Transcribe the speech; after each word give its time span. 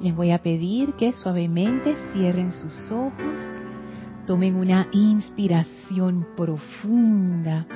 Les 0.00 0.14
voy 0.14 0.30
a 0.30 0.38
pedir 0.38 0.94
que 0.94 1.12
suavemente 1.12 1.96
cierren 2.12 2.52
sus 2.52 2.92
ojos, 2.92 3.40
tomen 4.26 4.54
una 4.54 4.86
inspiración 4.92 6.24
profunda 6.36 7.66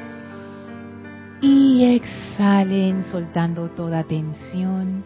y 1.41 1.85
exhalen 1.97 3.03
soltando 3.05 3.71
toda 3.71 4.05
tensión. 4.05 5.05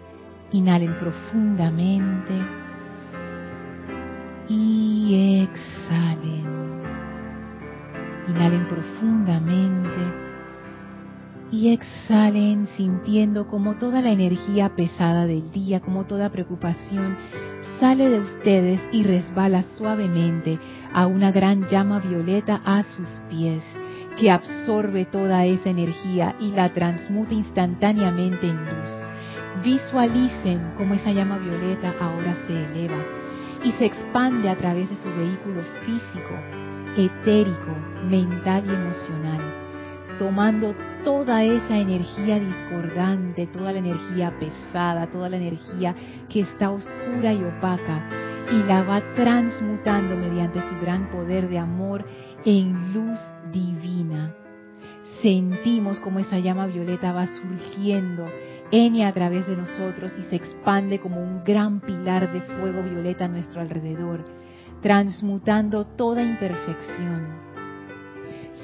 Inhalen 0.53 0.97
profundamente 0.99 2.35
y 4.49 5.43
exhalen. 5.43 6.45
Inhalen 8.29 8.69
profundamente 8.69 10.26
y 11.51 11.73
exhalen 11.73 12.67
sintiendo 12.77 13.47
como 13.49 13.77
toda 13.77 14.01
la 14.01 14.11
energía 14.11 14.75
pesada 14.75 15.27
del 15.27 15.51
día, 15.53 15.81
como 15.81 16.05
toda 16.05 16.31
preocupación 16.31 17.17
sale 17.81 18.09
de 18.09 18.21
ustedes 18.21 18.81
y 18.93 19.03
resbala 19.03 19.63
suavemente 19.77 20.59
a 20.93 21.07
una 21.07 21.31
gran 21.31 21.67
llama 21.69 22.01
violeta 22.01 22.61
a 22.65 22.83
sus 22.85 23.09
pies, 23.29 23.63
que 24.19 24.31
absorbe 24.31 25.05
toda 25.05 25.45
esa 25.45 25.71
energía 25.71 26.35
y 26.41 26.53
la 26.53 26.73
transmuta 26.73 27.35
instantáneamente 27.35 28.47
en 28.47 28.57
luz. 28.57 29.03
Visualicen 29.63 30.73
cómo 30.77 30.95
esa 30.95 31.13
llama 31.13 31.39
violeta 31.39 31.95
ahora 32.01 32.37
se 32.47 32.53
eleva 32.53 33.03
y 33.65 33.73
se 33.73 33.87
expande 33.87 34.49
a 34.49 34.57
través 34.57 34.89
de 34.89 34.97
su 34.97 35.09
vehículo 35.09 35.63
físico, 35.85 36.35
etérico, 36.97 37.75
mental 38.09 38.65
y 38.67 38.71
emocional, 38.71 39.66
tomando 40.19 40.75
toda 41.05 41.45
esa 41.45 41.79
energía 41.79 42.41
discordante, 42.41 43.47
toda 43.47 43.73
la 43.73 43.79
energía 43.79 44.33
pesada, 44.39 45.07
toda 45.07 45.29
la 45.29 45.37
energía 45.37 45.95
que 46.29 46.41
está 46.41 46.71
oscura 46.71 47.33
y 47.33 47.43
opaca, 47.43 48.09
y 48.51 48.63
la 48.65 48.83
va 48.83 49.03
transmutando 49.15 50.17
mediante 50.17 50.61
su 50.69 50.79
gran 50.81 51.11
poder 51.11 51.49
de 51.49 51.59
amor 51.59 52.05
en 52.45 52.93
luz 52.93 53.19
divina. 53.53 54.35
Sentimos 55.23 55.99
como 56.01 56.19
esa 56.19 56.39
llama 56.39 56.67
violeta 56.67 57.13
va 57.13 57.27
surgiendo 57.27 58.27
en 58.71 58.97
y 58.97 59.05
a 59.05 59.13
través 59.13 59.47
de 59.47 59.57
nosotros 59.57 60.13
y 60.19 60.23
se 60.25 60.37
expande 60.37 60.99
como 60.99 61.23
un 61.23 61.45
gran 61.45 61.81
pilar 61.81 62.33
de 62.33 62.41
fuego 62.41 62.83
violeta 62.83 63.27
a 63.27 63.29
nuestro 63.29 63.61
alrededor, 63.61 64.25
transmutando 64.83 65.87
toda 65.87 66.23
imperfección. 66.23 67.46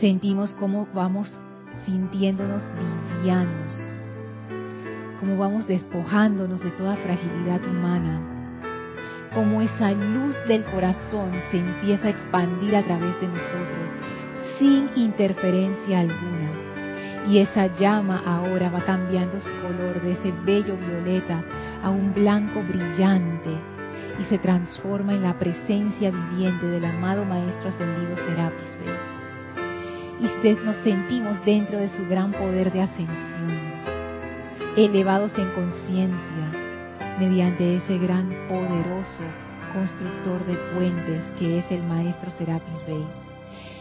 Sentimos 0.03 0.51
cómo 0.59 0.89
vamos 0.93 1.33
sintiéndonos 1.87 2.61
livianos, 3.21 3.73
como 5.21 5.39
vamos 5.39 5.69
despojándonos 5.69 6.61
de 6.61 6.73
toda 6.73 6.97
fragilidad 6.97 7.65
humana, 7.65 8.21
como 9.33 9.63
esa 9.63 9.93
luz 9.93 10.35
del 10.49 10.65
corazón 10.65 11.31
se 11.53 11.59
empieza 11.59 12.09
a 12.09 12.11
expandir 12.11 12.75
a 12.75 12.83
través 12.83 13.15
de 13.21 13.29
nosotros 13.29 13.91
sin 14.59 14.91
interferencia 14.97 16.01
alguna. 16.01 16.51
Y 17.29 17.39
esa 17.39 17.69
llama 17.79 18.25
ahora 18.27 18.71
va 18.71 18.81
cambiando 18.81 19.39
su 19.39 19.53
color 19.61 20.03
de 20.03 20.15
ese 20.15 20.35
bello 20.45 20.77
violeta 20.79 21.45
a 21.85 21.91
un 21.91 22.13
blanco 22.13 22.61
brillante 22.65 23.57
y 24.19 24.25
se 24.25 24.39
transforma 24.39 25.15
en 25.15 25.23
la 25.23 25.39
presencia 25.39 26.11
viviente 26.11 26.67
del 26.67 26.87
amado 26.87 27.25
Maestro 27.25 27.69
Ascendido 27.69 28.17
Serapis 28.17 28.79
Bey 28.85 29.22
y 30.23 30.55
nos 30.65 30.77
sentimos 30.79 31.45
dentro 31.45 31.79
de 31.79 31.89
su 31.91 32.07
gran 32.07 32.31
poder 32.33 32.73
de 32.73 32.83
ascensión, 32.83 33.59
elevados 34.77 35.33
en 35.37 35.51
conciencia 35.51 36.63
mediante 37.19 37.77
ese 37.77 37.99
gran 37.99 38.29
poderoso 38.49 39.25
constructor 39.73 40.45
de 40.47 40.55
puentes 40.75 41.25
que 41.39 41.59
es 41.59 41.65
el 41.71 41.83
Maestro 41.83 42.31
Serapis 42.31 42.87
Bey. 42.87 43.05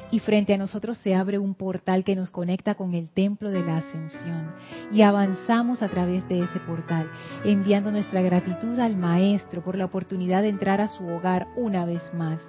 Y 0.10 0.20
frente 0.20 0.54
a 0.54 0.58
nosotros 0.58 0.98
se 0.98 1.16
abre 1.16 1.38
un 1.38 1.54
portal 1.54 2.04
que 2.04 2.16
nos 2.16 2.32
conecta 2.32 2.76
con 2.76 2.96
el 2.96 3.10
templo 3.10 3.50
de 3.50 3.62
la 3.62 3.78
ascensión. 3.78 4.52
Y 4.92 5.04
avanzamos 5.04 5.82
a 5.82 5.88
través 5.88 6.28
de 6.28 6.42
ese 6.42 6.60
portal, 6.60 7.10
enviando 7.46 7.92
nuestra 7.92 8.22
gratitud 8.22 8.78
al 8.80 8.98
Maestro 8.98 9.64
por 9.64 9.78
la 9.78 9.86
oportunidad 9.86 10.42
de 10.42 10.50
entrar 10.50 10.82
a 10.82 10.90
su 10.90 11.08
hogar 11.08 11.48
una 11.56 11.86
vez 11.86 12.02
más 12.14 12.42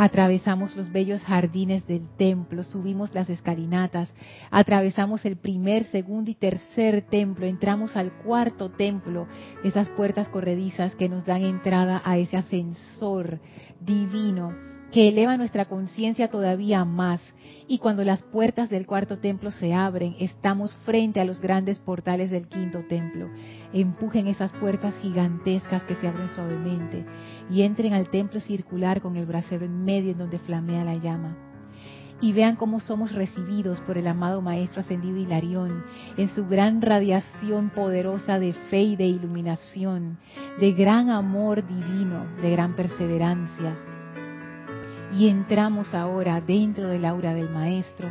Atravesamos 0.00 0.76
los 0.76 0.92
bellos 0.92 1.20
jardines 1.24 1.84
del 1.88 2.06
templo, 2.16 2.62
subimos 2.62 3.12
las 3.14 3.28
escalinatas, 3.28 4.14
atravesamos 4.48 5.24
el 5.24 5.36
primer, 5.36 5.82
segundo 5.86 6.30
y 6.30 6.36
tercer 6.36 7.02
templo, 7.10 7.46
entramos 7.46 7.96
al 7.96 8.12
cuarto 8.12 8.70
templo, 8.70 9.26
esas 9.64 9.88
puertas 9.88 10.28
corredizas 10.28 10.94
que 10.94 11.08
nos 11.08 11.26
dan 11.26 11.42
entrada 11.42 12.00
a 12.04 12.16
ese 12.16 12.36
ascensor 12.36 13.40
divino 13.80 14.77
que 14.92 15.08
eleva 15.08 15.36
nuestra 15.36 15.66
conciencia 15.66 16.28
todavía 16.28 16.84
más. 16.84 17.20
Y 17.70 17.78
cuando 17.78 18.02
las 18.02 18.22
puertas 18.22 18.70
del 18.70 18.86
cuarto 18.86 19.18
templo 19.18 19.50
se 19.50 19.74
abren, 19.74 20.16
estamos 20.20 20.74
frente 20.86 21.20
a 21.20 21.26
los 21.26 21.40
grandes 21.42 21.78
portales 21.78 22.30
del 22.30 22.48
quinto 22.48 22.82
templo. 22.88 23.28
Empujen 23.74 24.26
esas 24.26 24.52
puertas 24.52 24.94
gigantescas 25.02 25.82
que 25.84 25.94
se 25.96 26.08
abren 26.08 26.28
suavemente 26.28 27.04
y 27.50 27.62
entren 27.62 27.92
al 27.92 28.08
templo 28.10 28.40
circular 28.40 29.02
con 29.02 29.16
el 29.16 29.26
brasero 29.26 29.66
en 29.66 29.84
medio 29.84 30.12
en 30.12 30.18
donde 30.18 30.38
flamea 30.38 30.84
la 30.84 30.94
llama. 30.94 31.36
Y 32.20 32.32
vean 32.32 32.56
cómo 32.56 32.80
somos 32.80 33.14
recibidos 33.14 33.80
por 33.82 33.96
el 33.96 34.06
amado 34.08 34.40
Maestro 34.40 34.80
Ascendido 34.80 35.18
Hilarión 35.18 35.84
en 36.16 36.34
su 36.34 36.48
gran 36.48 36.80
radiación 36.82 37.70
poderosa 37.70 38.40
de 38.40 38.54
fe 38.70 38.80
y 38.80 38.96
de 38.96 39.06
iluminación, 39.06 40.18
de 40.58 40.72
gran 40.72 41.10
amor 41.10 41.64
divino, 41.64 42.26
de 42.40 42.50
gran 42.50 42.74
perseverancia 42.74 43.76
y 45.12 45.28
entramos 45.28 45.94
ahora 45.94 46.40
dentro 46.40 46.88
del 46.88 47.04
aura 47.04 47.34
del 47.34 47.50
Maestro 47.50 48.08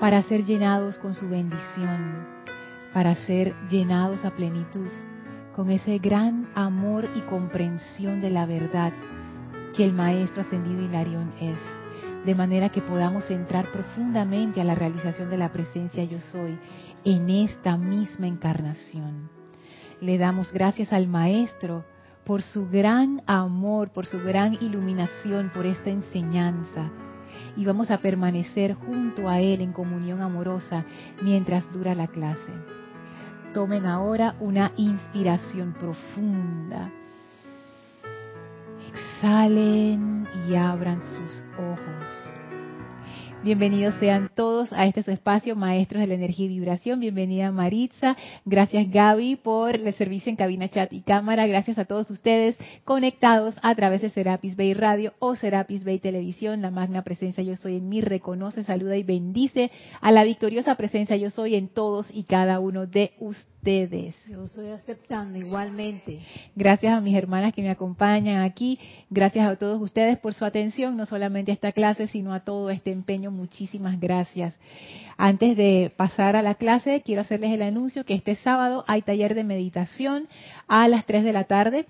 para 0.00 0.22
ser 0.22 0.44
llenados 0.44 0.98
con 0.98 1.14
su 1.14 1.28
bendición, 1.28 2.26
para 2.92 3.14
ser 3.26 3.54
llenados 3.68 4.24
a 4.24 4.30
plenitud 4.30 4.88
con 5.54 5.70
ese 5.70 5.98
gran 5.98 6.48
amor 6.54 7.08
y 7.16 7.20
comprensión 7.22 8.20
de 8.20 8.30
la 8.30 8.46
verdad 8.46 8.92
que 9.74 9.84
el 9.84 9.92
Maestro 9.92 10.42
Ascendido 10.42 10.82
Hilarión 10.82 11.32
es, 11.40 11.58
de 12.24 12.34
manera 12.34 12.68
que 12.68 12.80
podamos 12.80 13.28
entrar 13.30 13.72
profundamente 13.72 14.60
a 14.60 14.64
la 14.64 14.74
realización 14.76 15.30
de 15.30 15.38
la 15.38 15.50
presencia 15.50 16.04
yo 16.04 16.20
soy 16.32 16.58
en 17.04 17.28
esta 17.30 17.76
misma 17.76 18.28
encarnación. 18.28 19.30
Le 20.00 20.16
damos 20.16 20.52
gracias 20.52 20.92
al 20.92 21.08
Maestro 21.08 21.84
por 22.28 22.42
su 22.42 22.68
gran 22.68 23.22
amor, 23.26 23.88
por 23.88 24.04
su 24.04 24.18
gran 24.18 24.52
iluminación, 24.60 25.48
por 25.48 25.64
esta 25.64 25.88
enseñanza. 25.88 26.90
Y 27.56 27.64
vamos 27.64 27.90
a 27.90 27.96
permanecer 27.98 28.74
junto 28.74 29.30
a 29.30 29.40
Él 29.40 29.62
en 29.62 29.72
comunión 29.72 30.20
amorosa 30.20 30.84
mientras 31.22 31.72
dura 31.72 31.94
la 31.94 32.06
clase. 32.06 32.52
Tomen 33.54 33.86
ahora 33.86 34.36
una 34.40 34.72
inspiración 34.76 35.72
profunda. 35.72 36.92
Exhalen 38.92 40.28
y 40.46 40.54
abran 40.54 41.00
sus 41.00 41.42
ojos. 41.56 42.37
Bienvenidos 43.44 43.94
sean 44.00 44.32
todos 44.34 44.72
a 44.72 44.86
este 44.86 45.04
su 45.04 45.12
espacio, 45.12 45.54
Maestros 45.54 46.00
de 46.00 46.08
la 46.08 46.14
Energía 46.14 46.46
y 46.46 46.48
Vibración. 46.48 46.98
Bienvenida 46.98 47.52
Maritza. 47.52 48.16
Gracias 48.44 48.90
Gaby 48.90 49.36
por 49.36 49.76
el 49.76 49.94
servicio 49.94 50.30
en 50.30 50.36
cabina, 50.36 50.68
chat 50.68 50.92
y 50.92 51.02
cámara. 51.02 51.46
Gracias 51.46 51.78
a 51.78 51.84
todos 51.84 52.10
ustedes 52.10 52.58
conectados 52.84 53.54
a 53.62 53.76
través 53.76 54.02
de 54.02 54.10
Serapis 54.10 54.56
Bay 54.56 54.74
Radio 54.74 55.14
o 55.20 55.36
Serapis 55.36 55.84
Bay 55.84 56.00
Televisión. 56.00 56.62
La 56.62 56.72
magna 56.72 57.02
presencia 57.02 57.44
Yo 57.44 57.56
Soy 57.56 57.76
en 57.76 57.88
mí 57.88 58.00
reconoce, 58.00 58.64
saluda 58.64 58.96
y 58.96 59.04
bendice 59.04 59.70
a 60.00 60.10
la 60.10 60.24
victoriosa 60.24 60.74
presencia 60.74 61.16
Yo 61.16 61.30
Soy 61.30 61.54
en 61.54 61.68
todos 61.68 62.08
y 62.12 62.24
cada 62.24 62.58
uno 62.58 62.86
de 62.86 63.12
ustedes 63.20 63.57
ustedes. 63.58 64.14
Yo 64.28 64.44
estoy 64.44 64.70
aceptando 64.70 65.36
igualmente. 65.36 66.20
Gracias 66.54 66.92
a 66.92 67.00
mis 67.00 67.16
hermanas 67.16 67.52
que 67.52 67.62
me 67.62 67.70
acompañan 67.70 68.42
aquí. 68.42 68.78
Gracias 69.10 69.46
a 69.46 69.56
todos 69.56 69.82
ustedes 69.82 70.16
por 70.18 70.32
su 70.32 70.44
atención, 70.44 70.96
no 70.96 71.06
solamente 71.06 71.50
a 71.50 71.54
esta 71.54 71.72
clase, 71.72 72.06
sino 72.06 72.32
a 72.32 72.40
todo 72.40 72.70
este 72.70 72.92
empeño. 72.92 73.30
Muchísimas 73.30 73.98
gracias. 73.98 74.56
Antes 75.16 75.56
de 75.56 75.92
pasar 75.96 76.36
a 76.36 76.42
la 76.42 76.54
clase, 76.54 77.02
quiero 77.04 77.22
hacerles 77.22 77.52
el 77.52 77.62
anuncio 77.62 78.04
que 78.04 78.14
este 78.14 78.36
sábado 78.36 78.84
hay 78.86 79.02
taller 79.02 79.34
de 79.34 79.44
meditación 79.44 80.28
a 80.68 80.86
las 80.86 81.04
3 81.04 81.24
de 81.24 81.32
la 81.32 81.44
tarde. 81.44 81.86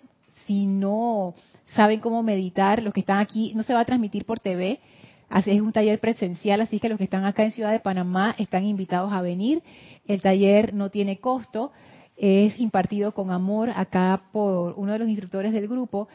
Si 0.47 0.67
no 0.67 1.35
saben 1.75 2.01
cómo 2.01 2.23
meditar, 2.23 2.83
los 2.83 2.95
que 2.95 3.01
están 3.01 3.19
aquí, 3.19 3.53
no 3.55 3.63
se 3.63 3.75
va 3.75 3.81
a 3.81 3.85
transmitir 3.85 4.25
por 4.25 4.41
TV. 4.41 4.81
Así 5.29 5.51
es 5.51 5.61
un 5.61 5.73
taller 5.73 6.01
presencial, 6.01 6.61
así 6.61 6.81
que 6.81 6.89
los 6.89 6.99
que 6.99 7.05
están 7.05 7.25
acá 7.25 7.45
en 7.45 7.51
Ciudad 7.51 7.73
de 7.73 7.81
Panamá 7.81 8.35
están 8.39 8.65
invitados 8.65 9.13
a 9.13 9.21
venir. 9.21 9.63
El 10.07 10.23
taller 10.23 10.73
no 10.73 10.91
tiene 10.91 11.19
costo, 11.19 11.73
es 12.17 12.59
impartido 12.59 13.13
con 13.13 13.31
amor 13.31 13.71
acá 13.77 14.23
por 14.33 14.75
uno 14.77 14.93
de 14.93 14.99
los 14.99 15.09
instructores 15.09 15.53
del 15.53 15.69
grupo 15.69 16.09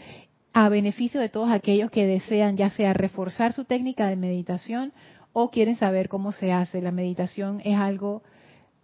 a 0.51 0.69
beneficio 0.69 1.19
de 1.19 1.29
todos 1.29 1.49
aquellos 1.49 1.89
que 1.89 2.05
desean 2.05 2.57
ya 2.57 2.69
sea 2.69 2.93
reforzar 2.93 3.53
su 3.53 3.65
técnica 3.65 4.07
de 4.07 4.15
meditación 4.15 4.93
o 5.31 5.49
quieren 5.49 5.75
saber 5.77 6.09
cómo 6.09 6.31
se 6.31 6.51
hace. 6.51 6.81
La 6.81 6.91
meditación 6.91 7.61
es 7.63 7.77
algo 7.77 8.23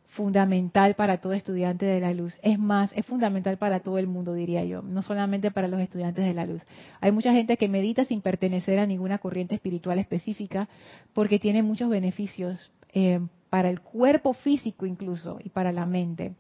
fundamental 0.10 0.96
para 0.96 1.18
todo 1.18 1.34
estudiante 1.34 1.86
de 1.86 2.00
la 2.00 2.14
luz. 2.14 2.38
Es 2.42 2.58
más, 2.58 2.92
es 2.96 3.06
fundamental 3.06 3.58
para 3.58 3.80
todo 3.82 3.98
el 4.00 4.08
mundo, 4.08 4.34
diría 4.34 4.64
yo, 4.66 4.82
no 4.82 5.02
solamente 5.02 5.52
para 5.52 5.68
los 5.68 5.80
estudiantes 5.80 6.26
de 6.26 6.34
la 6.34 6.46
luz. 6.46 6.64
Hay 7.00 7.12
mucha 7.12 7.32
gente 7.32 7.58
que 7.58 7.70
medita 7.70 8.06
sin 8.06 8.22
pertenecer 8.22 8.80
a 8.80 8.86
ninguna 8.86 9.20
corriente 9.20 9.56
espiritual 9.56 10.00
específica 10.00 10.68
porque 11.14 11.38
tiene 11.40 11.62
muchos 11.62 11.90
beneficios 11.90 12.72
eh, 12.94 13.20
para 13.50 13.70
el 13.70 13.82
cuerpo 13.82 14.34
físico 14.34 14.86
incluso 14.86 15.40
y 15.44 15.50
para 15.50 15.72
la 15.72 15.86
mente. 15.86 16.34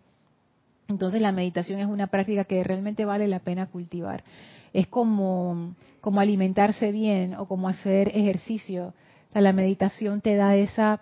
Entonces 0.87 1.21
la 1.21 1.31
meditación 1.31 1.79
es 1.79 1.85
una 1.85 2.07
práctica 2.07 2.45
que 2.45 2.63
realmente 2.63 3.05
vale 3.05 3.27
la 3.27 3.39
pena 3.39 3.67
cultivar. 3.67 4.23
Es 4.73 4.87
como, 4.87 5.75
como 6.01 6.19
alimentarse 6.19 6.91
bien 6.91 7.35
o 7.35 7.47
como 7.47 7.69
hacer 7.69 8.09
ejercicio. 8.15 8.93
la 9.33 9.53
meditación 9.53 10.21
te 10.21 10.35
da 10.35 10.55
esa, 10.55 11.01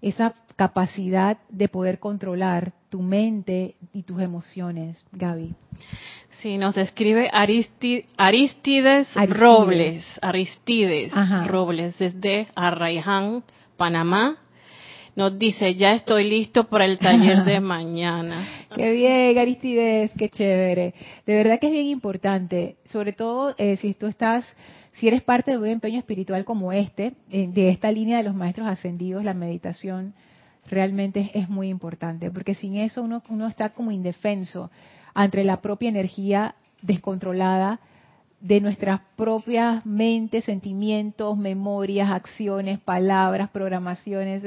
esa 0.00 0.34
capacidad 0.56 1.38
de 1.48 1.68
poder 1.68 1.98
controlar 1.98 2.72
tu 2.88 3.02
mente 3.02 3.74
y 3.92 4.02
tus 4.02 4.20
emociones, 4.20 5.04
Gaby. 5.12 5.54
Sí, 6.40 6.58
nos 6.58 6.76
escribe 6.76 7.30
Aristides, 7.32 8.06
Robles, 9.28 10.04
Aristides 10.22 11.12
Robles, 11.46 11.98
desde 11.98 12.48
Arraiján, 12.54 13.42
Panamá. 13.76 14.36
Nos 15.16 15.38
dice, 15.38 15.76
ya 15.76 15.94
estoy 15.94 16.28
listo 16.28 16.64
para 16.64 16.84
el 16.84 16.98
taller 16.98 17.44
de 17.44 17.60
mañana. 17.60 18.46
qué 18.74 18.92
bien, 18.92 19.38
Aristides, 19.38 20.10
qué 20.18 20.28
chévere. 20.28 20.92
De 21.24 21.34
verdad 21.36 21.60
que 21.60 21.68
es 21.68 21.72
bien 21.72 21.86
importante, 21.86 22.76
sobre 22.86 23.12
todo 23.12 23.54
eh, 23.56 23.76
si 23.76 23.94
tú 23.94 24.06
estás 24.06 24.44
si 24.94 25.08
eres 25.08 25.22
parte 25.22 25.50
de 25.50 25.58
un 25.58 25.66
empeño 25.66 25.98
espiritual 25.98 26.44
como 26.44 26.72
este, 26.72 27.14
eh, 27.30 27.48
de 27.48 27.70
esta 27.70 27.90
línea 27.90 28.18
de 28.18 28.22
los 28.24 28.34
maestros 28.34 28.68
ascendidos, 28.68 29.24
la 29.24 29.34
meditación 29.34 30.14
realmente 30.68 31.30
es, 31.34 31.48
muy 31.48 31.68
importante, 31.68 32.30
porque 32.30 32.54
sin 32.54 32.76
eso 32.76 33.02
uno, 33.02 33.22
uno 33.28 33.46
está 33.46 33.70
como 33.70 33.90
indefenso 33.90 34.70
ante 35.14 35.44
la 35.44 35.60
propia 35.60 35.88
energía 35.88 36.54
descontrolada 36.82 37.80
de 38.40 38.60
nuestras 38.60 39.00
propias 39.16 39.86
mentes, 39.86 40.44
sentimientos, 40.44 41.36
memorias, 41.36 42.10
acciones, 42.10 42.78
palabras, 42.78 43.48
programaciones. 43.50 44.42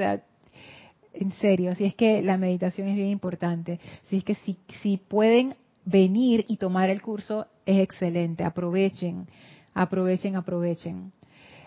En 1.14 1.32
serio, 1.34 1.72
así 1.72 1.86
es 1.86 1.96
que 1.96 2.22
la 2.22 2.38
meditación 2.38 2.90
es 2.90 2.96
bien 2.96 3.10
importante. 3.10 3.80
Así 4.06 4.18
es 4.18 4.24
que 4.24 4.36
si, 4.36 4.58
si 4.84 4.98
pueden 4.98 5.56
venir 5.84 6.46
y 6.48 6.58
tomar 6.58 6.92
el 6.92 7.02
curso, 7.02 7.48
es 7.66 7.80
excelente. 7.80 8.44
Aprovechen, 8.44 9.28
aprovechen, 9.74 10.36
aprovechen. 10.36 11.12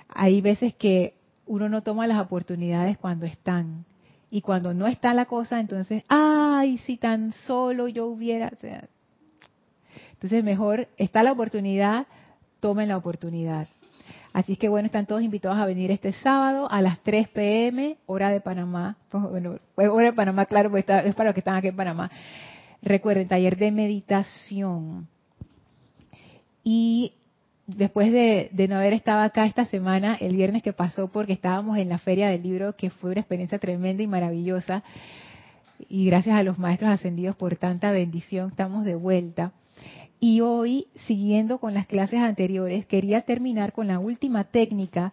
Hay 0.09 0.41
veces 0.41 0.75
que 0.75 1.15
uno 1.47 1.69
no 1.69 1.83
toma 1.83 2.07
las 2.07 2.21
oportunidades 2.21 2.97
cuando 2.97 3.27
están. 3.27 3.85
Y 4.31 4.43
cuando 4.43 4.73
no 4.73 4.87
está 4.87 5.13
la 5.13 5.27
cosa, 5.27 5.59
entonces, 5.59 6.05
ay, 6.09 6.79
si 6.79 6.97
tan 6.97 7.33
solo 7.47 7.89
yo 7.89 8.07
hubiera... 8.07 8.53
entonces 10.13 10.45
mejor 10.45 10.89
está 10.97 11.23
la 11.23 11.33
oportunidad, 11.33 12.07
tomen 12.61 12.89
la 12.89 12.97
oportunidad. 12.97 13.67
Así 14.33 14.53
es 14.53 14.59
que 14.59 14.69
bueno, 14.69 14.87
están 14.87 15.07
todos 15.07 15.23
invitados 15.23 15.59
a 15.59 15.67
venir 15.67 15.91
este 15.91 16.13
sábado 16.13 16.71
a 16.71 16.81
las 16.81 17.01
3 17.01 17.29
pm, 17.31 17.97
hora 18.07 18.31
de 18.31 18.41
Panamá. 18.41 18.97
Pues, 19.11 19.25
bueno, 19.25 19.59
hora 19.75 20.07
de 20.07 20.13
Panamá, 20.13 20.47
claro, 20.47 20.71
pues 20.71 20.85
es 20.89 21.15
para 21.15 21.31
los 21.31 21.35
que 21.35 21.41
están 21.41 21.57
aquí 21.57 21.69
en 21.69 21.77
Panamá. 21.77 22.11
Recuerden, 22.83 23.27
taller 23.27 23.57
de 23.57 23.73
meditación. 23.73 25.09
Y 26.63 27.15
después 27.77 28.13
de, 28.13 28.51
no 28.69 28.77
haber 28.77 28.93
estado 28.93 29.21
acá 29.23 29.47
esta 29.47 29.65
semana, 29.65 30.17
el 30.21 30.37
viernes 30.37 30.63
que 30.63 30.73
pasó, 30.73 31.09
porque 31.09 31.33
estábamos 31.33 31.79
en 31.79 31.89
la 31.89 31.99
feria 31.99 32.29
del 32.29 32.43
libro, 32.43 32.77
que 32.77 32.91
fue 32.91 33.13
una 33.13 33.21
experiencia 33.21 33.59
tremenda 33.59 34.03
y 34.03 34.07
maravillosa, 34.07 34.83
y 35.89 36.07
gracias 36.07 36.37
a 36.37 36.43
los 36.43 36.59
maestros 36.59 36.91
ascendidos 36.91 37.37
por 37.37 37.57
tanta 37.57 37.91
bendición, 37.91 38.51
estamos 38.51 38.85
de 38.85 38.95
vuelta. 38.95 39.53
Y 40.19 40.43
hoy, 40.43 40.89
siguiendo 41.07 41.59
con 41.59 41.73
las 41.73 41.87
clases 41.87 42.21
anteriores, 42.21 42.85
quería 42.85 43.23
terminar 43.23 43.73
con 43.73 43.87
la 43.87 43.99
última 43.99 44.45
técnica 44.45 45.13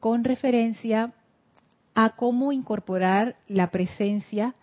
con 0.00 0.24
referencia 0.24 1.12
a 1.94 2.10
cómo 2.10 2.52
incorporar 2.52 3.36
la 3.48 3.70
presencia 3.70 4.54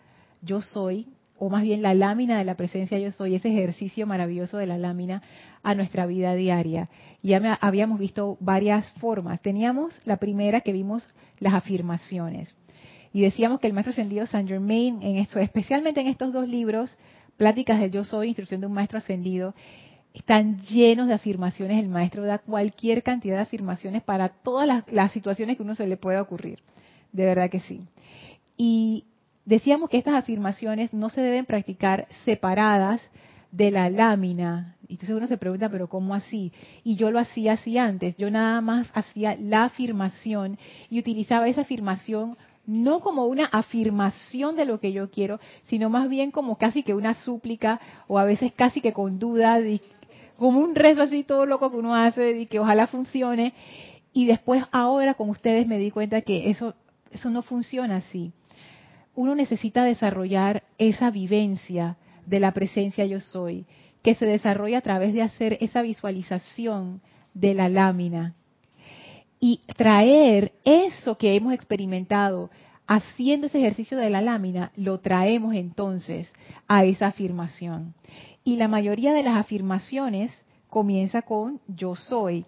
yo 0.42 0.60
soy 0.60 1.08
o 1.44 1.50
más 1.50 1.62
bien 1.62 1.82
la 1.82 1.92
lámina 1.92 2.38
de 2.38 2.44
la 2.44 2.54
presencia 2.54 2.98
yo 2.98 3.12
soy, 3.12 3.34
ese 3.34 3.50
ejercicio 3.50 4.06
maravilloso 4.06 4.56
de 4.56 4.66
la 4.66 4.78
lámina 4.78 5.22
a 5.62 5.74
nuestra 5.74 6.06
vida 6.06 6.34
diaria. 6.34 6.88
Ya 7.22 7.58
habíamos 7.60 7.98
visto 7.98 8.38
varias 8.40 8.90
formas. 8.92 9.42
Teníamos 9.42 10.00
la 10.06 10.16
primera 10.16 10.62
que 10.62 10.72
vimos 10.72 11.06
las 11.40 11.52
afirmaciones. 11.52 12.56
Y 13.12 13.20
decíamos 13.20 13.60
que 13.60 13.66
el 13.66 13.74
maestro 13.74 13.90
ascendido 13.90 14.26
Saint 14.26 14.48
Germain, 14.48 15.02
en 15.02 15.18
esto, 15.18 15.38
especialmente 15.38 16.00
en 16.00 16.06
estos 16.06 16.32
dos 16.32 16.48
libros, 16.48 16.98
Pláticas 17.36 17.78
del 17.78 17.90
Yo 17.90 18.04
Soy, 18.04 18.28
Instrucción 18.28 18.62
de 18.62 18.66
un 18.66 18.72
Maestro 18.72 18.96
Ascendido, 18.96 19.54
están 20.14 20.60
llenos 20.62 21.08
de 21.08 21.14
afirmaciones. 21.14 21.78
El 21.78 21.90
maestro 21.90 22.24
da 22.24 22.38
cualquier 22.38 23.02
cantidad 23.02 23.36
de 23.36 23.42
afirmaciones 23.42 24.02
para 24.02 24.30
todas 24.30 24.66
las, 24.66 24.90
las 24.90 25.12
situaciones 25.12 25.58
que 25.58 25.62
uno 25.62 25.74
se 25.74 25.86
le 25.86 25.98
pueda 25.98 26.22
ocurrir. 26.22 26.60
De 27.12 27.26
verdad 27.26 27.50
que 27.50 27.60
sí. 27.60 27.80
Y 28.56 29.04
decíamos 29.44 29.90
que 29.90 29.98
estas 29.98 30.14
afirmaciones 30.14 30.92
no 30.92 31.10
se 31.10 31.20
deben 31.20 31.46
practicar 31.46 32.06
separadas 32.24 33.00
de 33.50 33.70
la 33.70 33.88
lámina. 33.88 34.76
Y 34.88 34.94
entonces 34.94 35.16
uno 35.16 35.26
se 35.26 35.38
pregunta, 35.38 35.68
pero 35.68 35.88
¿cómo 35.88 36.14
así? 36.14 36.52
Y 36.82 36.96
yo 36.96 37.10
lo 37.10 37.18
hacía 37.18 37.52
así 37.52 37.78
antes. 37.78 38.16
Yo 38.16 38.30
nada 38.30 38.60
más 38.60 38.90
hacía 38.94 39.36
la 39.40 39.64
afirmación 39.64 40.58
y 40.90 40.98
utilizaba 40.98 41.48
esa 41.48 41.62
afirmación 41.62 42.36
no 42.66 43.00
como 43.00 43.26
una 43.26 43.44
afirmación 43.44 44.56
de 44.56 44.64
lo 44.64 44.80
que 44.80 44.92
yo 44.92 45.10
quiero, 45.10 45.38
sino 45.64 45.90
más 45.90 46.08
bien 46.08 46.30
como 46.30 46.56
casi 46.56 46.82
que 46.82 46.94
una 46.94 47.12
súplica 47.12 47.78
o 48.08 48.18
a 48.18 48.24
veces 48.24 48.52
casi 48.52 48.80
que 48.80 48.94
con 48.94 49.18
duda, 49.18 49.58
como 50.38 50.60
un 50.60 50.74
rezo 50.74 51.02
así 51.02 51.24
todo 51.24 51.44
loco 51.44 51.70
que 51.70 51.76
uno 51.76 51.94
hace 51.94 52.38
y 52.38 52.46
que 52.46 52.60
ojalá 52.60 52.86
funcione. 52.86 53.52
Y 54.14 54.26
después 54.26 54.64
ahora 54.72 55.14
con 55.14 55.28
ustedes 55.28 55.66
me 55.66 55.78
di 55.78 55.90
cuenta 55.90 56.22
que 56.22 56.48
eso, 56.48 56.74
eso 57.12 57.30
no 57.30 57.42
funciona 57.42 57.96
así 57.96 58.32
uno 59.14 59.34
necesita 59.34 59.84
desarrollar 59.84 60.64
esa 60.78 61.10
vivencia 61.10 61.96
de 62.26 62.40
la 62.40 62.52
presencia 62.52 63.04
yo 63.06 63.20
soy, 63.20 63.66
que 64.02 64.14
se 64.14 64.26
desarrolla 64.26 64.78
a 64.78 64.82
través 64.82 65.14
de 65.14 65.22
hacer 65.22 65.58
esa 65.60 65.82
visualización 65.82 67.00
de 67.32 67.54
la 67.54 67.68
lámina 67.68 68.34
y 69.40 69.60
traer 69.76 70.52
eso 70.64 71.18
que 71.18 71.36
hemos 71.36 71.52
experimentado 71.52 72.50
haciendo 72.86 73.46
ese 73.46 73.58
ejercicio 73.58 73.98
de 73.98 74.10
la 74.10 74.22
lámina, 74.22 74.72
lo 74.76 75.00
traemos 75.00 75.54
entonces 75.54 76.32
a 76.68 76.84
esa 76.84 77.08
afirmación. 77.08 77.94
Y 78.42 78.56
la 78.56 78.68
mayoría 78.68 79.12
de 79.12 79.22
las 79.22 79.36
afirmaciones 79.36 80.44
comienza 80.68 81.22
con 81.22 81.60
yo 81.66 81.96
soy. 81.96 82.44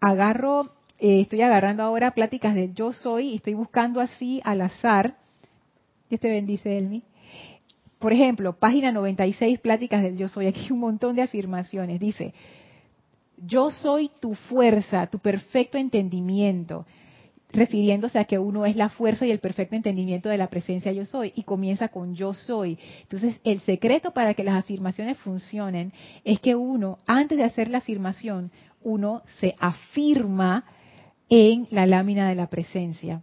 Agarro, 0.00 0.72
eh, 0.98 1.20
estoy 1.20 1.42
agarrando 1.42 1.82
ahora 1.82 2.12
pláticas 2.12 2.54
de 2.54 2.72
yo 2.72 2.92
soy 2.92 3.28
y 3.28 3.36
estoy 3.36 3.54
buscando 3.54 4.00
así 4.00 4.40
al 4.44 4.60
azar 4.60 5.16
Te 6.18 6.28
bendice, 6.28 6.78
Elmi. 6.78 7.02
Por 7.98 8.12
ejemplo, 8.12 8.58
página 8.58 8.92
96, 8.92 9.60
pláticas 9.60 10.02
del 10.02 10.16
yo 10.16 10.28
soy. 10.28 10.46
Aquí 10.46 10.70
un 10.70 10.80
montón 10.80 11.16
de 11.16 11.22
afirmaciones. 11.22 11.98
Dice, 12.00 12.34
yo 13.38 13.70
soy 13.70 14.10
tu 14.20 14.34
fuerza, 14.34 15.06
tu 15.06 15.18
perfecto 15.18 15.78
entendimiento, 15.78 16.86
refiriéndose 17.50 18.18
a 18.18 18.24
que 18.24 18.38
uno 18.38 18.66
es 18.66 18.76
la 18.76 18.90
fuerza 18.90 19.26
y 19.26 19.30
el 19.30 19.38
perfecto 19.38 19.76
entendimiento 19.76 20.28
de 20.28 20.38
la 20.38 20.48
presencia 20.48 20.92
yo 20.92 21.06
soy, 21.06 21.32
y 21.34 21.44
comienza 21.44 21.88
con 21.88 22.14
yo 22.14 22.34
soy. 22.34 22.78
Entonces, 23.02 23.40
el 23.44 23.60
secreto 23.60 24.10
para 24.12 24.34
que 24.34 24.44
las 24.44 24.56
afirmaciones 24.56 25.16
funcionen 25.18 25.92
es 26.24 26.40
que 26.40 26.54
uno, 26.54 26.98
antes 27.06 27.38
de 27.38 27.44
hacer 27.44 27.68
la 27.68 27.78
afirmación, 27.78 28.50
uno 28.82 29.22
se 29.40 29.54
afirma 29.58 30.64
en 31.30 31.66
la 31.70 31.86
lámina 31.86 32.28
de 32.28 32.34
la 32.34 32.48
presencia 32.48 33.22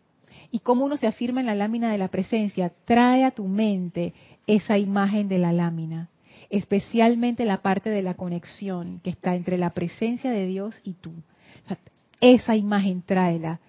y 0.52 0.60
cómo 0.60 0.86
uno 0.86 0.98
se 0.98 1.08
afirma 1.08 1.40
en 1.40 1.48
la 1.48 1.56
lámina 1.56 1.92
de 1.92 1.98
la 1.98 2.10
presencia, 2.10 2.72
trae 2.86 3.24
a 3.24 3.32
tu 3.32 3.48
mente 3.48 4.14
esa 4.48 4.78
imagen 4.78 5.28
de 5.28 5.38
la 5.38 5.54
lámina, 5.54 6.10
especialmente 6.50 7.46
la 7.46 7.62
parte 7.62 7.90
de 7.90 8.02
la 8.02 8.16
conexión 8.16 9.00
que 9.04 9.12
está 9.12 9.36
entre 9.36 9.58
la 9.58 9.72
presencia 9.72 10.32
de 10.32 10.46
Dios 10.46 10.82
y 10.84 10.94
tú. 10.94 11.12
esa 12.20 12.56
imagen 12.56 13.02
tráela 13.02 13.60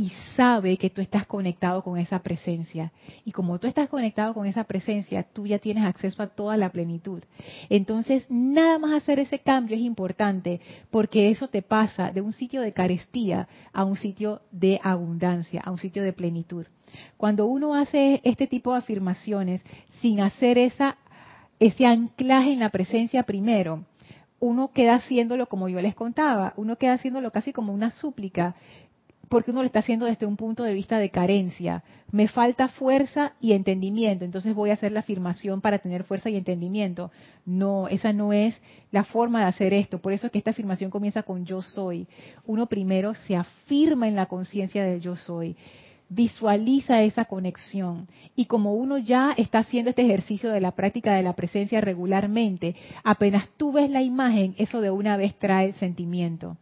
y 0.00 0.10
sabe 0.34 0.78
que 0.78 0.88
tú 0.88 1.02
estás 1.02 1.26
conectado 1.26 1.84
con 1.84 1.98
esa 1.98 2.20
presencia. 2.20 2.90
Y 3.26 3.32
como 3.32 3.58
tú 3.58 3.66
estás 3.66 3.90
conectado 3.90 4.32
con 4.32 4.46
esa 4.46 4.64
presencia, 4.64 5.24
tú 5.24 5.46
ya 5.46 5.58
tienes 5.58 5.84
acceso 5.84 6.22
a 6.22 6.28
toda 6.28 6.56
la 6.56 6.72
plenitud. 6.72 7.22
Entonces, 7.68 8.24
nada 8.30 8.78
más 8.78 8.94
hacer 8.94 9.18
ese 9.18 9.40
cambio 9.40 9.76
es 9.76 9.82
importante 9.82 10.62
porque 10.90 11.30
eso 11.30 11.48
te 11.48 11.60
pasa 11.60 12.12
de 12.12 12.22
un 12.22 12.32
sitio 12.32 12.62
de 12.62 12.72
carestía 12.72 13.46
a 13.74 13.84
un 13.84 13.94
sitio 13.94 14.40
de 14.50 14.80
abundancia, 14.82 15.60
a 15.60 15.70
un 15.70 15.76
sitio 15.76 16.02
de 16.02 16.14
plenitud. 16.14 16.64
Cuando 17.18 17.44
uno 17.44 17.74
hace 17.74 18.22
este 18.24 18.46
tipo 18.46 18.72
de 18.72 18.78
afirmaciones 18.78 19.62
sin 20.00 20.20
hacer 20.22 20.56
esa, 20.56 20.96
ese 21.58 21.84
anclaje 21.84 22.54
en 22.54 22.60
la 22.60 22.70
presencia 22.70 23.24
primero, 23.24 23.84
uno 24.40 24.70
queda 24.72 24.94
haciéndolo 24.94 25.46
como 25.46 25.68
yo 25.68 25.78
les 25.82 25.94
contaba, 25.94 26.54
uno 26.56 26.76
queda 26.76 26.94
haciéndolo 26.94 27.30
casi 27.30 27.52
como 27.52 27.74
una 27.74 27.90
súplica, 27.90 28.56
porque 29.30 29.52
uno 29.52 29.60
lo 29.60 29.66
está 29.66 29.78
haciendo 29.78 30.06
desde 30.06 30.26
un 30.26 30.36
punto 30.36 30.64
de 30.64 30.74
vista 30.74 30.98
de 30.98 31.08
carencia. 31.08 31.84
Me 32.10 32.26
falta 32.26 32.66
fuerza 32.66 33.34
y 33.40 33.52
entendimiento, 33.52 34.24
entonces 34.24 34.56
voy 34.56 34.70
a 34.70 34.72
hacer 34.72 34.90
la 34.90 35.00
afirmación 35.00 35.60
para 35.60 35.78
tener 35.78 36.02
fuerza 36.02 36.28
y 36.30 36.36
entendimiento. 36.36 37.12
No, 37.46 37.86
esa 37.86 38.12
no 38.12 38.32
es 38.32 38.60
la 38.90 39.04
forma 39.04 39.42
de 39.42 39.46
hacer 39.46 39.72
esto. 39.72 40.00
Por 40.00 40.12
eso 40.12 40.26
es 40.26 40.32
que 40.32 40.38
esta 40.38 40.50
afirmación 40.50 40.90
comienza 40.90 41.22
con 41.22 41.46
yo 41.46 41.62
soy. 41.62 42.08
Uno 42.44 42.66
primero 42.66 43.14
se 43.14 43.36
afirma 43.36 44.08
en 44.08 44.16
la 44.16 44.26
conciencia 44.26 44.82
del 44.82 45.00
yo 45.00 45.14
soy. 45.14 45.56
Visualiza 46.08 47.00
esa 47.02 47.26
conexión. 47.26 48.08
Y 48.34 48.46
como 48.46 48.74
uno 48.74 48.98
ya 48.98 49.32
está 49.36 49.60
haciendo 49.60 49.90
este 49.90 50.02
ejercicio 50.02 50.50
de 50.50 50.60
la 50.60 50.72
práctica 50.72 51.14
de 51.14 51.22
la 51.22 51.34
presencia 51.34 51.80
regularmente, 51.80 52.74
apenas 53.04 53.48
tú 53.56 53.70
ves 53.70 53.90
la 53.90 54.02
imagen, 54.02 54.56
eso 54.58 54.80
de 54.80 54.90
una 54.90 55.16
vez 55.16 55.36
trae 55.38 55.72
sentimiento. 55.74 56.56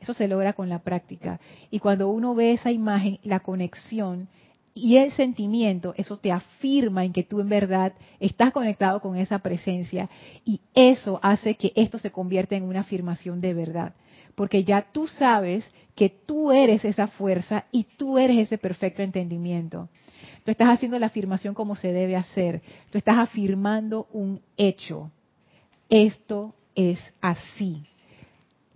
Eso 0.00 0.14
se 0.14 0.28
logra 0.28 0.52
con 0.52 0.68
la 0.68 0.80
práctica. 0.80 1.40
Y 1.70 1.80
cuando 1.80 2.08
uno 2.08 2.34
ve 2.34 2.52
esa 2.52 2.70
imagen, 2.70 3.18
la 3.22 3.40
conexión 3.40 4.28
y 4.74 4.96
el 4.96 5.10
sentimiento, 5.12 5.92
eso 5.96 6.18
te 6.18 6.30
afirma 6.30 7.04
en 7.04 7.12
que 7.12 7.24
tú 7.24 7.40
en 7.40 7.48
verdad 7.48 7.94
estás 8.20 8.52
conectado 8.52 9.00
con 9.00 9.16
esa 9.16 9.40
presencia 9.40 10.08
y 10.44 10.60
eso 10.72 11.18
hace 11.22 11.56
que 11.56 11.72
esto 11.74 11.98
se 11.98 12.12
convierta 12.12 12.54
en 12.54 12.62
una 12.62 12.80
afirmación 12.80 13.40
de 13.40 13.54
verdad. 13.54 13.94
Porque 14.36 14.62
ya 14.62 14.86
tú 14.92 15.08
sabes 15.08 15.68
que 15.96 16.10
tú 16.10 16.52
eres 16.52 16.84
esa 16.84 17.08
fuerza 17.08 17.64
y 17.72 17.84
tú 17.96 18.18
eres 18.18 18.38
ese 18.38 18.56
perfecto 18.56 19.02
entendimiento. 19.02 19.88
Tú 20.44 20.52
estás 20.52 20.68
haciendo 20.68 20.96
la 21.00 21.06
afirmación 21.06 21.54
como 21.54 21.74
se 21.74 21.92
debe 21.92 22.14
hacer. 22.14 22.62
Tú 22.90 22.98
estás 22.98 23.18
afirmando 23.18 24.06
un 24.12 24.40
hecho. 24.56 25.10
Esto 25.88 26.54
es 26.76 27.00
así 27.20 27.82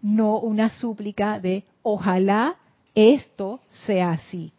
no 0.03 0.39
una 0.39 0.69
súplica 0.69 1.39
de 1.39 1.65
ojalá 1.83 2.57
esto 2.95 3.61
sea 3.87 4.11
así. 4.13 4.53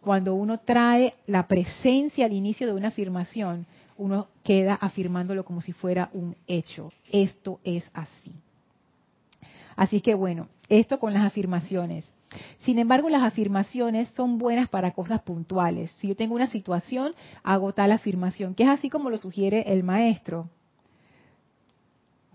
Cuando 0.00 0.34
uno 0.34 0.58
trae 0.58 1.14
la 1.26 1.46
presencia 1.46 2.26
al 2.26 2.32
inicio 2.32 2.66
de 2.66 2.74
una 2.74 2.88
afirmación, 2.88 3.66
uno 3.96 4.28
queda 4.42 4.74
afirmándolo 4.74 5.44
como 5.44 5.62
si 5.62 5.72
fuera 5.72 6.10
un 6.12 6.36
hecho. 6.46 6.92
Esto 7.10 7.60
es 7.64 7.88
así. 7.94 8.34
Así 9.76 10.00
que 10.00 10.14
bueno, 10.14 10.48
esto 10.68 10.98
con 10.98 11.14
las 11.14 11.24
afirmaciones. 11.24 12.04
Sin 12.60 12.78
embargo, 12.78 13.08
las 13.08 13.22
afirmaciones 13.22 14.08
son 14.10 14.38
buenas 14.38 14.68
para 14.68 14.90
cosas 14.90 15.22
puntuales. 15.22 15.92
Si 15.92 16.08
yo 16.08 16.16
tengo 16.16 16.34
una 16.34 16.48
situación, 16.48 17.14
hago 17.42 17.72
tal 17.72 17.92
afirmación, 17.92 18.54
que 18.54 18.64
es 18.64 18.68
así 18.68 18.90
como 18.90 19.08
lo 19.08 19.18
sugiere 19.18 19.72
el 19.72 19.84
maestro. 19.84 20.48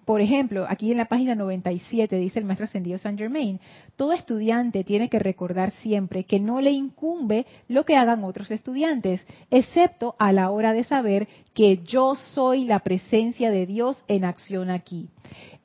Por 0.09 0.21
ejemplo, 0.21 0.65
aquí 0.67 0.91
en 0.91 0.97
la 0.97 1.05
página 1.05 1.35
97 1.35 2.15
dice 2.15 2.39
el 2.39 2.45
maestro 2.45 2.63
ascendido 2.63 2.97
Saint 2.97 3.19
Germain, 3.19 3.59
todo 3.95 4.13
estudiante 4.13 4.83
tiene 4.83 5.07
que 5.07 5.19
recordar 5.19 5.69
siempre 5.83 6.23
que 6.23 6.39
no 6.39 6.61
le 6.61 6.71
incumbe 6.71 7.45
lo 7.67 7.85
que 7.85 7.95
hagan 7.95 8.23
otros 8.23 8.49
estudiantes, 8.49 9.23
excepto 9.51 10.15
a 10.17 10.33
la 10.33 10.49
hora 10.49 10.73
de 10.73 10.83
saber 10.83 11.27
que 11.53 11.83
yo 11.83 12.15
soy 12.15 12.65
la 12.65 12.79
presencia 12.79 13.51
de 13.51 13.67
Dios 13.67 14.03
en 14.07 14.25
acción 14.25 14.71
aquí. 14.71 15.09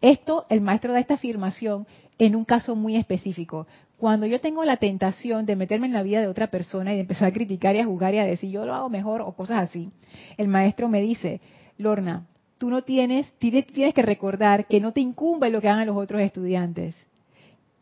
Esto, 0.02 0.44
el 0.50 0.60
maestro 0.60 0.92
da 0.92 1.00
esta 1.00 1.14
afirmación 1.14 1.86
en 2.18 2.36
un 2.36 2.44
caso 2.44 2.76
muy 2.76 2.96
específico. 2.96 3.66
Cuando 3.96 4.26
yo 4.26 4.42
tengo 4.42 4.62
la 4.66 4.76
tentación 4.76 5.46
de 5.46 5.56
meterme 5.56 5.86
en 5.86 5.94
la 5.94 6.02
vida 6.02 6.20
de 6.20 6.28
otra 6.28 6.48
persona 6.48 6.92
y 6.92 6.96
de 6.96 7.00
empezar 7.00 7.28
a 7.28 7.32
criticar 7.32 7.76
y 7.76 7.78
a 7.78 7.86
jugar 7.86 8.12
y 8.12 8.18
a 8.18 8.26
decir 8.26 8.50
yo 8.50 8.66
lo 8.66 8.74
hago 8.74 8.90
mejor 8.90 9.22
o 9.22 9.32
cosas 9.32 9.62
así, 9.62 9.90
el 10.36 10.48
maestro 10.48 10.90
me 10.90 11.00
dice, 11.00 11.40
Lorna, 11.78 12.26
tú 12.64 12.70
no 12.70 12.80
tienes, 12.80 13.30
tienes, 13.38 13.66
que 13.66 14.00
recordar 14.00 14.66
que 14.66 14.80
no 14.80 14.92
te 14.92 15.02
incumbe 15.02 15.50
lo 15.50 15.60
que 15.60 15.68
hagan 15.68 15.86
los 15.86 15.98
otros 15.98 16.22
estudiantes, 16.22 16.96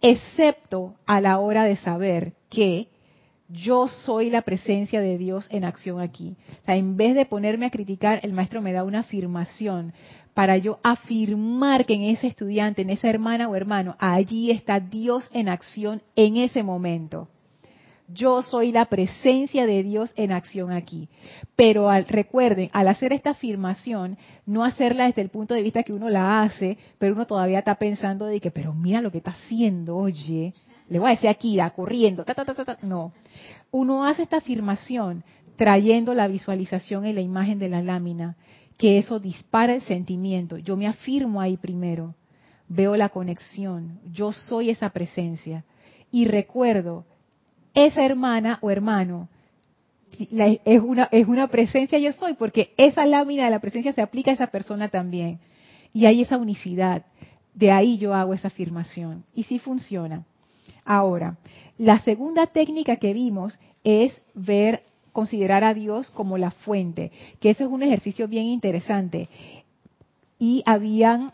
excepto 0.01 0.97
a 1.07 1.21
la 1.21 1.39
hora 1.39 1.63
de 1.63 1.77
saber 1.77 2.33
que 2.51 2.89
yo 3.49 3.87
soy 3.87 4.29
la 4.29 4.43
presencia 4.43 5.01
de 5.01 5.19
Dios 5.19 5.47
en 5.51 5.65
acción 5.65 6.01
aquí. 6.01 6.37
O 6.63 6.67
sea, 6.67 6.75
en 6.75 6.97
vez 6.97 7.15
de 7.15 7.27
ponerme 7.27 7.67
a 7.67 7.71
criticar, 7.71 8.19
el 8.25 8.33
maestro 8.33 8.61
me 8.61 8.73
da 8.73 8.83
una 8.83 9.01
afirmación 9.01 9.93
para 10.35 10.57
yo 10.57 10.81
afirmar 10.83 11.87
que 11.87 11.95
en 11.95 12.03
ese 12.03 12.27
estudiante, 12.27 12.83
en 12.83 12.91
esa 12.91 13.09
hermana 13.09 13.49
o 13.49 13.55
hermano, 13.55 13.95
allí 14.01 14.51
está 14.51 14.81
Dios 14.81 15.31
en 15.33 15.49
acción 15.49 16.03
en 16.17 16.39
ese 16.39 16.65
momento 16.65 17.29
yo 18.13 18.43
soy 18.43 18.73
la 18.73 18.87
presencia 18.87 19.67
de 19.67 19.83
Dios 19.83 20.13
en 20.17 20.33
acción 20.33 20.73
aquí. 20.73 21.09
Pero 21.57 21.91
recuerden, 22.09 22.71
al 22.73 22.89
hacer 22.89 23.13
esta 23.13 23.31
afirmación, 23.31 24.19
no 24.47 24.65
hacerla 24.65 25.07
desde 25.07 25.23
el 25.23 25.29
punto 25.29 25.55
de 25.55 25.63
vista 25.63 25.83
que 25.83 25.93
uno 25.93 26.09
la 26.09 26.43
hace, 26.43 26.79
pero 26.99 27.15
uno 27.15 27.27
todavía 27.27 27.61
está 27.61 27.77
pensando 27.77 28.27
de 28.27 28.41
que, 28.41 28.51
pero 28.51 28.75
mira 28.75 29.01
lo 29.01 29.11
que 29.11 29.19
está 29.19 29.33
haciendo, 29.33 29.97
oye, 29.97 30.55
le 30.89 30.99
voy 30.99 31.09
a 31.09 31.15
decir 31.15 31.29
aquí, 31.29 31.59
corriendo, 31.75 32.25
ta, 32.25 32.35
ta, 32.35 32.45
ta, 32.45 32.55
ta, 32.55 32.79
no. 32.83 33.13
Uno 33.71 34.05
hace 34.05 34.23
esta 34.23 34.39
afirmación 34.39 35.25
trayendo 35.57 36.15
la 36.15 36.29
visualización 36.29 37.05
en 37.05 37.15
la 37.15 37.21
imagen 37.21 37.59
de 37.59 37.69
la 37.69 37.83
lámina, 37.83 38.37
que 38.77 38.99
eso 38.99 39.21
dispara 39.21 39.75
el 39.75 39.83
sentimiento. 39.83 40.59
Yo 40.59 40.77
me 40.77 40.87
afirmo 40.87 41.41
ahí 41.41 41.57
primero, 41.57 42.15
veo 42.69 42.97
la 42.97 43.11
conexión, 43.11 44.01
yo 44.11 44.33
soy 44.33 44.71
esa 44.71 44.91
presencia. 44.91 45.65
Y 46.11 46.27
recuerdo 46.27 47.07
esa 47.75 48.05
hermana 48.05 48.59
o 48.61 48.71
hermano 48.71 49.29
es, 50.65 50.81
una, 50.81 51.09
es 51.11 51.27
una 51.27 51.49
presencia 51.49 51.99
yo 51.99 52.13
soy, 52.13 52.35
porque 52.35 52.73
esa 52.77 53.07
lámina 53.07 53.45
de 53.45 53.51
la 53.51 53.61
presencia 53.61 53.93
se 53.93 54.03
aplica 54.03 54.31
a 54.31 54.35
esa 54.35 54.49
persona 54.49 54.89
también. 54.89 55.39
Y 55.93 56.07
hay 56.07 56.23
esa 56.23 56.39
unicidad. 56.39 57.05
De 57.55 57.71
ahí 57.71 57.99
yo 57.99 58.15
hago 58.15 58.35
esa 58.35 58.49
afirmación. 58.49 59.25
Y 59.35 59.45
sí 59.45 59.59
funciona. 59.59 60.25
Ahora, 60.85 61.37
la 61.79 61.99
segunda 62.01 62.47
técnica 62.47 62.97
que 62.97 63.13
vimos 63.13 63.59
es 63.85 64.21
ver, 64.35 64.83
considerar 65.13 65.65
a 65.65 65.75
Dios 65.75 66.11
como 66.11 66.39
la 66.39 66.51
fuente, 66.51 67.11
que 67.41 67.51
eso 67.51 67.65
es 67.65 67.71
un 67.71 67.83
ejercicio 67.83 68.29
bien 68.29 68.47
interesante. 68.47 69.29
Y 70.39 70.63
habían 70.67 71.33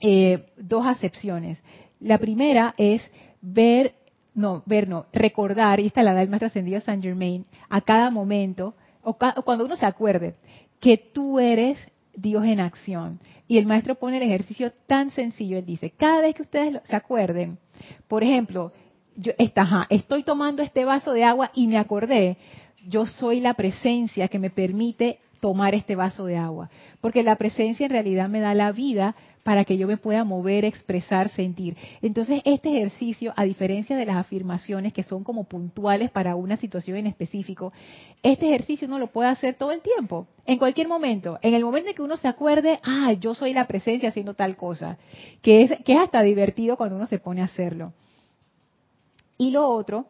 eh, 0.00 0.46
dos 0.56 0.86
acepciones. 0.86 1.62
La 2.00 2.18
primera 2.18 2.74
es 2.78 3.02
ver 3.40 3.94
no, 4.34 4.62
ver, 4.66 4.88
no, 4.88 5.06
recordar, 5.12 5.80
y 5.80 5.86
esta 5.86 6.02
la 6.02 6.12
da 6.12 6.22
el 6.22 6.28
maestro 6.28 6.48
ascendido 6.48 6.80
San 6.80 7.02
Germain, 7.02 7.46
a 7.68 7.80
cada 7.80 8.10
momento, 8.10 8.74
o, 9.02 9.14
cuando 9.14 9.64
uno 9.64 9.76
se 9.76 9.86
acuerde, 9.86 10.34
que 10.80 10.96
tú 10.98 11.38
eres 11.38 11.78
Dios 12.16 12.44
en 12.44 12.60
acción. 12.60 13.20
Y 13.46 13.58
el 13.58 13.66
maestro 13.66 13.94
pone 13.94 14.16
el 14.16 14.22
ejercicio 14.24 14.72
tan 14.86 15.10
sencillo, 15.10 15.58
él 15.58 15.66
dice, 15.66 15.90
cada 15.90 16.20
vez 16.20 16.34
que 16.34 16.42
ustedes 16.42 16.80
se 16.84 16.96
acuerden, 16.96 17.58
por 18.08 18.22
ejemplo, 18.22 18.72
yo 19.16 19.32
está, 19.38 19.86
estoy 19.90 20.24
tomando 20.24 20.62
este 20.62 20.84
vaso 20.84 21.12
de 21.12 21.24
agua 21.24 21.50
y 21.54 21.68
me 21.68 21.78
acordé, 21.78 22.36
yo 22.86 23.06
soy 23.06 23.40
la 23.40 23.54
presencia 23.54 24.28
que 24.28 24.38
me 24.38 24.50
permite 24.50 25.20
tomar 25.44 25.74
este 25.74 25.94
vaso 25.94 26.24
de 26.24 26.38
agua, 26.38 26.70
porque 27.02 27.22
la 27.22 27.36
presencia 27.36 27.84
en 27.84 27.90
realidad 27.90 28.30
me 28.30 28.40
da 28.40 28.54
la 28.54 28.72
vida 28.72 29.14
para 29.42 29.66
que 29.66 29.76
yo 29.76 29.86
me 29.86 29.98
pueda 29.98 30.24
mover, 30.24 30.64
expresar, 30.64 31.28
sentir. 31.28 31.76
Entonces, 32.00 32.40
este 32.46 32.74
ejercicio, 32.74 33.34
a 33.36 33.44
diferencia 33.44 33.94
de 33.94 34.06
las 34.06 34.16
afirmaciones 34.16 34.94
que 34.94 35.02
son 35.02 35.22
como 35.22 35.44
puntuales 35.44 36.10
para 36.10 36.34
una 36.34 36.56
situación 36.56 36.96
en 36.96 37.08
específico, 37.08 37.74
este 38.22 38.46
ejercicio 38.46 38.88
uno 38.88 38.98
lo 38.98 39.08
puede 39.08 39.28
hacer 39.28 39.52
todo 39.52 39.70
el 39.72 39.82
tiempo, 39.82 40.26
en 40.46 40.56
cualquier 40.56 40.88
momento. 40.88 41.38
En 41.42 41.52
el 41.52 41.62
momento 41.62 41.90
en 41.90 41.94
que 41.94 42.00
uno 42.00 42.16
se 42.16 42.26
acuerde, 42.26 42.80
ah, 42.82 43.12
yo 43.12 43.34
soy 43.34 43.52
la 43.52 43.66
presencia 43.66 44.08
haciendo 44.08 44.32
tal 44.32 44.56
cosa, 44.56 44.96
que 45.42 45.64
es, 45.64 45.72
que 45.84 45.92
es 45.92 46.00
hasta 46.00 46.22
divertido 46.22 46.78
cuando 46.78 46.96
uno 46.96 47.04
se 47.04 47.18
pone 47.18 47.42
a 47.42 47.44
hacerlo. 47.44 47.92
Y 49.36 49.50
lo 49.50 49.68
otro 49.68 50.06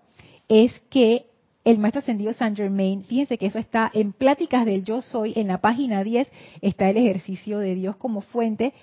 es 0.49 0.79
que 0.91 1.27
el 1.65 1.79
maestro 1.79 2.01
ascendido 2.01 2.33
Saint 2.35 2.57
Germain, 2.57 3.05
fíjense 3.05 3.39
que 3.39 3.47
eso 3.47 3.59
está 3.59 3.91
en 3.95 4.13
Pláticas 4.13 4.67
del 4.67 4.85
Yo 4.85 5.01
Soy, 5.01 5.33
en 5.37 5.49
la 5.49 5.59
página 5.59 6.05
10 6.05 6.31
está 6.61 6.91
el 6.91 6.99
ejercicio 6.99 7.59
de 7.59 7.75
Dios 7.75 7.97
como 7.97 8.21
fuente 8.21 8.75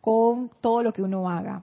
con 0.00 0.50
todo 0.60 0.82
lo 0.82 0.92
que 0.92 1.02
uno 1.02 1.28
haga. 1.28 1.62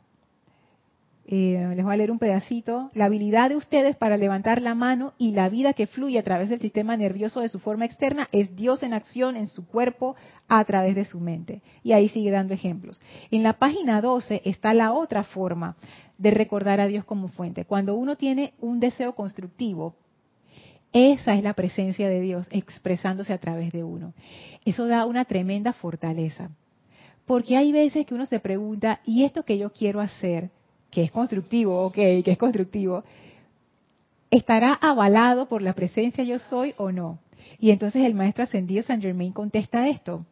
Eh, 1.31 1.63
les 1.75 1.85
voy 1.85 1.93
a 1.93 1.97
leer 1.97 2.09
un 2.09 2.17
pedacito. 2.17 2.89
La 2.95 3.05
habilidad 3.05 3.49
de 3.49 3.55
ustedes 3.55 3.95
para 3.95 4.17
levantar 4.17 4.63
la 4.63 4.73
mano 4.73 5.13
y 5.19 5.31
la 5.31 5.47
vida 5.47 5.73
que 5.73 5.85
fluye 5.85 6.17
a 6.17 6.23
través 6.23 6.49
del 6.49 6.59
sistema 6.59 6.97
nervioso 6.97 7.41
de 7.41 7.49
su 7.49 7.59
forma 7.59 7.85
externa 7.85 8.27
es 8.31 8.55
Dios 8.55 8.81
en 8.81 8.93
acción 8.93 9.35
en 9.35 9.45
su 9.45 9.67
cuerpo 9.67 10.15
a 10.47 10.65
través 10.65 10.95
de 10.95 11.05
su 11.05 11.19
mente. 11.19 11.61
Y 11.83 11.91
ahí 11.91 12.09
sigue 12.09 12.31
dando 12.31 12.55
ejemplos. 12.55 12.99
En 13.29 13.43
la 13.43 13.53
página 13.53 14.01
12 14.01 14.41
está 14.43 14.73
la 14.73 14.91
otra 14.91 15.23
forma 15.23 15.75
de 16.17 16.31
recordar 16.31 16.79
a 16.79 16.87
Dios 16.87 17.05
como 17.05 17.27
fuente. 17.27 17.63
Cuando 17.63 17.93
uno 17.93 18.15
tiene 18.15 18.53
un 18.59 18.79
deseo 18.79 19.13
constructivo, 19.13 19.93
esa 20.91 21.35
es 21.35 21.43
la 21.43 21.53
presencia 21.53 22.09
de 22.09 22.21
Dios 22.21 22.47
expresándose 22.51 23.31
a 23.33 23.37
través 23.37 23.71
de 23.71 23.83
uno. 23.83 24.13
Eso 24.65 24.87
da 24.87 25.05
una 25.05 25.25
tremenda 25.25 25.73
fortaleza. 25.73 26.49
Porque 27.25 27.57
hay 27.57 27.71
veces 27.71 28.07
que 28.07 28.15
uno 28.15 28.25
se 28.25 28.39
pregunta, 28.39 29.01
¿y 29.05 29.23
esto 29.23 29.43
que 29.43 29.57
yo 29.57 29.71
quiero 29.71 29.99
hacer, 29.99 30.49
que 30.89 31.03
es 31.03 31.11
constructivo, 31.11 31.85
ok, 31.85 31.93
que 31.93 32.23
es 32.25 32.37
constructivo, 32.37 33.03
estará 34.31 34.73
avalado 34.73 35.47
por 35.47 35.61
la 35.61 35.73
presencia 35.73 36.23
yo 36.23 36.39
soy 36.39 36.73
o 36.77 36.91
no? 36.91 37.19
Y 37.59 37.69
entonces 37.69 38.03
el 38.03 38.15
maestro 38.15 38.43
ascendido 38.43 38.81
San 38.83 39.01
Germain 39.01 39.31
contesta 39.31 39.87
esto. 39.87 40.25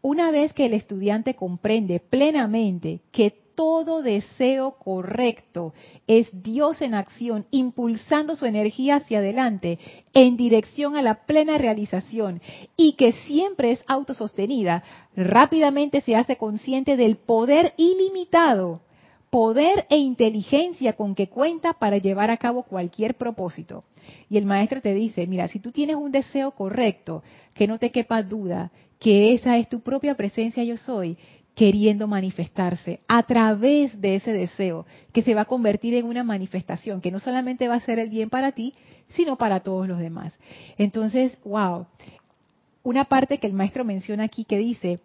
Una 0.00 0.30
vez 0.30 0.54
que 0.54 0.66
el 0.66 0.74
estudiante 0.74 1.34
comprende 1.34 2.00
plenamente 2.00 3.00
que 3.12 3.41
todo 3.54 4.02
deseo 4.02 4.72
correcto 4.72 5.74
es 6.06 6.28
Dios 6.32 6.82
en 6.82 6.94
acción, 6.94 7.46
impulsando 7.50 8.34
su 8.34 8.46
energía 8.46 8.96
hacia 8.96 9.18
adelante 9.18 9.78
en 10.14 10.36
dirección 10.36 10.96
a 10.96 11.02
la 11.02 11.26
plena 11.26 11.58
realización 11.58 12.40
y 12.76 12.94
que 12.94 13.12
siempre 13.12 13.72
es 13.72 13.84
autosostenida, 13.86 14.82
rápidamente 15.16 16.00
se 16.00 16.16
hace 16.16 16.36
consciente 16.36 16.96
del 16.96 17.16
poder 17.16 17.74
ilimitado, 17.76 18.80
poder 19.30 19.86
e 19.88 19.96
inteligencia 19.96 20.92
con 20.92 21.14
que 21.14 21.28
cuenta 21.28 21.72
para 21.72 21.96
llevar 21.96 22.30
a 22.30 22.36
cabo 22.36 22.64
cualquier 22.64 23.14
propósito. 23.14 23.84
Y 24.28 24.36
el 24.36 24.46
maestro 24.46 24.80
te 24.80 24.92
dice, 24.94 25.26
mira, 25.26 25.48
si 25.48 25.58
tú 25.58 25.72
tienes 25.72 25.96
un 25.96 26.12
deseo 26.12 26.50
correcto, 26.50 27.22
que 27.54 27.66
no 27.66 27.78
te 27.78 27.90
quepa 27.90 28.22
duda, 28.22 28.70
que 28.98 29.32
esa 29.32 29.56
es 29.56 29.68
tu 29.68 29.80
propia 29.80 30.16
presencia 30.16 30.62
yo 30.64 30.76
soy, 30.76 31.16
queriendo 31.54 32.06
manifestarse 32.06 33.00
a 33.06 33.22
través 33.24 34.00
de 34.00 34.16
ese 34.16 34.32
deseo, 34.32 34.86
que 35.12 35.22
se 35.22 35.34
va 35.34 35.42
a 35.42 35.46
convertir 35.46 35.94
en 35.94 36.06
una 36.06 36.24
manifestación, 36.24 37.00
que 37.00 37.10
no 37.10 37.18
solamente 37.18 37.68
va 37.68 37.74
a 37.74 37.80
ser 37.80 37.98
el 37.98 38.08
bien 38.08 38.30
para 38.30 38.52
ti, 38.52 38.74
sino 39.08 39.36
para 39.36 39.60
todos 39.60 39.86
los 39.86 39.98
demás. 39.98 40.38
Entonces, 40.78 41.36
wow, 41.44 41.86
una 42.82 43.04
parte 43.04 43.38
que 43.38 43.46
el 43.46 43.52
maestro 43.52 43.84
menciona 43.84 44.24
aquí 44.24 44.44
que 44.44 44.56
dice, 44.56 45.00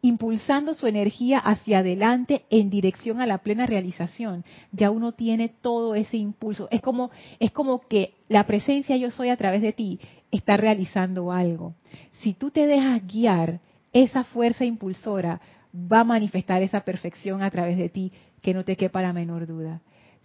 impulsando 0.00 0.74
su 0.74 0.86
energía 0.86 1.38
hacia 1.38 1.80
adelante 1.80 2.44
en 2.50 2.70
dirección 2.70 3.20
a 3.20 3.26
la 3.26 3.38
plena 3.38 3.66
realización, 3.66 4.44
ya 4.72 4.90
uno 4.90 5.12
tiene 5.12 5.48
todo 5.48 5.94
ese 5.94 6.16
impulso. 6.16 6.68
Es 6.70 6.80
como, 6.80 7.10
es 7.40 7.50
como 7.50 7.80
que 7.80 8.14
la 8.28 8.46
presencia 8.46 8.96
yo 8.96 9.10
soy 9.10 9.28
a 9.28 9.36
través 9.36 9.60
de 9.60 9.72
ti 9.72 10.00
está 10.30 10.56
realizando 10.56 11.32
algo. 11.32 11.74
Si 12.20 12.32
tú 12.32 12.50
te 12.50 12.66
dejas 12.66 13.06
guiar, 13.06 13.60
esa 13.92 14.24
fuerza 14.24 14.64
impulsora 14.64 15.40
va 15.74 16.00
a 16.00 16.04
manifestar 16.04 16.62
esa 16.62 16.80
perfección 16.80 17.42
a 17.42 17.50
través 17.50 17.76
de 17.76 17.88
ti, 17.88 18.12
que 18.42 18.54
no 18.54 18.64
te 18.64 18.76
quepa 18.76 19.02
la 19.02 19.12
menor 19.12 19.46
duda. 19.46 19.82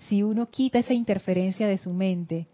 Si 0.07 0.23
uno 0.23 0.49
quita 0.49 0.79
esa 0.79 0.93
interferencia 0.93 1.67
de 1.67 1.77
su 1.77 1.93
mente, 1.93 2.47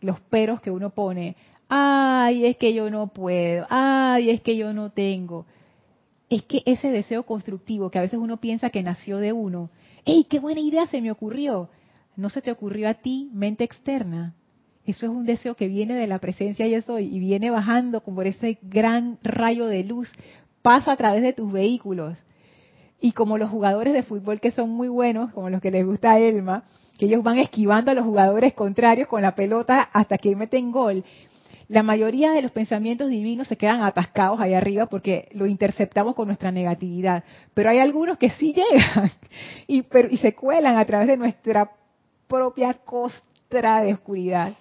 los 0.00 0.20
peros 0.20 0.60
que 0.60 0.70
uno 0.70 0.90
pone, 0.90 1.36
ay, 1.68 2.46
es 2.46 2.56
que 2.56 2.74
yo 2.74 2.90
no 2.90 3.08
puedo, 3.08 3.66
ay, 3.70 4.30
es 4.30 4.40
que 4.42 4.56
yo 4.56 4.72
no 4.72 4.90
tengo, 4.90 5.46
es 6.28 6.42
que 6.42 6.62
ese 6.66 6.88
deseo 6.88 7.24
constructivo 7.24 7.90
que 7.90 7.98
a 7.98 8.02
veces 8.02 8.18
uno 8.18 8.38
piensa 8.38 8.70
que 8.70 8.82
nació 8.82 9.18
de 9.18 9.32
uno, 9.32 9.70
¡hey, 10.04 10.26
qué 10.28 10.40
buena 10.40 10.60
idea 10.60 10.86
se 10.86 11.00
me 11.00 11.10
ocurrió! 11.10 11.68
No 12.16 12.28
se 12.30 12.42
te 12.42 12.52
ocurrió 12.52 12.88
a 12.88 12.94
ti, 12.94 13.28
mente 13.32 13.64
externa. 13.64 14.34
Eso 14.86 15.06
es 15.06 15.12
un 15.12 15.24
deseo 15.24 15.54
que 15.54 15.68
viene 15.68 15.94
de 15.94 16.06
la 16.06 16.18
presencia 16.18 16.66
yo 16.66 16.80
soy 16.82 17.04
y 17.04 17.18
viene 17.18 17.50
bajando 17.50 18.02
como 18.02 18.22
ese 18.22 18.58
gran 18.62 19.18
rayo 19.22 19.66
de 19.66 19.84
luz, 19.84 20.12
pasa 20.62 20.92
a 20.92 20.96
través 20.96 21.22
de 21.22 21.32
tus 21.32 21.50
vehículos. 21.52 22.18
Y 23.00 23.12
como 23.12 23.38
los 23.38 23.50
jugadores 23.50 23.92
de 23.92 24.02
fútbol 24.02 24.40
que 24.40 24.50
son 24.50 24.70
muy 24.70 24.88
buenos, 24.88 25.32
como 25.32 25.50
los 25.50 25.60
que 25.60 25.70
les 25.70 25.84
gusta 25.84 26.12
a 26.12 26.18
Elma, 26.18 26.64
que 26.98 27.06
ellos 27.06 27.22
van 27.22 27.38
esquivando 27.38 27.90
a 27.90 27.94
los 27.94 28.04
jugadores 28.04 28.54
contrarios 28.54 29.08
con 29.08 29.22
la 29.22 29.34
pelota 29.34 29.80
hasta 29.80 30.18
que 30.18 30.36
meten 30.36 30.70
gol 30.70 31.04
la 31.68 31.82
mayoría 31.82 32.32
de 32.32 32.42
los 32.42 32.50
pensamientos 32.50 33.08
divinos 33.08 33.48
se 33.48 33.56
quedan 33.56 33.82
atascados 33.82 34.40
ahí 34.40 34.54
arriba 34.54 34.86
porque 34.86 35.28
lo 35.32 35.46
interceptamos 35.46 36.14
con 36.14 36.26
nuestra 36.26 36.52
negatividad. 36.52 37.24
Pero 37.54 37.70
hay 37.70 37.78
algunos 37.78 38.18
que 38.18 38.30
sí 38.30 38.54
llegan 38.54 39.10
y, 39.66 39.82
y 40.10 40.16
se 40.18 40.34
cuelan 40.34 40.76
a 40.76 40.84
través 40.84 41.08
de 41.08 41.16
nuestra 41.16 41.70
propia 42.28 42.74
costra 42.74 43.82
de 43.82 43.94
oscuridad. 43.94 44.52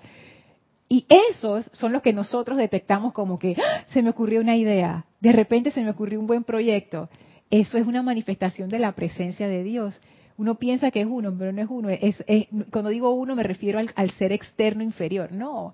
Y 0.93 1.07
esos 1.09 1.71
son 1.73 1.91
los 1.91 2.03
que 2.03 2.13
nosotros 2.13 2.55
detectamos 2.55 3.13
como 3.13 3.39
que 3.39 3.55
¡Ah! 3.57 3.83
se 3.87 4.03
me 4.03 4.11
ocurrió 4.11 4.41
una 4.41 4.55
idea, 4.55 5.07
de 5.21 5.31
repente 5.31 5.71
se 5.71 5.81
me 5.81 5.89
ocurrió 5.89 6.19
un 6.19 6.27
buen 6.27 6.43
proyecto. 6.43 7.09
Eso 7.49 7.79
es 7.79 7.87
una 7.87 8.03
manifestación 8.03 8.69
de 8.69 8.77
la 8.77 8.91
presencia 8.91 9.47
de 9.47 9.63
Dios. 9.63 9.99
Uno 10.37 10.59
piensa 10.59 10.91
que 10.91 11.01
es 11.01 11.07
uno, 11.07 11.35
pero 11.35 11.51
no 11.51 11.63
es 11.63 11.67
uno. 11.67 11.89
Es, 11.89 12.23
cuando 12.71 12.91
digo 12.91 13.11
uno 13.11 13.35
me 13.35 13.41
refiero 13.41 13.79
al, 13.79 14.11
ser 14.11 14.33
externo 14.33 14.83
inferior. 14.83 15.31
No, 15.31 15.73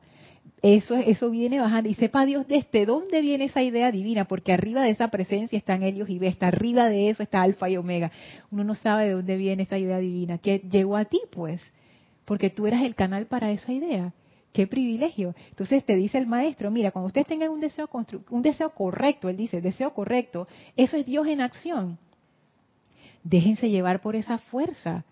eso, 0.61 0.95
eso 0.95 1.29
viene 1.29 1.59
bajando. 1.59 1.89
Y 1.89 1.95
sepa 1.95 2.25
Dios 2.25 2.47
desde 2.47 2.85
dónde 2.85 3.19
viene 3.19 3.43
esa 3.43 3.61
idea 3.61 3.91
divina, 3.91 4.23
porque 4.23 4.53
arriba 4.53 4.83
de 4.83 4.91
esa 4.91 5.09
presencia 5.09 5.57
están 5.57 5.83
Helios 5.83 6.09
y 6.09 6.17
Vesta, 6.17 6.47
arriba 6.47 6.88
de 6.88 7.09
eso 7.09 7.23
está 7.23 7.41
Alfa 7.41 7.69
y 7.69 7.75
Omega. 7.75 8.09
Uno 8.51 8.63
no 8.63 8.73
sabe 8.73 9.07
de 9.07 9.11
dónde 9.15 9.35
viene 9.35 9.63
esa 9.63 9.77
idea 9.77 9.99
divina, 9.99 10.38
que 10.38 10.59
llegó 10.59 10.95
a 10.95 11.03
ti, 11.03 11.19
pues, 11.29 11.61
porque 12.23 12.49
tú 12.49 12.67
eras 12.67 12.84
el 12.84 12.95
canal 12.95 13.25
para 13.25 13.51
esa 13.51 13.73
idea. 13.73 14.13
Qué 14.53 14.65
privilegio. 14.67 15.35
Entonces 15.49 15.85
te 15.85 15.95
dice 15.95 16.17
el 16.17 16.25
maestro, 16.27 16.71
mira, 16.71 16.91
cuando 16.91 17.07
ustedes 17.07 17.27
tengan 17.27 17.49
un 17.49 17.59
deseo, 17.59 17.89
un 18.29 18.41
deseo 18.41 18.71
correcto, 18.71 19.29
él 19.29 19.38
dice, 19.38 19.62
deseo 19.62 19.93
correcto, 19.93 20.47
eso 20.75 20.97
es 20.97 21.05
Dios 21.05 21.27
en 21.27 21.41
acción. 21.41 21.99
Déjense 23.23 23.69
llevar 23.69 24.01
por 24.01 24.15
esa 24.15 24.38
fuerza. 24.38 25.05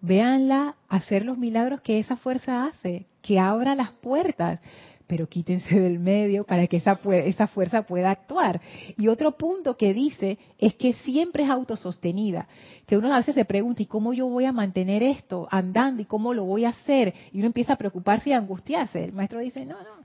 Véanla 0.00 0.76
hacer 0.88 1.24
los 1.24 1.38
milagros 1.38 1.80
que 1.80 1.98
esa 1.98 2.16
fuerza 2.16 2.66
hace 2.66 3.06
que 3.20 3.38
abra 3.38 3.74
las 3.74 3.90
puertas, 3.90 4.60
pero 5.08 5.26
quítense 5.26 5.80
del 5.80 5.98
medio 5.98 6.44
para 6.44 6.68
que 6.68 6.76
esa, 6.76 7.00
esa 7.24 7.48
fuerza 7.48 7.82
pueda 7.82 8.10
actuar. 8.10 8.60
Y 8.96 9.08
otro 9.08 9.32
punto 9.32 9.76
que 9.76 9.92
dice 9.92 10.38
es 10.58 10.74
que 10.74 10.92
siempre 10.92 11.42
es 11.42 11.50
autosostenida, 11.50 12.46
que 12.86 12.96
uno 12.96 13.12
a 13.12 13.18
veces 13.18 13.34
se 13.34 13.44
pregunta, 13.44 13.82
¿y 13.82 13.86
cómo 13.86 14.12
yo 14.12 14.28
voy 14.28 14.44
a 14.44 14.52
mantener 14.52 15.02
esto 15.02 15.48
andando? 15.50 16.02
¿Y 16.02 16.04
cómo 16.04 16.34
lo 16.34 16.44
voy 16.44 16.66
a 16.66 16.68
hacer? 16.68 17.14
Y 17.32 17.38
uno 17.38 17.46
empieza 17.46 17.72
a 17.72 17.76
preocuparse 17.76 18.30
y 18.30 18.32
a 18.34 18.38
angustiarse. 18.38 19.04
El 19.04 19.12
maestro 19.12 19.40
dice, 19.40 19.64
no, 19.64 19.76
no. 19.78 20.04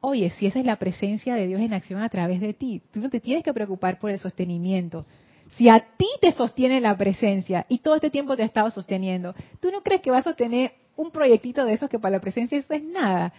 Oye, 0.00 0.28
si 0.30 0.46
esa 0.46 0.60
es 0.60 0.66
la 0.66 0.76
presencia 0.76 1.34
de 1.34 1.46
Dios 1.46 1.62
en 1.62 1.72
acción 1.72 2.02
a 2.02 2.10
través 2.10 2.40
de 2.40 2.52
ti, 2.52 2.82
tú 2.92 3.00
no 3.00 3.08
te 3.08 3.20
tienes 3.20 3.42
que 3.42 3.54
preocupar 3.54 3.98
por 3.98 4.10
el 4.10 4.18
sostenimiento. 4.18 5.06
Si 5.56 5.70
a 5.70 5.80
ti 5.80 6.08
te 6.20 6.32
sostiene 6.32 6.80
la 6.82 6.96
presencia 6.96 7.64
y 7.70 7.78
todo 7.78 7.94
este 7.94 8.10
tiempo 8.10 8.36
te 8.36 8.42
ha 8.42 8.46
estado 8.46 8.70
sosteniendo, 8.70 9.34
¿tú 9.60 9.70
no 9.70 9.82
crees 9.82 10.02
que 10.02 10.10
vas 10.10 10.26
a 10.26 10.30
sostener 10.30 10.72
un 10.96 11.10
proyectito 11.10 11.64
de 11.64 11.74
esos 11.74 11.90
que 11.90 11.98
para 11.98 12.16
la 12.16 12.20
presencia 12.20 12.58
eso 12.58 12.72
es 12.72 12.82
nada. 12.82 13.32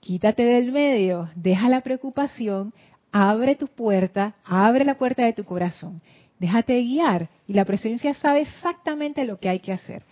Quítate 0.00 0.44
del 0.44 0.72
medio, 0.72 1.28
deja 1.34 1.68
la 1.68 1.82
preocupación, 1.82 2.72
abre 3.12 3.54
tu 3.54 3.68
puerta, 3.68 4.34
abre 4.44 4.84
la 4.84 4.96
puerta 4.96 5.24
de 5.24 5.34
tu 5.34 5.44
corazón, 5.44 6.00
déjate 6.38 6.80
guiar 6.80 7.28
y 7.46 7.52
la 7.52 7.64
presencia 7.64 8.14
sabe 8.14 8.40
exactamente 8.40 9.24
lo 9.24 9.36
que 9.36 9.48
hay 9.48 9.60
que 9.60 9.72
hacer. 9.72 10.02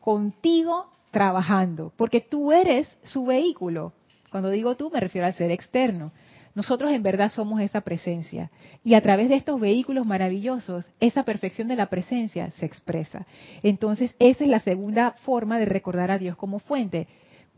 Contigo 0.00 0.90
trabajando, 1.10 1.92
porque 1.96 2.20
tú 2.20 2.52
eres 2.52 2.88
su 3.02 3.24
vehículo. 3.24 3.94
Cuando 4.30 4.50
digo 4.50 4.76
tú 4.76 4.90
me 4.92 5.00
refiero 5.00 5.26
al 5.26 5.34
ser 5.34 5.50
externo. 5.50 6.12
Nosotros 6.54 6.90
en 6.90 7.02
verdad 7.02 7.30
somos 7.30 7.60
esa 7.60 7.82
presencia. 7.82 8.50
Y 8.82 8.94
a 8.94 9.00
través 9.00 9.28
de 9.28 9.36
estos 9.36 9.60
vehículos 9.60 10.06
maravillosos, 10.06 10.90
esa 10.98 11.22
perfección 11.22 11.68
de 11.68 11.76
la 11.76 11.86
presencia 11.86 12.50
se 12.52 12.66
expresa. 12.66 13.26
Entonces, 13.62 14.12
esa 14.18 14.42
es 14.42 14.50
la 14.50 14.58
segunda 14.58 15.12
forma 15.24 15.58
de 15.58 15.66
recordar 15.66 16.10
a 16.10 16.18
Dios 16.18 16.36
como 16.36 16.58
fuente. 16.58 17.06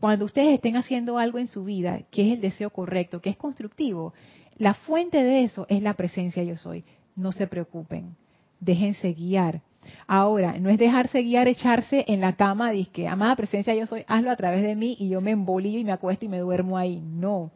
Cuando 0.01 0.25
ustedes 0.25 0.55
estén 0.55 0.75
haciendo 0.75 1.17
algo 1.17 1.37
en 1.37 1.47
su 1.47 1.63
vida, 1.63 2.01
que 2.11 2.27
es 2.27 2.33
el 2.33 2.41
deseo 2.41 2.71
correcto, 2.71 3.21
que 3.21 3.29
es 3.29 3.37
constructivo, 3.37 4.13
la 4.57 4.73
fuente 4.73 5.23
de 5.23 5.45
eso 5.45 5.65
es 5.69 5.81
la 5.81 5.93
presencia 5.93 6.43
yo 6.43 6.57
soy. 6.57 6.83
No 7.15 7.31
se 7.31 7.47
preocupen, 7.47 8.17
déjense 8.59 9.13
guiar 9.13 9.61
Ahora, 10.07 10.57
no 10.59 10.69
es 10.69 10.77
dejarse 10.77 11.21
guiar, 11.21 11.47
echarse 11.47 12.05
en 12.07 12.21
la 12.21 12.33
cama, 12.33 12.71
que 12.91 13.07
amada 13.07 13.35
presencia 13.35 13.73
yo 13.75 13.85
soy, 13.85 14.03
hazlo 14.07 14.31
a 14.31 14.35
través 14.35 14.63
de 14.63 14.75
mí 14.75 14.95
y 14.99 15.09
yo 15.09 15.21
me 15.21 15.31
embolillo 15.31 15.79
y 15.79 15.83
me 15.83 15.91
acuesto 15.91 16.25
y 16.25 16.29
me 16.29 16.39
duermo 16.39 16.77
ahí. 16.77 17.01
No, 17.01 17.51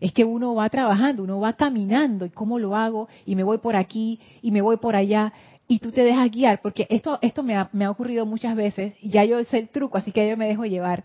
es 0.00 0.12
que 0.12 0.24
uno 0.24 0.54
va 0.54 0.68
trabajando, 0.70 1.22
uno 1.22 1.40
va 1.40 1.52
caminando 1.52 2.26
y 2.26 2.30
cómo 2.30 2.58
lo 2.58 2.74
hago 2.74 3.08
y 3.26 3.36
me 3.36 3.42
voy 3.42 3.58
por 3.58 3.76
aquí 3.76 4.20
y 4.42 4.50
me 4.50 4.60
voy 4.60 4.78
por 4.78 4.96
allá 4.96 5.32
y 5.70 5.80
tú 5.80 5.92
te 5.92 6.02
dejas 6.02 6.30
guiar, 6.30 6.62
porque 6.62 6.86
esto, 6.88 7.18
esto 7.20 7.42
me 7.42 7.54
ha, 7.54 7.68
me 7.72 7.84
ha 7.84 7.90
ocurrido 7.90 8.24
muchas 8.24 8.56
veces, 8.56 8.94
y 9.02 9.10
ya 9.10 9.26
yo 9.26 9.44
sé 9.44 9.58
el 9.58 9.68
truco, 9.68 9.98
así 9.98 10.12
que 10.12 10.26
yo 10.26 10.34
me 10.34 10.48
dejo 10.48 10.64
llevar. 10.64 11.04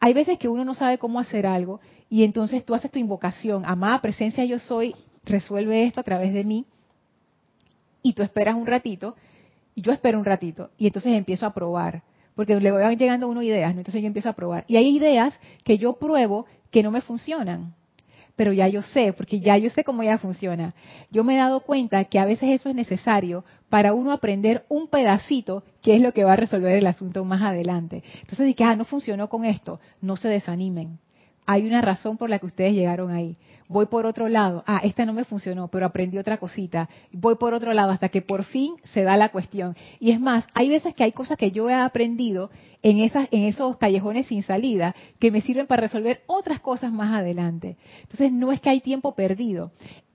Hay 0.00 0.12
veces 0.14 0.38
que 0.38 0.48
uno 0.48 0.64
no 0.64 0.74
sabe 0.74 0.98
cómo 0.98 1.18
hacer 1.18 1.46
algo 1.46 1.80
y 2.08 2.24
entonces 2.24 2.64
tú 2.64 2.74
haces 2.74 2.90
tu 2.90 2.98
invocación, 2.98 3.64
amada 3.64 4.00
presencia 4.00 4.44
yo 4.44 4.58
soy, 4.58 4.94
resuelve 5.24 5.84
esto 5.84 6.00
a 6.00 6.04
través 6.04 6.32
de 6.32 6.44
mí. 6.44 6.66
Y 8.02 8.12
tú 8.12 8.22
esperas 8.22 8.54
un 8.54 8.66
ratito 8.66 9.16
y 9.74 9.82
yo 9.82 9.92
espero 9.92 10.18
un 10.18 10.24
ratito 10.24 10.70
y 10.78 10.86
entonces 10.86 11.12
empiezo 11.12 11.46
a 11.46 11.52
probar, 11.52 12.02
porque 12.34 12.58
le 12.58 12.70
van 12.70 12.96
llegando 12.96 13.26
a 13.26 13.28
uno 13.28 13.42
ideas, 13.42 13.70
entonces 13.70 14.00
yo 14.00 14.06
empiezo 14.06 14.28
a 14.28 14.34
probar. 14.34 14.64
Y 14.68 14.76
hay 14.76 14.96
ideas 14.96 15.38
que 15.64 15.78
yo 15.78 15.94
pruebo 15.94 16.46
que 16.70 16.82
no 16.82 16.90
me 16.90 17.00
funcionan, 17.00 17.74
pero 18.38 18.52
ya 18.52 18.68
yo 18.68 18.82
sé, 18.82 19.12
porque 19.12 19.40
ya 19.40 19.58
yo 19.58 19.68
sé 19.68 19.82
cómo 19.82 20.04
ya 20.04 20.16
funciona. 20.16 20.72
Yo 21.10 21.24
me 21.24 21.34
he 21.34 21.38
dado 21.38 21.58
cuenta 21.58 22.04
que 22.04 22.20
a 22.20 22.24
veces 22.24 22.50
eso 22.50 22.68
es 22.68 22.74
necesario 22.76 23.44
para 23.68 23.92
uno 23.92 24.12
aprender 24.12 24.64
un 24.68 24.86
pedacito 24.86 25.64
que 25.82 25.96
es 25.96 26.00
lo 26.00 26.12
que 26.12 26.22
va 26.22 26.34
a 26.34 26.36
resolver 26.36 26.78
el 26.78 26.86
asunto 26.86 27.24
más 27.24 27.42
adelante. 27.42 28.04
Entonces 28.20 28.46
dije, 28.46 28.62
ah, 28.62 28.76
no 28.76 28.84
funcionó 28.84 29.28
con 29.28 29.44
esto, 29.44 29.80
no 30.00 30.16
se 30.16 30.28
desanimen 30.28 31.00
hay 31.50 31.66
una 31.66 31.80
razón 31.80 32.18
por 32.18 32.28
la 32.28 32.38
que 32.38 32.44
ustedes 32.44 32.74
llegaron 32.74 33.10
ahí. 33.10 33.38
Voy 33.68 33.86
por 33.86 34.04
otro 34.04 34.28
lado, 34.28 34.64
ah, 34.66 34.82
esta 34.84 35.06
no 35.06 35.14
me 35.14 35.24
funcionó, 35.24 35.68
pero 35.68 35.86
aprendí 35.86 36.18
otra 36.18 36.36
cosita. 36.36 36.90
Voy 37.10 37.36
por 37.36 37.54
otro 37.54 37.72
lado 37.72 37.90
hasta 37.90 38.10
que 38.10 38.20
por 38.20 38.44
fin 38.44 38.74
se 38.84 39.02
da 39.02 39.16
la 39.16 39.30
cuestión. 39.30 39.74
Y 39.98 40.10
es 40.10 40.20
más, 40.20 40.46
hay 40.52 40.68
veces 40.68 40.94
que 40.94 41.04
hay 41.04 41.12
cosas 41.12 41.38
que 41.38 41.50
yo 41.50 41.70
he 41.70 41.72
aprendido 41.72 42.50
en, 42.82 43.00
esas, 43.00 43.28
en 43.30 43.44
esos 43.44 43.78
callejones 43.78 44.26
sin 44.26 44.42
salida 44.42 44.94
que 45.18 45.30
me 45.30 45.40
sirven 45.40 45.66
para 45.66 45.80
resolver 45.80 46.20
otras 46.26 46.60
cosas 46.60 46.92
más 46.92 47.18
adelante. 47.18 47.78
Entonces 48.02 48.30
no 48.30 48.52
es 48.52 48.60
que 48.60 48.68
hay 48.68 48.82
tiempo 48.82 49.14
perdido. 49.14 49.72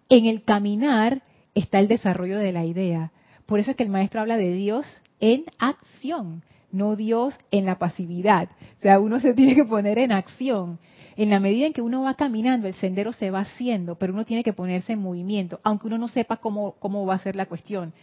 En 0.10 0.28
el 0.28 0.44
caminar 0.44 1.24
está 1.56 1.80
el 1.80 1.88
desarrollo 1.88 2.38
de 2.38 2.52
la 2.52 2.64
idea. 2.64 3.12
Por 3.48 3.60
eso 3.60 3.72
es 3.72 3.78
que 3.78 3.84
el 3.84 3.90
maestro 3.90 4.22
habla 4.22 4.38
de 4.38 4.54
Dios 4.54 4.86
en 5.20 5.46
acción, 5.58 6.44
no 6.72 6.96
Dios 6.96 7.40
en 7.50 7.66
la 7.66 7.80
pasividad. 7.80 8.50
O 8.78 8.82
sea, 8.84 9.00
uno 9.00 9.20
se 9.20 9.34
tiene 9.34 9.56
que 9.56 9.66
poner 9.66 9.98
en 9.98 10.12
acción. 10.12 10.78
En 11.16 11.30
la 11.30 11.40
medida 11.40 11.68
en 11.68 11.74
que 11.74 11.82
uno 11.82 12.04
va 12.04 12.16
caminando, 12.16 12.68
el 12.68 12.74
sendero 12.76 13.14
se 13.14 13.30
va 13.30 13.42
haciendo, 13.42 13.96
pero 13.96 14.14
uno 14.14 14.26
tiene 14.26 14.44
que 14.44 14.54
ponerse 14.54 14.94
en 14.94 15.02
movimiento, 15.02 15.60
aunque 15.64 15.88
uno 15.88 15.98
no 15.98 16.08
sepa 16.08 16.38
cómo, 16.38 16.76
cómo 16.80 17.06
va 17.06 17.16
a 17.16 17.20
ser 17.20 17.36
la 17.36 17.46
cuestión. 17.46 17.94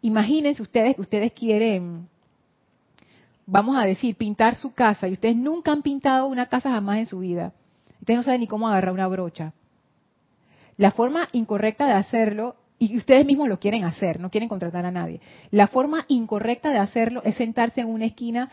Imagínense 0.00 0.62
ustedes 0.62 0.94
que 0.94 1.00
ustedes 1.00 1.32
quieren, 1.32 2.08
vamos 3.46 3.76
a 3.76 3.84
decir, 3.84 4.14
pintar 4.16 4.54
su 4.54 4.72
casa 4.72 5.08
y 5.08 5.12
ustedes 5.12 5.36
nunca 5.36 5.72
han 5.72 5.82
pintado 5.82 6.26
una 6.26 6.46
casa 6.46 6.70
jamás 6.70 6.98
en 6.98 7.06
su 7.06 7.20
vida. 7.20 7.52
Ustedes 8.00 8.16
no 8.16 8.22
saben 8.22 8.40
ni 8.40 8.46
cómo 8.46 8.68
agarrar 8.68 8.92
una 8.92 9.08
brocha. 9.08 9.52
La 10.76 10.90
forma 10.90 11.28
incorrecta 11.32 11.86
de 11.86 11.92
hacerlo, 11.92 12.56
y 12.78 12.96
ustedes 12.96 13.24
mismos 13.24 13.48
lo 13.48 13.60
quieren 13.60 13.84
hacer, 13.84 14.18
no 14.18 14.30
quieren 14.30 14.48
contratar 14.48 14.84
a 14.86 14.90
nadie. 14.90 15.20
La 15.50 15.68
forma 15.68 16.04
incorrecta 16.08 16.70
de 16.70 16.78
hacerlo 16.78 17.22
es 17.24 17.36
sentarse 17.36 17.80
en 17.80 17.88
una 17.88 18.06
esquina 18.06 18.50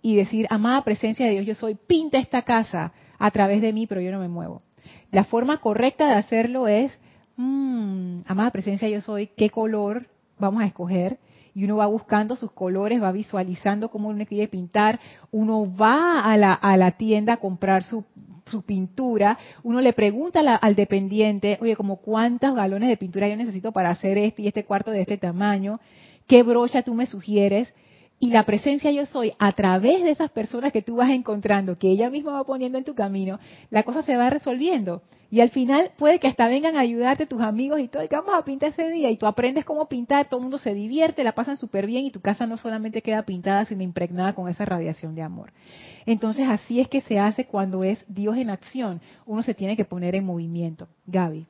y 0.00 0.16
decir, 0.16 0.46
amada 0.48 0.84
presencia 0.84 1.26
de 1.26 1.32
Dios, 1.32 1.46
yo 1.46 1.54
soy, 1.54 1.74
pinta 1.74 2.18
esta 2.18 2.42
casa 2.42 2.92
a 3.18 3.30
través 3.30 3.60
de 3.60 3.72
mí, 3.72 3.86
pero 3.86 4.00
yo 4.00 4.12
no 4.12 4.20
me 4.20 4.28
muevo. 4.28 4.62
La 5.10 5.24
forma 5.24 5.58
correcta 5.58 6.06
de 6.06 6.14
hacerlo 6.14 6.68
es, 6.68 6.98
mmm, 7.36 8.20
amada 8.26 8.50
presencia 8.50 8.88
yo 8.88 9.00
soy, 9.00 9.28
¿qué 9.36 9.50
color 9.50 10.06
vamos 10.38 10.62
a 10.62 10.66
escoger? 10.66 11.18
y 11.54 11.64
uno 11.64 11.78
va 11.78 11.86
buscando 11.86 12.36
sus 12.36 12.52
colores, 12.52 13.02
va 13.02 13.10
visualizando 13.10 13.90
cómo 13.90 14.10
uno 14.10 14.24
quiere 14.26 14.46
pintar, 14.46 15.00
uno 15.32 15.66
va 15.74 16.20
a 16.22 16.36
la, 16.36 16.52
a 16.52 16.76
la 16.76 16.92
tienda 16.92 17.32
a 17.32 17.36
comprar 17.38 17.82
su, 17.82 18.04
su 18.46 18.62
pintura, 18.62 19.36
uno 19.64 19.80
le 19.80 19.92
pregunta 19.92 20.38
al 20.38 20.74
dependiente, 20.76 21.58
oye, 21.60 21.74
como 21.74 21.96
cuántos 21.96 22.54
galones 22.54 22.88
de 22.88 22.96
pintura 22.96 23.28
yo 23.28 23.36
necesito 23.36 23.72
para 23.72 23.90
hacer 23.90 24.18
este 24.18 24.42
y 24.42 24.46
este 24.46 24.64
cuarto 24.64 24.92
de 24.92 25.00
este 25.00 25.18
tamaño, 25.18 25.80
qué 26.28 26.44
brocha 26.44 26.82
tú 26.82 26.94
me 26.94 27.06
sugieres, 27.06 27.74
y 28.20 28.30
la 28.30 28.44
presencia 28.44 28.90
yo 28.90 29.06
soy 29.06 29.32
a 29.38 29.52
través 29.52 30.02
de 30.02 30.10
esas 30.10 30.30
personas 30.30 30.72
que 30.72 30.82
tú 30.82 30.96
vas 30.96 31.10
encontrando, 31.10 31.78
que 31.78 31.88
ella 31.90 32.10
misma 32.10 32.32
va 32.32 32.44
poniendo 32.44 32.76
en 32.76 32.84
tu 32.84 32.94
camino, 32.94 33.38
la 33.70 33.84
cosa 33.84 34.02
se 34.02 34.16
va 34.16 34.28
resolviendo. 34.28 35.02
Y 35.30 35.40
al 35.40 35.50
final 35.50 35.92
puede 35.98 36.18
que 36.18 36.26
hasta 36.26 36.48
vengan 36.48 36.76
a 36.76 36.80
ayudarte 36.80 37.26
tus 37.26 37.40
amigos 37.42 37.80
y 37.80 37.88
todo, 37.88 38.02
y 38.02 38.08
que 38.08 38.16
vamos 38.16 38.34
a 38.34 38.44
pintar 38.44 38.70
ese 38.70 38.88
día, 38.90 39.10
y 39.10 39.18
tú 39.18 39.26
aprendes 39.26 39.64
cómo 39.64 39.86
pintar, 39.86 40.28
todo 40.28 40.38
el 40.38 40.44
mundo 40.44 40.58
se 40.58 40.74
divierte, 40.74 41.22
la 41.22 41.32
pasan 41.32 41.56
súper 41.56 41.86
bien 41.86 42.06
y 42.06 42.10
tu 42.10 42.20
casa 42.20 42.46
no 42.46 42.56
solamente 42.56 43.02
queda 43.02 43.22
pintada, 43.22 43.64
sino 43.66 43.82
impregnada 43.82 44.34
con 44.34 44.48
esa 44.48 44.64
radiación 44.64 45.14
de 45.14 45.22
amor. 45.22 45.52
Entonces 46.06 46.48
así 46.48 46.80
es 46.80 46.88
que 46.88 47.02
se 47.02 47.18
hace 47.18 47.44
cuando 47.44 47.84
es 47.84 48.04
Dios 48.08 48.36
en 48.36 48.50
acción, 48.50 49.00
uno 49.26 49.42
se 49.42 49.54
tiene 49.54 49.76
que 49.76 49.84
poner 49.84 50.14
en 50.14 50.24
movimiento. 50.24 50.88
Gaby. 51.06 51.46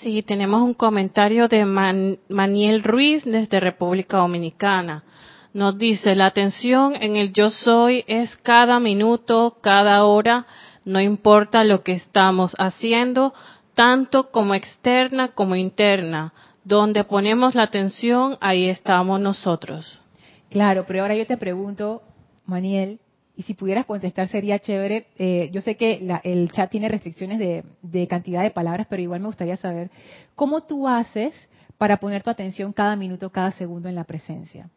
Sí, 0.00 0.22
tenemos 0.22 0.62
un 0.62 0.72
comentario 0.72 1.46
de 1.46 1.66
Maniel 1.66 2.82
Ruiz 2.82 3.22
desde 3.24 3.60
República 3.60 4.16
Dominicana. 4.16 5.04
Nos 5.52 5.76
dice, 5.76 6.14
la 6.14 6.24
atención 6.26 6.94
en 6.94 7.16
el 7.16 7.34
yo 7.34 7.50
soy 7.50 8.04
es 8.06 8.34
cada 8.36 8.80
minuto, 8.80 9.58
cada 9.60 10.04
hora, 10.04 10.46
no 10.86 11.00
importa 11.00 11.64
lo 11.64 11.82
que 11.82 11.92
estamos 11.92 12.54
haciendo, 12.58 13.34
tanto 13.74 14.30
como 14.30 14.54
externa 14.54 15.28
como 15.28 15.54
interna. 15.54 16.32
Donde 16.64 17.04
ponemos 17.04 17.54
la 17.54 17.64
atención, 17.64 18.38
ahí 18.40 18.70
estamos 18.70 19.20
nosotros. 19.20 20.00
Claro, 20.48 20.84
pero 20.86 21.02
ahora 21.02 21.14
yo 21.14 21.26
te 21.26 21.36
pregunto, 21.36 22.02
Maniel, 22.46 23.00
y 23.40 23.42
si 23.42 23.54
pudieras 23.54 23.86
contestar 23.86 24.28
sería 24.28 24.58
chévere. 24.58 25.06
Eh, 25.16 25.48
yo 25.50 25.62
sé 25.62 25.74
que 25.74 26.06
el 26.24 26.52
chat 26.52 26.70
tiene 26.70 26.90
restricciones 26.90 27.38
de, 27.38 28.06
cantidad 28.06 28.42
de 28.42 28.50
palabras, 28.50 28.86
pero 28.90 29.00
igual 29.00 29.20
me 29.20 29.28
gustaría 29.28 29.56
saber 29.56 29.90
cómo 30.36 30.60
tú 30.64 30.86
haces 30.86 31.48
para 31.78 31.96
poner 31.96 32.22
tu 32.22 32.28
atención 32.28 32.74
cada 32.74 32.96
minuto, 32.96 33.30
cada 33.30 33.50
segundo 33.52 33.88
en 33.88 33.94
la 33.94 34.04
presencia. 34.04 34.68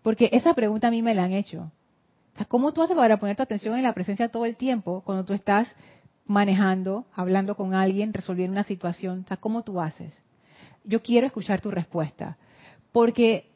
Porque 0.00 0.30
esa 0.30 0.54
pregunta 0.54 0.86
a 0.86 0.90
mí 0.92 1.02
me 1.02 1.12
la 1.12 1.24
han 1.24 1.32
hecho. 1.32 1.72
¿Cómo 2.46 2.72
tú 2.72 2.82
haces 2.82 2.96
para 2.96 3.16
poner 3.16 3.34
tu 3.34 3.42
atención 3.42 3.76
en 3.76 3.82
la 3.82 3.94
presencia 3.94 4.28
todo 4.28 4.44
el 4.44 4.54
tiempo 4.54 5.02
cuando 5.04 5.24
tú 5.24 5.32
estás 5.32 5.74
manejando, 6.24 7.04
hablando 7.16 7.56
con 7.56 7.74
alguien, 7.74 8.12
resolviendo 8.12 8.52
una 8.52 8.62
situación? 8.62 9.26
¿Cómo 9.40 9.64
tú 9.64 9.80
haces? 9.80 10.14
Yo 10.84 11.02
quiero 11.02 11.26
escuchar 11.26 11.60
tu 11.60 11.72
respuesta. 11.72 12.38
Porque 12.92 13.50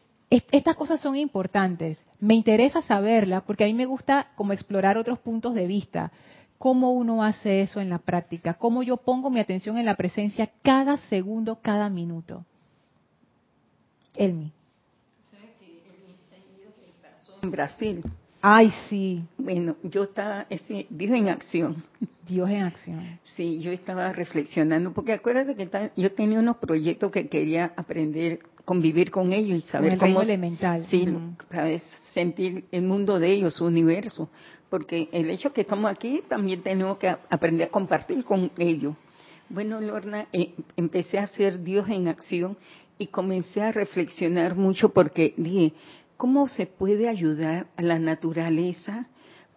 estas 0.51 0.77
cosas 0.77 1.01
son 1.01 1.17
importantes. 1.17 1.99
Me 2.21 2.35
interesa 2.35 2.81
saberla 2.83 3.43
porque 3.43 3.65
a 3.65 3.67
mí 3.67 3.75
me 3.75 3.87
gusta 3.87 4.29
como 4.35 4.53
explorar 4.53 4.97
otros 4.97 5.19
puntos 5.19 5.55
de 5.55 5.67
vista. 5.67 6.13
¿Cómo 6.59 6.93
uno 6.93 7.23
hace 7.25 7.63
eso 7.63 7.81
en 7.81 7.91
la 7.91 7.99
práctica? 7.99 8.55
¿Cómo 8.55 8.83
yo 8.83 8.97
pongo 8.97 9.31
mi 9.31 9.41
atención 9.41 9.79
en 9.79 9.85
la 9.85 9.97
presencia 9.97 10.51
cada 10.63 10.97
segundo, 11.09 11.59
cada 11.61 11.89
minuto? 11.89 12.45
Elmi. 14.15 14.53
En 17.43 17.51
Brasil. 17.51 18.05
Ay, 18.41 18.73
sí. 18.89 19.25
Bueno, 19.39 19.77
yo 19.83 20.05
estaba, 20.05 20.47
ese, 20.49 20.87
Dios 20.91 21.13
en 21.13 21.29
acción. 21.29 21.83
Dios 22.27 22.49
en 22.51 22.63
acción. 22.63 23.19
Sí, 23.23 23.61
yo 23.61 23.73
estaba 23.73 24.13
reflexionando, 24.13 24.93
porque 24.93 25.13
acuérdate 25.13 25.55
que 25.55 25.91
yo 25.97 26.13
tenía 26.13 26.39
unos 26.39 26.57
proyectos 26.57 27.11
que 27.11 27.29
quería 27.29 27.73
aprender 27.77 28.41
convivir 28.65 29.11
con 29.11 29.33
ellos 29.33 29.65
y 29.65 29.67
saber 29.69 29.99
cómo 29.99 30.23
elemental. 30.23 30.85
Sí, 30.87 31.07
sentir 32.13 32.65
el 32.71 32.83
mundo 32.83 33.19
de 33.19 33.33
ellos, 33.33 33.55
su 33.55 33.65
universo, 33.65 34.29
porque 34.71 35.09
el 35.13 35.31
hecho 35.31 35.53
que 35.53 35.63
estamos 35.63 35.91
aquí 35.91 36.23
también 36.29 36.63
tenemos 36.63 36.99
que 36.99 37.09
aprender 37.09 37.69
a 37.69 37.71
compartir 37.71 38.25
con 38.25 38.51
ellos. 38.59 38.95
Bueno, 39.49 39.81
Lorna, 39.81 40.29
eh, 40.33 40.55
empecé 40.77 41.19
a 41.19 41.25
hacer 41.25 41.63
Dios 41.63 41.89
en 41.89 42.09
acción 42.09 42.57
y 42.99 43.09
comencé 43.09 43.61
a 43.61 43.73
reflexionar 43.73 44.55
mucho 44.55 44.91
porque 44.91 45.35
dije, 45.37 45.75
¿cómo 46.17 46.49
se 46.49 46.67
puede 46.67 47.09
ayudar 47.09 47.67
a 47.77 47.83
la 47.83 47.99
naturaleza 47.99 49.09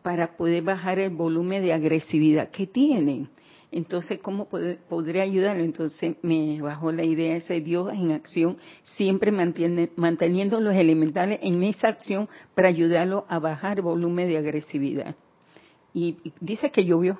para 0.01 0.35
poder 0.35 0.63
bajar 0.63 0.99
el 0.99 1.11
volumen 1.11 1.63
de 1.63 1.73
agresividad 1.73 2.49
que 2.49 2.67
tienen? 2.67 3.29
Entonces, 3.71 4.19
¿cómo 4.19 4.47
podría 4.89 5.23
ayudarlo? 5.23 5.63
Entonces 5.63 6.17
me 6.21 6.61
bajó 6.61 6.91
la 6.91 7.03
idea 7.03 7.35
ese 7.35 7.61
Dios 7.61 7.91
en 7.93 8.11
acción, 8.11 8.57
siempre 8.83 9.31
mantiene, 9.31 9.89
manteniendo 9.95 10.59
los 10.59 10.75
elementales 10.75 11.39
en 11.41 11.63
esa 11.63 11.89
acción 11.89 12.29
para 12.53 12.69
ayudarlo 12.69 13.25
a 13.27 13.39
bajar 13.39 13.81
volumen 13.81 14.27
de 14.27 14.37
agresividad. 14.37 15.15
Y, 15.93 16.17
dice 16.41 16.71
que 16.71 16.85
llovió 16.85 17.19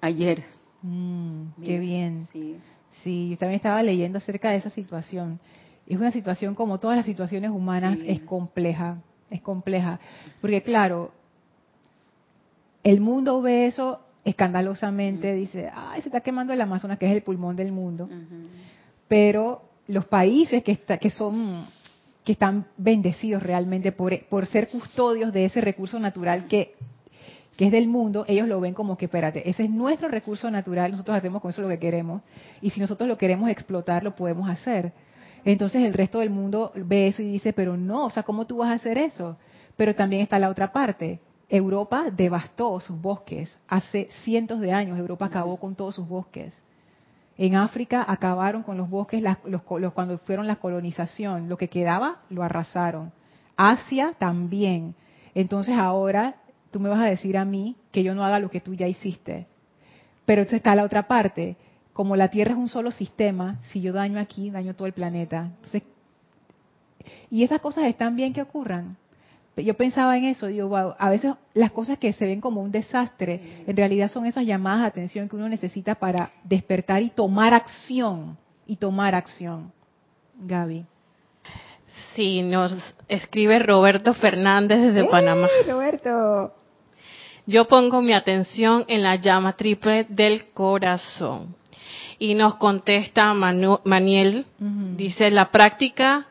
ayer. 0.00 0.44
Mm, 0.82 1.62
qué 1.64 1.78
bien. 1.78 2.28
Sí. 2.32 2.56
sí, 3.02 3.30
yo 3.30 3.38
también 3.38 3.56
estaba 3.56 3.82
leyendo 3.82 4.18
acerca 4.18 4.50
de 4.50 4.58
esa 4.58 4.70
situación. 4.70 5.40
Es 5.86 5.96
una 5.96 6.10
situación 6.10 6.54
como 6.54 6.78
todas 6.78 6.96
las 6.96 7.06
situaciones 7.06 7.50
humanas, 7.50 7.98
es 8.06 8.20
compleja, 8.20 9.02
es 9.30 9.42
compleja. 9.42 10.00
Porque 10.40 10.62
claro, 10.62 11.12
el 12.82 13.00
mundo 13.00 13.40
ve 13.42 13.66
eso 13.66 14.03
escandalosamente 14.24 15.34
dice, 15.34 15.70
ay, 15.74 16.00
se 16.02 16.08
está 16.08 16.20
quemando 16.20 16.52
el 16.52 16.60
Amazonas, 16.60 16.98
que 16.98 17.06
es 17.06 17.12
el 17.12 17.22
pulmón 17.22 17.56
del 17.56 17.72
mundo. 17.72 18.08
Pero 19.08 19.62
los 19.86 20.06
países 20.06 20.62
que, 20.62 20.76
que 20.76 21.10
son 21.10 21.66
que 22.24 22.32
están 22.32 22.66
bendecidos 22.78 23.42
realmente 23.42 23.92
por, 23.92 24.18
por 24.26 24.46
ser 24.46 24.68
custodios 24.68 25.32
de 25.32 25.44
ese 25.44 25.60
recurso 25.60 26.00
natural 26.00 26.46
que, 26.48 26.74
que 27.56 27.66
es 27.66 27.72
del 27.72 27.86
mundo, 27.86 28.24
ellos 28.26 28.48
lo 28.48 28.60
ven 28.60 28.72
como 28.72 28.96
que, 28.96 29.04
espérate, 29.04 29.48
ese 29.48 29.64
es 29.64 29.70
nuestro 29.70 30.08
recurso 30.08 30.50
natural, 30.50 30.90
nosotros 30.90 31.16
hacemos 31.16 31.42
con 31.42 31.50
eso 31.50 31.60
lo 31.60 31.68
que 31.68 31.78
queremos, 31.78 32.22
y 32.62 32.70
si 32.70 32.80
nosotros 32.80 33.08
lo 33.08 33.18
queremos 33.18 33.50
explotar, 33.50 34.02
lo 34.02 34.14
podemos 34.14 34.48
hacer. 34.48 34.92
Entonces 35.44 35.84
el 35.84 35.92
resto 35.92 36.20
del 36.20 36.30
mundo 36.30 36.72
ve 36.74 37.08
eso 37.08 37.20
y 37.20 37.26
dice, 37.26 37.52
pero 37.52 37.76
no, 37.76 38.06
o 38.06 38.10
sea, 38.10 38.22
¿cómo 38.22 38.46
tú 38.46 38.56
vas 38.56 38.70
a 38.70 38.74
hacer 38.74 38.96
eso? 38.96 39.36
Pero 39.76 39.94
también 39.94 40.22
está 40.22 40.38
la 40.38 40.48
otra 40.48 40.72
parte, 40.72 41.20
Europa 41.48 42.06
devastó 42.10 42.80
sus 42.80 43.00
bosques. 43.00 43.58
Hace 43.68 44.08
cientos 44.24 44.60
de 44.60 44.72
años 44.72 44.98
Europa 44.98 45.26
acabó 45.26 45.58
con 45.58 45.74
todos 45.74 45.94
sus 45.94 46.08
bosques. 46.08 46.54
En 47.36 47.56
África 47.56 48.04
acabaron 48.06 48.62
con 48.62 48.76
los 48.76 48.88
bosques 48.88 49.22
cuando 49.94 50.18
fueron 50.18 50.46
la 50.46 50.56
colonización. 50.56 51.48
Lo 51.48 51.56
que 51.56 51.68
quedaba 51.68 52.20
lo 52.30 52.42
arrasaron. 52.42 53.12
Asia 53.56 54.14
también. 54.18 54.94
Entonces 55.34 55.76
ahora 55.76 56.36
tú 56.70 56.80
me 56.80 56.88
vas 56.88 57.00
a 57.00 57.06
decir 57.06 57.36
a 57.36 57.44
mí 57.44 57.76
que 57.90 58.02
yo 58.02 58.14
no 58.14 58.24
haga 58.24 58.38
lo 58.38 58.50
que 58.50 58.60
tú 58.60 58.74
ya 58.74 58.86
hiciste. 58.86 59.46
Pero 60.24 60.42
entonces 60.42 60.58
está 60.58 60.74
la 60.74 60.84
otra 60.84 61.06
parte. 61.06 61.56
Como 61.92 62.16
la 62.16 62.28
Tierra 62.28 62.52
es 62.52 62.58
un 62.58 62.68
solo 62.68 62.90
sistema, 62.90 63.60
si 63.62 63.80
yo 63.80 63.92
daño 63.92 64.18
aquí, 64.18 64.50
daño 64.50 64.74
todo 64.74 64.86
el 64.86 64.92
planeta. 64.92 65.50
y 67.30 67.44
esas 67.44 67.60
cosas 67.60 67.86
están 67.86 68.16
bien 68.16 68.32
que 68.32 68.42
ocurran 68.42 68.96
yo 69.56 69.74
pensaba 69.74 70.16
en 70.16 70.24
eso, 70.24 70.46
digo, 70.48 70.76
a 70.98 71.10
veces 71.10 71.34
las 71.52 71.70
cosas 71.70 71.98
que 71.98 72.12
se 72.12 72.26
ven 72.26 72.40
como 72.40 72.60
un 72.60 72.72
desastre, 72.72 73.64
en 73.66 73.76
realidad 73.76 74.10
son 74.10 74.26
esas 74.26 74.44
llamadas 74.44 74.82
de 74.82 74.88
atención 74.88 75.28
que 75.28 75.36
uno 75.36 75.48
necesita 75.48 75.94
para 75.94 76.32
despertar 76.42 77.02
y 77.02 77.10
tomar 77.10 77.54
acción, 77.54 78.36
y 78.66 78.76
tomar 78.76 79.14
acción. 79.14 79.72
Gaby. 80.40 80.84
Sí, 82.14 82.42
nos 82.42 82.74
escribe 83.08 83.60
Roberto 83.60 84.14
Fernández 84.14 84.80
desde 84.80 85.02
¡Eh, 85.02 85.08
Panamá. 85.10 85.48
Roberto. 85.66 86.54
Yo 87.46 87.66
pongo 87.66 88.00
mi 88.00 88.12
atención 88.12 88.84
en 88.88 89.02
la 89.02 89.16
llama 89.16 89.56
triple 89.56 90.06
del 90.08 90.46
corazón. 90.52 91.54
Y 92.18 92.34
nos 92.34 92.56
contesta 92.56 93.34
Maniel, 93.34 94.46
dice, 94.96 95.30
la 95.30 95.50
práctica, 95.50 96.28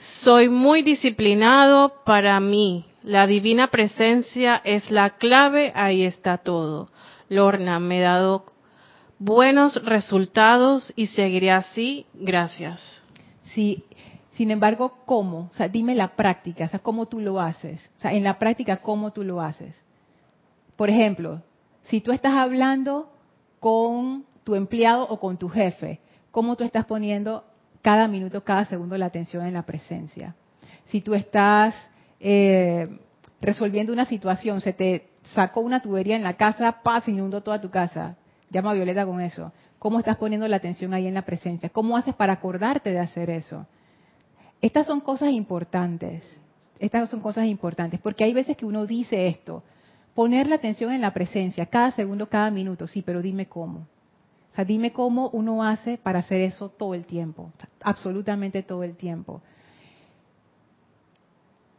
soy 0.00 0.48
muy 0.48 0.82
disciplinado 0.82 1.92
para 2.04 2.40
mí. 2.40 2.86
La 3.02 3.26
divina 3.26 3.68
presencia 3.68 4.60
es 4.64 4.90
la 4.90 5.10
clave, 5.10 5.72
ahí 5.74 6.04
está 6.04 6.38
todo. 6.38 6.88
Lorna, 7.28 7.78
me 7.78 7.98
he 7.98 8.02
dado 8.02 8.46
buenos 9.18 9.82
resultados 9.84 10.92
y 10.96 11.06
seguiré 11.06 11.50
así, 11.50 12.06
gracias. 12.14 13.02
Sí, 13.44 13.84
sin 14.32 14.50
embargo, 14.50 14.94
¿cómo? 15.04 15.48
O 15.50 15.54
sea, 15.54 15.68
dime 15.68 15.94
la 15.94 16.16
práctica, 16.16 16.64
o 16.64 16.68
sea, 16.68 16.78
¿cómo 16.78 17.06
tú 17.06 17.20
lo 17.20 17.38
haces? 17.38 17.90
O 17.96 18.00
sea, 18.00 18.12
en 18.14 18.24
la 18.24 18.38
práctica, 18.38 18.78
¿cómo 18.78 19.12
tú 19.12 19.22
lo 19.22 19.40
haces? 19.42 19.78
Por 20.76 20.88
ejemplo, 20.88 21.42
si 21.84 22.00
tú 22.00 22.12
estás 22.12 22.34
hablando 22.34 23.12
con 23.58 24.24
tu 24.44 24.54
empleado 24.54 25.06
o 25.08 25.20
con 25.20 25.36
tu 25.36 25.50
jefe, 25.50 26.00
¿cómo 26.30 26.56
tú 26.56 26.64
estás 26.64 26.86
poniendo 26.86 27.44
cada 27.82 28.08
minuto, 28.08 28.44
cada 28.44 28.64
segundo 28.64 28.96
la 28.96 29.06
atención 29.06 29.46
en 29.46 29.54
la 29.54 29.62
presencia? 29.62 30.34
Si 30.86 31.00
tú 31.00 31.14
estás 31.14 31.74
eh, 32.18 32.98
resolviendo 33.40 33.92
una 33.92 34.04
situación, 34.04 34.60
se 34.60 34.72
te 34.72 35.08
sacó 35.22 35.60
una 35.60 35.80
tubería 35.80 36.16
en 36.16 36.22
la 36.22 36.34
casa, 36.34 36.82
pasa, 36.82 37.10
inundó 37.10 37.42
toda 37.42 37.60
tu 37.60 37.70
casa, 37.70 38.16
llama 38.50 38.70
a 38.70 38.74
Violeta 38.74 39.06
con 39.06 39.20
eso. 39.20 39.52
¿Cómo 39.78 39.98
estás 39.98 40.16
poniendo 40.16 40.46
la 40.46 40.56
atención 40.56 40.92
ahí 40.92 41.06
en 41.06 41.14
la 41.14 41.22
presencia? 41.22 41.70
¿Cómo 41.70 41.96
haces 41.96 42.14
para 42.14 42.34
acordarte 42.34 42.92
de 42.92 42.98
hacer 42.98 43.30
eso? 43.30 43.66
Estas 44.60 44.86
son 44.86 45.00
cosas 45.00 45.30
importantes. 45.30 46.22
Estas 46.78 47.10
son 47.10 47.20
cosas 47.20 47.46
importantes, 47.46 48.00
porque 48.00 48.24
hay 48.24 48.32
veces 48.32 48.56
que 48.56 48.64
uno 48.64 48.86
dice 48.86 49.28
esto, 49.28 49.62
poner 50.14 50.46
la 50.46 50.56
atención 50.56 50.92
en 50.92 51.02
la 51.02 51.12
presencia, 51.12 51.66
cada 51.66 51.90
segundo, 51.90 52.28
cada 52.28 52.50
minuto, 52.50 52.86
sí, 52.86 53.02
pero 53.02 53.20
dime 53.20 53.46
cómo. 53.46 53.86
O 54.50 54.54
sea, 54.54 54.64
dime 54.64 54.92
cómo 54.92 55.28
uno 55.30 55.62
hace 55.62 55.96
para 55.96 56.20
hacer 56.20 56.40
eso 56.40 56.68
todo 56.70 56.94
el 56.94 57.06
tiempo, 57.06 57.52
absolutamente 57.82 58.62
todo 58.62 58.82
el 58.82 58.96
tiempo. 58.96 59.42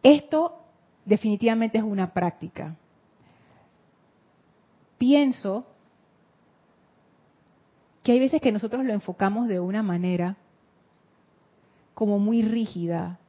Esto 0.04 0.58
definitivamente 1.06 1.78
es 1.78 1.84
una 1.84 2.14
práctica. 2.14 2.76
Pienso 4.98 5.66
que 8.04 8.14
hay 8.14 8.20
veces 8.20 8.42
que 8.42 8.52
nosotros 8.52 8.86
lo 8.86 8.94
enfocamos 8.94 9.48
de 9.48 9.60
una 9.60 9.84
manera 9.84 10.38
como 11.94 12.20
muy 12.20 12.42
rígida, 12.42 13.20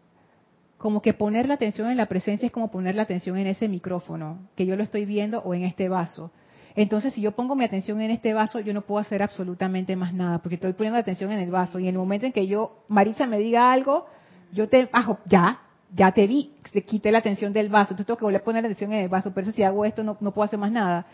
como 0.78 1.02
que 1.02 1.14
poner 1.14 1.46
la 1.46 1.55
atención 1.55 1.90
en 1.90 1.96
la 1.96 2.07
presencia 2.07 2.46
es 2.46 2.52
como 2.52 2.70
poner 2.70 2.94
la 2.94 3.02
atención 3.02 3.37
en 3.37 3.46
ese 3.46 3.68
micrófono, 3.68 4.38
que 4.57 4.66
yo 4.66 4.76
lo 4.76 4.83
estoy 4.83 5.05
viendo, 5.05 5.40
o 5.40 5.55
en 5.55 5.64
este 5.64 5.88
vaso. 5.88 6.31
Entonces, 6.74 7.14
si 7.14 7.20
yo 7.20 7.32
pongo 7.32 7.54
mi 7.54 7.64
atención 7.64 8.00
en 8.00 8.11
este 8.11 8.32
vaso, 8.32 8.61
yo 8.61 8.72
no 8.72 8.82
puedo 8.82 9.00
hacer 9.00 9.22
absolutamente 9.22 9.96
más 9.96 10.14
nada, 10.14 10.38
porque 10.38 10.54
estoy 10.56 10.72
poniendo 10.72 10.98
atención 10.98 11.30
en 11.32 11.40
el 11.40 11.50
vaso. 11.50 11.78
Y 11.78 11.85
en 11.85 11.94
el 11.94 11.98
momento 11.98 12.26
en 12.26 12.32
que 12.32 12.46
yo, 12.46 12.85
Marisa, 12.88 13.26
me 13.26 13.38
diga 13.38 13.72
algo, 13.72 14.06
yo 14.52 14.68
te 14.68 14.87
bajo, 14.87 15.18
ya, 15.26 15.61
ya 15.94 16.12
te 16.12 16.26
vi, 16.26 16.52
te 16.72 16.82
quité 16.85 17.12
la 17.12 17.18
atención 17.18 17.52
del 17.52 17.68
vaso, 17.68 17.92
entonces 17.92 18.06
tengo 18.06 18.18
que 18.18 18.24
volver 18.24 18.40
a 18.40 18.44
poner 18.44 18.64
atención 18.64 18.92
en 18.92 19.02
el 19.02 19.08
vaso, 19.08 19.32
pero 19.35 19.46
eso 19.46 19.56
si 19.56 19.62
hago 19.62 19.85
esto 19.85 20.02
no, 20.02 20.16
no 20.20 20.32
puedo 20.32 20.44
hacer 20.44 20.58
más 20.58 20.72
nada. 20.72 21.06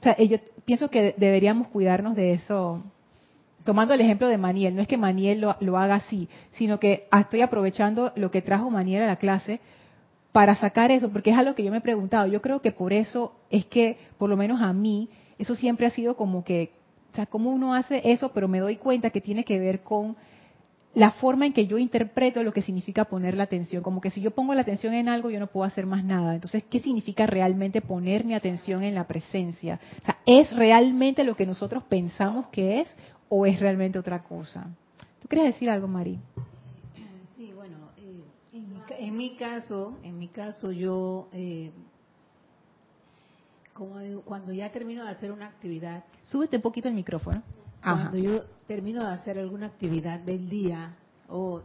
O 0.00 0.02
sea, 0.02 0.16
yo 0.18 0.38
pienso 0.64 0.90
que 0.90 1.14
deberíamos 1.16 1.68
cuidarnos 1.68 2.14
de 2.14 2.34
eso 2.34 2.82
tomando 3.68 3.92
el 3.92 4.00
ejemplo 4.00 4.28
de 4.28 4.38
Maniel, 4.38 4.74
no 4.74 4.80
es 4.80 4.88
que 4.88 4.96
Maniel 4.96 5.42
lo, 5.42 5.76
haga 5.76 5.96
así, 5.96 6.26
sino 6.52 6.80
que 6.80 7.06
estoy 7.12 7.42
aprovechando 7.42 8.12
lo 8.16 8.30
que 8.30 8.40
trajo 8.40 8.70
Maniel 8.70 9.02
a 9.02 9.06
la 9.06 9.16
clase 9.16 9.60
para 10.38 10.54
sacar 10.54 10.92
eso, 10.92 11.10
porque 11.10 11.30
es 11.30 11.36
algo 11.36 11.56
que 11.56 11.64
yo 11.64 11.72
me 11.72 11.78
he 11.78 11.80
preguntado. 11.80 12.28
Yo 12.28 12.40
creo 12.40 12.62
que 12.62 12.70
por 12.70 12.92
eso 12.92 13.32
es 13.50 13.66
que, 13.66 13.98
por 14.18 14.30
lo 14.30 14.36
menos 14.36 14.62
a 14.62 14.72
mí, 14.72 15.08
eso 15.36 15.56
siempre 15.56 15.84
ha 15.84 15.90
sido 15.90 16.16
como 16.16 16.44
que, 16.44 16.70
o 17.12 17.16
sea, 17.16 17.26
cómo 17.26 17.50
uno 17.50 17.74
hace 17.74 18.12
eso, 18.12 18.30
pero 18.32 18.46
me 18.46 18.60
doy 18.60 18.76
cuenta 18.76 19.10
que 19.10 19.20
tiene 19.20 19.42
que 19.42 19.58
ver 19.58 19.82
con 19.82 20.14
la 20.94 21.10
forma 21.10 21.44
en 21.44 21.52
que 21.52 21.66
yo 21.66 21.76
interpreto 21.76 22.40
lo 22.44 22.52
que 22.52 22.62
significa 22.62 23.06
poner 23.06 23.36
la 23.36 23.42
atención. 23.42 23.82
Como 23.82 24.00
que 24.00 24.10
si 24.10 24.20
yo 24.20 24.30
pongo 24.30 24.54
la 24.54 24.60
atención 24.60 24.94
en 24.94 25.08
algo, 25.08 25.28
yo 25.28 25.40
no 25.40 25.48
puedo 25.48 25.64
hacer 25.64 25.86
más 25.86 26.04
nada. 26.04 26.36
Entonces, 26.36 26.62
¿qué 26.70 26.78
significa 26.78 27.26
realmente 27.26 27.80
poner 27.80 28.24
mi 28.24 28.34
atención 28.34 28.84
en 28.84 28.94
la 28.94 29.08
presencia? 29.08 29.80
O 30.02 30.04
sea, 30.04 30.18
¿es 30.24 30.54
realmente 30.54 31.24
lo 31.24 31.34
que 31.34 31.46
nosotros 31.46 31.82
pensamos 31.88 32.46
que 32.52 32.82
es 32.82 32.96
o 33.28 33.44
es 33.44 33.58
realmente 33.58 33.98
otra 33.98 34.22
cosa. 34.22 34.68
¿Tú 35.20 35.26
quieres 35.26 35.52
decir 35.52 35.68
algo, 35.68 35.88
Mari? 35.88 36.20
En, 38.98 39.16
mi, 39.16 39.36
caso, 39.36 39.98
en 40.02 40.18
mi 40.18 40.28
caso 40.28 40.72
yo, 40.72 41.28
eh, 41.32 41.72
como 43.72 43.96
cuando 44.24 44.52
ya 44.52 44.70
termino 44.70 45.04
de 45.04 45.10
hacer 45.10 45.32
una 45.32 45.46
actividad, 45.46 46.04
súbete 46.22 46.56
un 46.56 46.62
poquito 46.62 46.88
el 46.88 46.94
micrófono. 46.94 47.42
Cuando 47.82 48.18
yo 48.18 48.44
termino 48.66 49.04
de 49.04 49.14
hacer 49.14 49.38
alguna 49.38 49.66
actividad 49.66 50.18
del 50.20 50.48
día 50.48 50.96
o 51.28 51.62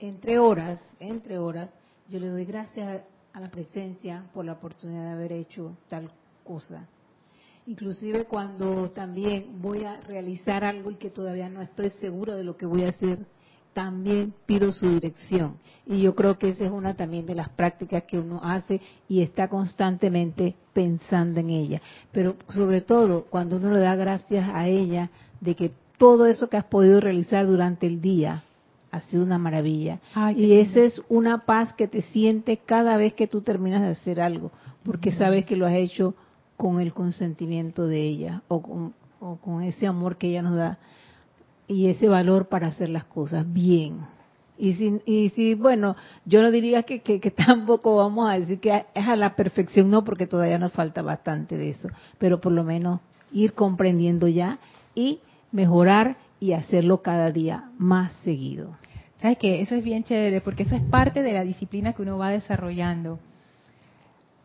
entre 0.00 0.38
horas, 0.38 0.82
entre 0.98 1.38
horas, 1.38 1.70
yo 2.08 2.18
le 2.18 2.28
doy 2.28 2.44
gracias 2.44 3.02
a 3.32 3.40
la 3.40 3.50
presencia 3.50 4.24
por 4.34 4.44
la 4.44 4.52
oportunidad 4.52 5.04
de 5.04 5.12
haber 5.12 5.32
hecho 5.32 5.76
tal 5.88 6.10
cosa 6.44 6.86
inclusive 7.66 8.24
cuando 8.24 8.90
también 8.90 9.60
voy 9.60 9.84
a 9.84 10.00
realizar 10.00 10.64
algo 10.64 10.90
y 10.90 10.96
que 10.96 11.10
todavía 11.10 11.48
no 11.48 11.62
estoy 11.62 11.90
seguro 11.90 12.34
de 12.34 12.42
lo 12.42 12.56
que 12.56 12.66
voy 12.66 12.84
a 12.84 12.88
hacer, 12.88 13.26
también 13.72 14.32
pido 14.46 14.72
su 14.72 14.88
dirección. 14.88 15.56
Y 15.86 16.02
yo 16.02 16.14
creo 16.14 16.38
que 16.38 16.50
esa 16.50 16.64
es 16.64 16.70
una 16.70 16.94
también 16.94 17.26
de 17.26 17.34
las 17.34 17.48
prácticas 17.48 18.04
que 18.04 18.18
uno 18.18 18.40
hace 18.42 18.80
y 19.08 19.22
está 19.22 19.48
constantemente 19.48 20.54
pensando 20.72 21.40
en 21.40 21.50
ella. 21.50 21.80
Pero 22.12 22.36
sobre 22.54 22.80
todo 22.80 23.26
cuando 23.28 23.56
uno 23.56 23.72
le 23.72 23.80
da 23.80 23.96
gracias 23.96 24.48
a 24.52 24.68
ella 24.68 25.10
de 25.40 25.54
que 25.54 25.72
todo 25.98 26.26
eso 26.26 26.48
que 26.48 26.56
has 26.56 26.64
podido 26.64 27.00
realizar 27.00 27.46
durante 27.46 27.86
el 27.86 28.00
día 28.00 28.44
ha 28.90 29.00
sido 29.02 29.22
una 29.22 29.38
maravilla. 29.38 30.00
y 30.36 30.54
esa 30.54 30.80
es 30.80 31.00
una 31.08 31.44
paz 31.44 31.72
que 31.74 31.86
te 31.86 32.02
siente 32.02 32.58
cada 32.58 32.96
vez 32.96 33.14
que 33.14 33.26
tú 33.26 33.40
terminas 33.40 33.82
de 33.82 33.88
hacer 33.88 34.20
algo, 34.20 34.50
porque 34.82 35.12
sabes 35.12 35.44
que 35.44 35.56
lo 35.56 35.66
has 35.66 35.74
hecho 35.74 36.14
con 36.56 36.80
el 36.80 36.92
consentimiento 36.92 37.86
de 37.86 38.02
ella 38.02 38.42
o 38.48 38.60
con, 38.62 39.62
ese 39.62 39.86
amor 39.86 40.16
que 40.16 40.28
ella 40.28 40.42
nos 40.42 40.56
da 40.56 40.78
y 41.70 41.86
ese 41.86 42.08
valor 42.08 42.48
para 42.48 42.66
hacer 42.66 42.88
las 42.88 43.04
cosas 43.04 43.50
bien. 43.50 44.00
Y 44.58 44.74
si, 44.74 45.00
y 45.06 45.28
si 45.30 45.54
bueno, 45.54 45.94
yo 46.24 46.42
no 46.42 46.50
diría 46.50 46.82
que, 46.82 47.00
que, 47.00 47.30
tampoco 47.30 47.96
vamos 47.96 48.28
a 48.28 48.38
decir 48.38 48.58
que 48.58 48.84
es 48.92 49.08
a 49.08 49.14
la 49.14 49.36
perfección, 49.36 49.88
no, 49.88 50.04
porque 50.04 50.26
todavía 50.26 50.58
nos 50.58 50.72
falta 50.72 51.00
bastante 51.00 51.56
de 51.56 51.70
eso, 51.70 51.88
pero 52.18 52.40
por 52.40 52.52
lo 52.52 52.64
menos 52.64 53.00
ir 53.32 53.52
comprendiendo 53.52 54.26
ya 54.26 54.58
y 54.96 55.20
mejorar 55.52 56.16
y 56.40 56.54
hacerlo 56.54 57.02
cada 57.02 57.30
día 57.30 57.70
más 57.78 58.12
seguido. 58.24 58.76
¿Sabes 59.22 59.38
qué? 59.38 59.60
Eso 59.60 59.76
es 59.76 59.84
bien 59.84 60.02
chévere, 60.02 60.40
porque 60.40 60.64
eso 60.64 60.74
es 60.74 60.82
parte 60.82 61.22
de 61.22 61.32
la 61.32 61.44
disciplina 61.44 61.92
que 61.92 62.02
uno 62.02 62.18
va 62.18 62.30
desarrollando 62.30 63.20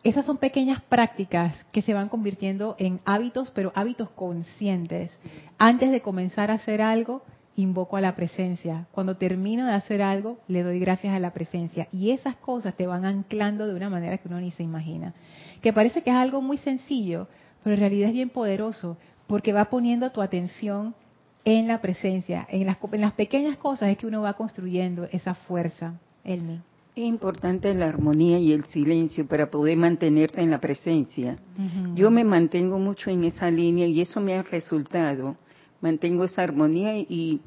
esas 0.08 0.24
son 0.24 0.38
pequeñas 0.38 0.80
prácticas 0.82 1.64
que 1.72 1.82
se 1.82 1.92
van 1.92 2.08
convirtiendo 2.08 2.76
en 2.78 3.00
hábitos, 3.04 3.50
pero 3.50 3.72
hábitos 3.74 4.08
conscientes. 4.10 5.10
Antes 5.58 5.90
de 5.90 6.00
comenzar 6.00 6.50
a 6.50 6.54
hacer 6.54 6.80
algo, 6.80 7.22
invoco 7.56 7.96
a 7.96 8.00
la 8.00 8.14
presencia. 8.14 8.86
Cuando 8.92 9.16
termino 9.16 9.66
de 9.66 9.72
hacer 9.72 10.02
algo, 10.02 10.38
le 10.46 10.62
doy 10.62 10.78
gracias 10.78 11.12
a 11.12 11.18
la 11.18 11.32
presencia. 11.32 11.88
Y 11.90 12.12
esas 12.12 12.36
cosas 12.36 12.76
te 12.76 12.86
van 12.86 13.04
anclando 13.04 13.66
de 13.66 13.74
una 13.74 13.90
manera 13.90 14.18
que 14.18 14.28
uno 14.28 14.40
ni 14.40 14.52
se 14.52 14.62
imagina. 14.62 15.12
Que 15.60 15.72
parece 15.72 16.02
que 16.02 16.10
es 16.10 16.16
algo 16.16 16.40
muy 16.40 16.58
sencillo, 16.58 17.26
pero 17.64 17.74
en 17.74 17.80
realidad 17.80 18.08
es 18.08 18.14
bien 18.14 18.30
poderoso, 18.30 18.98
porque 19.26 19.52
va 19.52 19.64
poniendo 19.70 20.12
tu 20.12 20.22
atención 20.22 20.94
en 21.44 21.66
la 21.66 21.80
presencia. 21.80 22.46
En 22.48 22.66
las, 22.66 22.76
en 22.92 23.00
las 23.00 23.12
pequeñas 23.14 23.56
cosas 23.56 23.88
es 23.88 23.98
que 23.98 24.06
uno 24.06 24.22
va 24.22 24.34
construyendo 24.34 25.08
esa 25.10 25.34
fuerza. 25.34 25.94
Elmi. 26.22 26.60
Es 26.96 27.04
importante 27.04 27.74
la 27.74 27.88
armonía 27.88 28.38
y 28.38 28.54
el 28.54 28.64
silencio 28.64 29.26
para 29.26 29.50
poder 29.50 29.76
mantenerte 29.76 30.40
en 30.40 30.50
la 30.50 30.58
presencia. 30.58 31.36
Yo 31.94 32.10
me 32.10 32.24
mantengo 32.24 32.78
mucho 32.78 33.10
en 33.10 33.24
esa 33.24 33.50
línea 33.50 33.86
y 33.86 34.00
eso 34.00 34.18
me 34.18 34.32
ha 34.32 34.42
resultado. 34.42 35.36
Mantengo 35.82 36.24
esa 36.24 36.42
armonía 36.42 36.96
y 36.96 37.42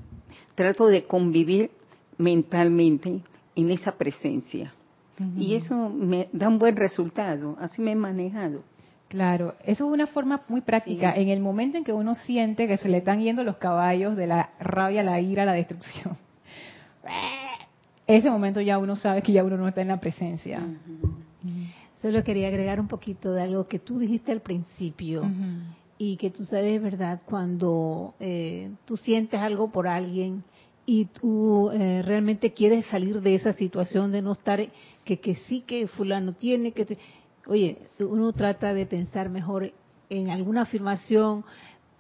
trato 0.54 0.86
de 0.86 1.06
convivir 1.06 1.72
mentalmente 2.20 3.22
en 3.56 3.72
esa 3.72 3.94
presencia. 3.94 4.72
Y 5.36 5.56
eso 5.56 5.90
me 5.90 6.28
da 6.32 6.48
un 6.48 6.60
buen 6.60 6.76
resultado. 6.76 7.58
Así 7.60 7.82
me 7.82 7.94
he 7.94 7.96
manejado. 7.96 8.62
Claro, 9.08 9.56
eso 9.66 9.88
es 9.88 9.92
una 9.92 10.06
forma 10.06 10.44
muy 10.48 10.62
práctica. 10.62 11.12
En 11.16 11.30
el 11.30 11.40
momento 11.40 11.76
en 11.76 11.84
que 11.84 11.92
uno 11.92 12.14
siente 12.14 12.68
que 12.68 12.78
se 12.78 12.88
le 12.88 12.98
están 12.98 13.20
yendo 13.20 13.44
los 13.44 13.58
caballos 13.58 14.16
de 14.16 14.28
la 14.28 14.52
rabia, 14.60 15.02
la 15.02 15.20
ira, 15.20 15.44
la 15.44 15.54
destrucción 15.54 16.20
ese 18.16 18.30
momento 18.30 18.60
ya 18.62 18.78
uno 18.78 18.96
sabe 18.96 19.22
que 19.22 19.32
ya 19.32 19.44
uno 19.44 19.58
no 19.58 19.68
está 19.68 19.82
en 19.82 19.90
la 19.90 20.00
presencia. 20.00 20.66
Solo 22.02 22.24
quería 22.24 22.48
agregar 22.48 22.80
un 22.80 22.88
poquito 22.88 23.34
de 23.34 23.44
algo 23.44 23.68
que 23.68 23.80
tú 23.80 24.00
dijiste 24.00 24.32
al 24.32 24.42
principio 24.42 25.24
y 25.98 26.18
que 26.18 26.32
tú 26.32 26.46
sabes, 26.46 26.82
¿verdad? 26.82 27.22
Cuando 27.26 28.16
eh, 28.20 28.72
tú 28.86 28.98
sientes 28.98 29.40
algo 29.40 29.70
por 29.72 29.88
alguien 29.88 30.44
y 30.86 31.06
tú 31.06 31.70
eh, 31.72 32.02
realmente 32.04 32.54
quieres 32.54 32.86
salir 32.88 33.22
de 33.22 33.36
esa 33.36 33.54
situación 33.54 34.12
de 34.12 34.22
no 34.22 34.32
estar, 34.32 34.60
que, 35.04 35.20
que 35.20 35.36
sí 35.36 35.62
que 35.62 35.88
fulano 35.88 36.34
tiene, 36.34 36.72
que... 36.72 36.98
oye, 37.46 37.78
uno 38.00 38.32
trata 38.34 38.74
de 38.74 38.86
pensar 38.86 39.30
mejor 39.30 39.72
en 40.10 40.30
alguna 40.32 40.64
afirmación 40.64 41.44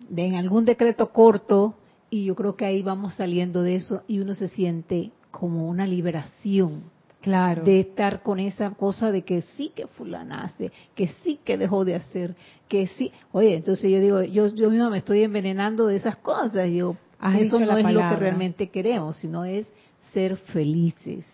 de 0.10 0.26
en 0.26 0.36
algún 0.36 0.66
decreto 0.66 1.12
corto 1.12 1.76
y 2.10 2.26
yo 2.26 2.36
creo 2.36 2.56
que 2.56 2.66
ahí 2.66 2.82
vamos 2.82 3.14
saliendo 3.16 3.62
de 3.62 3.76
eso 3.76 4.02
y 4.08 4.20
uno 4.20 4.34
se 4.34 4.48
siente 4.48 5.12
como 5.32 5.68
una 5.68 5.86
liberación. 5.86 6.84
Claro. 7.22 7.64
De 7.64 7.82
estar 7.82 8.22
con 8.24 8.40
esa 8.40 8.70
cosa 8.72 9.12
de 9.12 9.24
que 9.24 9.42
sí 9.42 9.74
que 9.76 9.88
fulana 9.88 10.44
hace, 10.44 10.72
que 10.96 11.10
sí 11.22 11.40
que 11.44 11.58
dejó 11.58 11.84
de 11.84 11.96
hacer, 11.96 12.36
que 12.70 12.88
sí. 12.88 13.12
Oye, 13.34 13.58
entonces 13.58 13.92
yo 13.92 14.00
digo, 14.00 14.22
yo, 14.24 14.48
yo 14.48 14.70
misma 14.70 14.90
me 14.90 15.00
estoy 15.00 15.24
envenenando 15.24 15.88
de 15.88 15.98
esas 15.98 16.16
cosas. 16.16 16.70
Yo, 16.72 16.96
eso 17.38 17.60
no 17.60 17.78
es 17.78 17.94
lo 17.94 18.00
que 18.00 18.16
realmente 18.16 18.70
queremos, 18.70 19.18
sino 19.18 19.44
es 19.44 19.68
ser 20.14 20.38
felices. 20.38 21.26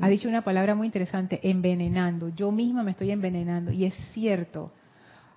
Ha 0.00 0.08
dicho 0.08 0.28
una 0.28 0.42
palabra 0.42 0.74
muy 0.74 0.86
interesante, 0.86 1.40
envenenando. 1.42 2.28
Yo 2.30 2.50
misma 2.50 2.82
me 2.82 2.90
estoy 2.90 3.10
envenenando. 3.12 3.70
Y 3.70 3.84
es 3.84 3.94
cierto, 4.12 4.72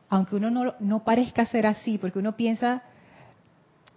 aunque 0.09 0.35
uno 0.35 0.49
no, 0.49 0.73
no 0.79 1.03
parezca 1.03 1.45
ser 1.45 1.67
así, 1.67 1.97
porque 1.97 2.19
uno 2.19 2.35
piensa, 2.35 2.81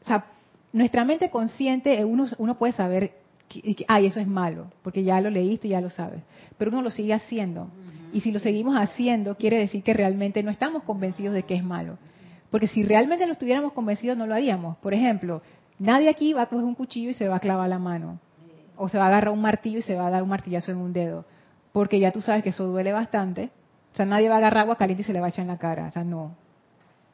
o 0.04 0.06
sea, 0.06 0.26
nuestra 0.72 1.04
mente 1.04 1.30
consciente, 1.30 2.04
uno, 2.04 2.26
uno 2.38 2.58
puede 2.58 2.74
saber 2.74 3.19
ay, 3.88 4.06
eso 4.06 4.20
es 4.20 4.26
malo, 4.26 4.66
porque 4.82 5.02
ya 5.02 5.20
lo 5.20 5.30
leíste 5.30 5.68
y 5.68 5.70
ya 5.70 5.80
lo 5.80 5.90
sabes. 5.90 6.22
Pero 6.58 6.70
uno 6.70 6.82
lo 6.82 6.90
sigue 6.90 7.14
haciendo. 7.14 7.68
Y 8.12 8.20
si 8.20 8.32
lo 8.32 8.38
seguimos 8.38 8.76
haciendo, 8.76 9.36
quiere 9.36 9.58
decir 9.58 9.82
que 9.82 9.92
realmente 9.92 10.42
no 10.42 10.50
estamos 10.50 10.82
convencidos 10.82 11.34
de 11.34 11.44
que 11.44 11.54
es 11.54 11.64
malo. 11.64 11.98
Porque 12.50 12.66
si 12.66 12.82
realmente 12.82 13.26
lo 13.26 13.32
estuviéramos 13.32 13.72
convencidos, 13.72 14.16
no 14.16 14.26
lo 14.26 14.34
haríamos. 14.34 14.76
Por 14.78 14.94
ejemplo, 14.94 15.42
nadie 15.78 16.08
aquí 16.08 16.32
va 16.32 16.42
a 16.42 16.46
coger 16.46 16.64
un 16.64 16.74
cuchillo 16.74 17.10
y 17.10 17.14
se 17.14 17.28
va 17.28 17.36
a 17.36 17.40
clavar 17.40 17.68
la 17.68 17.78
mano. 17.78 18.18
O 18.76 18.88
se 18.88 18.98
va 18.98 19.04
a 19.04 19.08
agarrar 19.08 19.32
un 19.32 19.40
martillo 19.40 19.78
y 19.78 19.82
se 19.82 19.94
va 19.94 20.06
a 20.06 20.10
dar 20.10 20.22
un 20.22 20.28
martillazo 20.28 20.72
en 20.72 20.78
un 20.78 20.92
dedo. 20.92 21.24
Porque 21.72 22.00
ya 22.00 22.10
tú 22.10 22.20
sabes 22.20 22.42
que 22.42 22.50
eso 22.50 22.66
duele 22.66 22.92
bastante. 22.92 23.50
O 23.92 23.96
sea, 23.96 24.06
nadie 24.06 24.28
va 24.28 24.36
a 24.36 24.38
agarrar 24.38 24.62
agua 24.62 24.76
caliente 24.76 25.02
y 25.02 25.04
se 25.04 25.12
le 25.12 25.20
va 25.20 25.26
a 25.26 25.28
echar 25.30 25.42
en 25.42 25.48
la 25.48 25.58
cara. 25.58 25.86
O 25.86 25.92
sea, 25.92 26.02
no. 26.02 26.34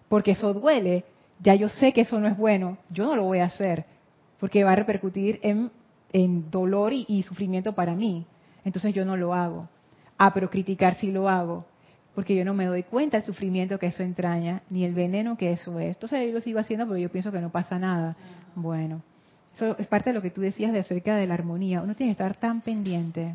Porque 0.09 0.31
eso 0.33 0.55
duele 0.55 1.05
ya 1.41 1.55
yo 1.55 1.69
sé 1.69 1.93
que 1.93 2.03
eso 2.03 2.19
no 2.19 2.29
es 2.29 2.37
bueno, 2.37 2.79
yo 2.91 3.07
no 3.07 3.17
lo 3.17 3.25
voy 3.25 3.41
a 3.41 3.45
hacer, 3.45 3.85
porque 4.41 4.65
va 4.65 4.73
a 4.73 4.77
repercutir 4.77 5.39
en, 5.43 5.71
dolor 6.51 6.93
y, 6.93 7.23
sufrimiento 7.23 7.75
para 7.75 7.95
mí. 7.95 8.25
Entonces 8.65 8.95
yo 8.95 9.05
no 9.05 9.17
lo 9.17 9.35
hago. 9.35 9.69
Ah, 10.19 10.33
pero 10.33 10.51
criticar 10.51 10.95
sí 10.95 11.13
lo 11.13 11.29
hago, 11.29 11.67
porque 12.15 12.35
yo 12.35 12.45
no 12.45 12.55
me 12.55 12.65
doy 12.65 12.83
cuenta 12.83 13.19
del 13.19 13.27
sufrimiento 13.27 13.79
que 13.79 13.89
eso 13.89 14.03
entraña, 14.03 14.63
ni 14.71 14.85
el 14.85 14.95
veneno 14.95 15.37
que 15.37 15.53
eso 15.53 15.79
es. 15.79 15.97
Entonces 15.97 16.27
yo 16.27 16.33
lo 16.33 16.41
sigo 16.41 16.59
haciendo, 16.59 16.87
pero 16.87 16.99
yo 16.99 17.11
pienso 17.11 17.31
que 17.31 17.41
no 17.41 17.51
pasa 17.51 17.79
nada. 17.79 18.17
Bueno, 18.55 19.03
eso 19.55 19.77
es 19.79 19.87
parte 19.87 20.11
de 20.11 20.15
lo 20.15 20.23
que 20.23 20.31
tú 20.31 20.41
decías 20.41 20.73
de 20.73 20.81
acerca 20.81 21.17
de 21.17 21.27
la 21.27 21.35
armonía. 21.35 21.83
Uno 21.83 21.95
tiene 21.95 22.15
que 22.15 22.23
estar 22.23 22.37
tan 22.39 22.63
pendiente. 22.63 23.35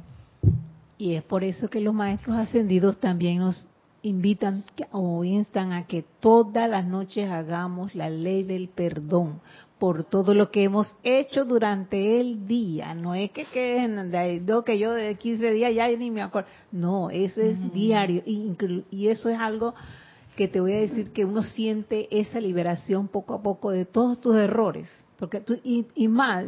Y 0.97 1.15
es 1.15 1.23
por 1.23 1.43
eso 1.43 1.69
que 1.69 1.81
los 1.81 1.93
maestros 1.93 2.37
ascendidos 2.37 2.99
también 2.99 3.39
nos 3.39 3.67
invitan 4.03 4.63
o 4.91 5.23
instan 5.23 5.73
a 5.73 5.85
que 5.85 6.03
todas 6.19 6.69
las 6.69 6.85
noches 6.85 7.29
hagamos 7.29 7.93
la 7.93 8.09
ley 8.09 8.43
del 8.43 8.67
perdón 8.69 9.39
por 9.81 10.03
todo 10.03 10.35
lo 10.35 10.51
que 10.51 10.63
hemos 10.63 10.95
hecho 11.01 11.43
durante 11.43 12.21
el 12.21 12.45
día. 12.45 12.93
No 12.93 13.15
es 13.15 13.31
que 13.31 13.45
queden 13.45 14.11
que 14.63 14.77
yo 14.77 14.91
de 14.91 15.15
15 15.15 15.49
días 15.53 15.73
ya 15.73 15.87
ni 15.87 16.11
me 16.11 16.21
acuerdo. 16.21 16.47
No, 16.71 17.09
eso 17.09 17.41
es 17.41 17.73
diario. 17.73 18.21
Y, 18.23 18.55
y 18.91 19.07
eso 19.07 19.27
es 19.29 19.39
algo 19.39 19.73
que 20.35 20.47
te 20.47 20.61
voy 20.61 20.73
a 20.73 20.81
decir 20.81 21.11
que 21.11 21.25
uno 21.25 21.41
siente 21.41 22.07
esa 22.11 22.39
liberación 22.39 23.07
poco 23.07 23.33
a 23.33 23.41
poco 23.41 23.71
de 23.71 23.85
todos 23.85 24.21
tus 24.21 24.35
errores. 24.35 24.87
Porque 25.17 25.39
tú, 25.39 25.57
y, 25.63 25.87
y 25.95 26.07
más, 26.07 26.45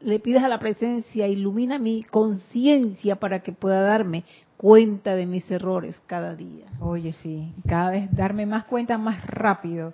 le 0.00 0.20
pides 0.20 0.44
a 0.44 0.48
la 0.48 0.60
presencia, 0.60 1.26
ilumina 1.26 1.80
mi 1.80 2.04
conciencia 2.04 3.16
para 3.16 3.42
que 3.42 3.50
pueda 3.50 3.80
darme 3.80 4.22
cuenta 4.56 5.16
de 5.16 5.26
mis 5.26 5.50
errores 5.50 6.00
cada 6.06 6.36
día. 6.36 6.66
Oye, 6.78 7.10
sí, 7.10 7.52
cada 7.66 7.90
vez 7.90 8.08
darme 8.14 8.46
más 8.46 8.66
cuenta 8.66 8.98
más 8.98 9.26
rápido. 9.26 9.92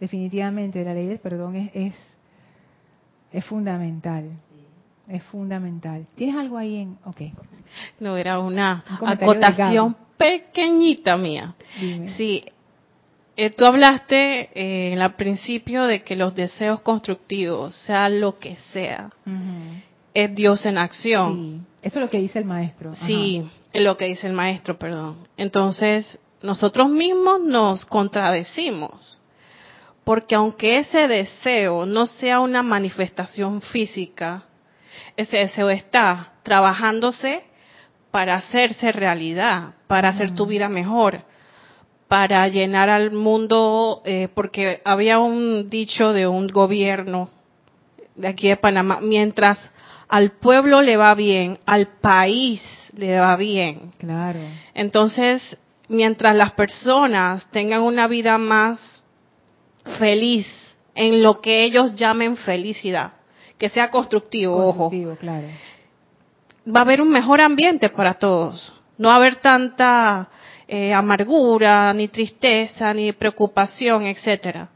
Definitivamente 0.00 0.84
la 0.84 0.94
ley 0.94 1.06
del 1.06 1.18
perdón 1.18 1.56
es, 1.74 1.94
es, 3.32 3.44
fundamental. 3.44 4.30
Es 5.08 5.22
fundamental. 5.24 6.06
¿Tienes 6.14 6.36
algo 6.36 6.56
ahí 6.58 6.76
en...? 6.76 6.98
Ok. 7.04 7.22
No, 8.00 8.16
era 8.16 8.38
una 8.38 8.84
acotación 9.00 9.96
pequeñita 10.16 11.16
mía. 11.16 11.54
Sí, 12.16 12.44
eh, 13.40 13.50
tú 13.50 13.64
hablaste 13.64 14.50
eh, 14.52 14.92
en 14.92 15.00
el 15.00 15.14
principio 15.14 15.84
de 15.84 16.02
que 16.02 16.16
los 16.16 16.34
deseos 16.34 16.80
constructivos, 16.80 17.72
sea 17.76 18.08
lo 18.08 18.36
que 18.38 18.56
sea, 18.72 19.10
es 20.12 20.34
Dios 20.34 20.66
en 20.66 20.76
acción. 20.76 21.34
Sí, 21.34 21.60
eso 21.82 21.98
es 22.00 22.04
lo 22.04 22.10
que 22.10 22.18
dice 22.18 22.40
el 22.40 22.44
maestro. 22.44 22.96
Sí, 22.96 23.48
es 23.72 23.84
lo 23.84 23.96
que 23.96 24.06
dice 24.06 24.26
el 24.26 24.32
maestro, 24.32 24.76
perdón. 24.76 25.18
Entonces, 25.36 26.18
nosotros 26.42 26.90
mismos 26.90 27.40
nos 27.40 27.84
contradecimos, 27.84 29.22
porque 30.08 30.36
aunque 30.36 30.78
ese 30.78 31.06
deseo 31.06 31.84
no 31.84 32.06
sea 32.06 32.40
una 32.40 32.62
manifestación 32.62 33.60
física, 33.60 34.44
ese 35.18 35.36
deseo 35.36 35.68
está 35.68 36.32
trabajándose 36.42 37.42
para 38.10 38.36
hacerse 38.36 38.90
realidad, 38.90 39.74
para 39.86 40.08
hacer 40.08 40.34
tu 40.34 40.46
vida 40.46 40.70
mejor 40.70 41.24
para 42.08 42.48
llenar 42.48 42.88
al 42.88 43.10
mundo, 43.10 44.00
eh, 44.06 44.28
porque 44.34 44.80
había 44.82 45.18
un 45.18 45.68
dicho 45.68 46.14
de 46.14 46.26
un 46.26 46.46
gobierno 46.46 47.28
de 48.14 48.28
aquí 48.28 48.48
de 48.48 48.56
Panamá, 48.56 49.00
mientras 49.02 49.70
al 50.08 50.30
pueblo 50.30 50.80
le 50.80 50.96
va 50.96 51.14
bien, 51.14 51.58
al 51.66 51.86
país 52.00 52.62
le 52.96 53.20
va 53.20 53.36
bien. 53.36 53.92
Claro. 53.98 54.38
Entonces, 54.72 55.60
mientras 55.86 56.34
las 56.34 56.52
personas 56.52 57.46
tengan 57.50 57.82
una 57.82 58.08
vida 58.08 58.38
más 58.38 59.04
feliz 59.98 60.46
en 60.94 61.22
lo 61.22 61.40
que 61.40 61.64
ellos 61.64 61.94
llamen 61.94 62.36
felicidad, 62.36 63.12
que 63.56 63.68
sea 63.68 63.90
constructivo, 63.90 64.62
constructivo 64.62 65.16
claro. 65.16 65.46
va 66.66 66.80
a 66.80 66.82
haber 66.82 67.00
un 67.00 67.10
mejor 67.10 67.40
ambiente 67.40 67.88
para 67.88 68.14
todos. 68.14 68.74
No 68.96 69.08
va 69.08 69.14
a 69.14 69.18
haber 69.18 69.36
tanta 69.36 70.28
eh, 70.66 70.92
amargura, 70.92 71.92
ni 71.94 72.08
tristeza, 72.08 72.92
ni 72.92 73.12
preocupación, 73.12 74.06
etcétera. 74.06 74.68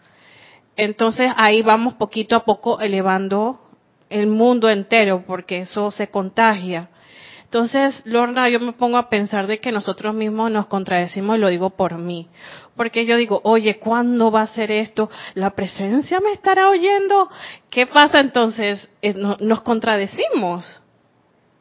Entonces 0.77 1.31
ahí 1.37 1.63
vamos 1.63 1.95
poquito 1.95 2.37
a 2.37 2.45
poco 2.45 2.81
elevando 2.81 3.61
el 4.09 4.27
mundo 4.27 4.69
entero, 4.71 5.25
porque 5.27 5.61
eso 5.61 5.91
se 5.91 6.09
contagia. 6.09 6.89
Entonces, 7.45 8.01
Lorna, 8.07 8.49
yo 8.49 8.61
me 8.61 8.73
pongo 8.73 8.97
a 8.97 9.11
pensar 9.11 9.47
de 9.47 9.59
que 9.59 9.73
nosotros 9.73 10.15
mismos 10.15 10.51
nos 10.51 10.67
contradecimos 10.67 11.37
y 11.37 11.41
lo 11.41 11.49
digo 11.49 11.71
por 11.71 11.99
mí. 11.99 12.29
Porque 12.77 13.05
yo 13.05 13.17
digo, 13.17 13.41
oye, 13.45 13.79
¿cuándo 13.79 14.31
va 14.31 14.43
a 14.43 14.47
ser 14.47 14.73
esto? 14.73 15.11
¿La 15.35 15.51
presencia 15.51 16.21
me 16.21 16.33
estará 16.33 16.69
oyendo? 16.69 17.29
¿Qué 17.71 17.87
pasa 17.87 18.21
entonces? 18.21 18.91
Nos 19.41 19.61
contradecimos 19.63 20.83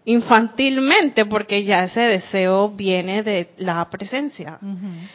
infantilmente 0.06 1.26
porque 1.26 1.63
ya 1.63 1.84
ese 1.84 2.02
deseo 2.02 2.69
viene 2.69 3.24
de 3.24 3.52
la 3.58 3.88
presencia. 3.89 4.58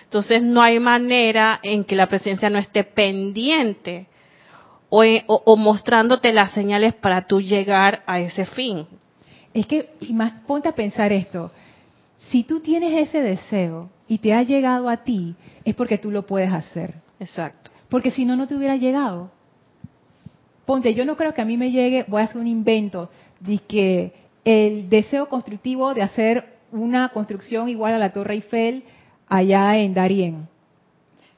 Entonces 0.04 0.42
no 0.42 0.62
hay 0.62 0.78
manera 0.78 1.59
en 1.62 1.85
que 1.85 1.96
la 1.96 2.06
presencia 2.06 2.50
no 2.50 2.59
esté 2.59 2.85
pendiente 2.85 4.06
o, 4.88 5.56
mostrándote 5.56 6.32
las 6.32 6.52
señales 6.52 6.94
para 6.94 7.26
tú 7.26 7.40
llegar 7.40 8.02
a 8.06 8.20
ese 8.20 8.46
fin. 8.46 8.87
Es 9.52 9.66
que, 9.66 9.90
ponte 10.46 10.68
a 10.68 10.72
pensar 10.72 11.12
esto, 11.12 11.50
si 12.31 12.45
tú 12.45 12.61
tienes 12.61 12.93
ese 13.09 13.23
deseo 13.23 13.91
y 14.09 14.19
te 14.19 14.35
ha 14.35 14.43
llegado 14.43 14.89
a 14.89 14.99
ti, 14.99 15.35
es 15.65 15.75
porque 15.75 15.99
tú 15.99 16.11
lo 16.11 16.27
puedes 16.27 16.53
hacer. 16.53 16.95
Exacto. 17.21 17.71
Porque 17.89 18.11
si 18.11 18.25
no, 18.25 18.37
no 18.37 18.47
te 18.47 18.57
hubiera 18.57 18.77
llegado. 18.77 19.31
Ponte, 20.65 20.95
yo 20.95 21.05
no 21.05 21.17
creo 21.17 21.33
que 21.35 21.43
a 21.43 21.45
mí 21.45 21.57
me 21.57 21.71
llegue, 21.71 22.05
voy 22.09 22.21
a 22.21 22.25
hacer 22.25 22.41
un 22.41 22.49
invento, 22.49 23.09
de 23.41 23.59
que 23.59 24.12
el 24.45 24.89
deseo 24.89 25.29
constructivo 25.29 25.95
de 25.95 26.03
hacer 26.03 26.57
una 26.73 27.09
construcción 27.11 27.69
igual 27.69 27.95
a 27.95 27.99
la 27.99 28.12
Torre 28.12 28.35
Eiffel 28.35 28.85
allá 29.29 29.77
en 29.79 29.95
Darien. 29.95 30.49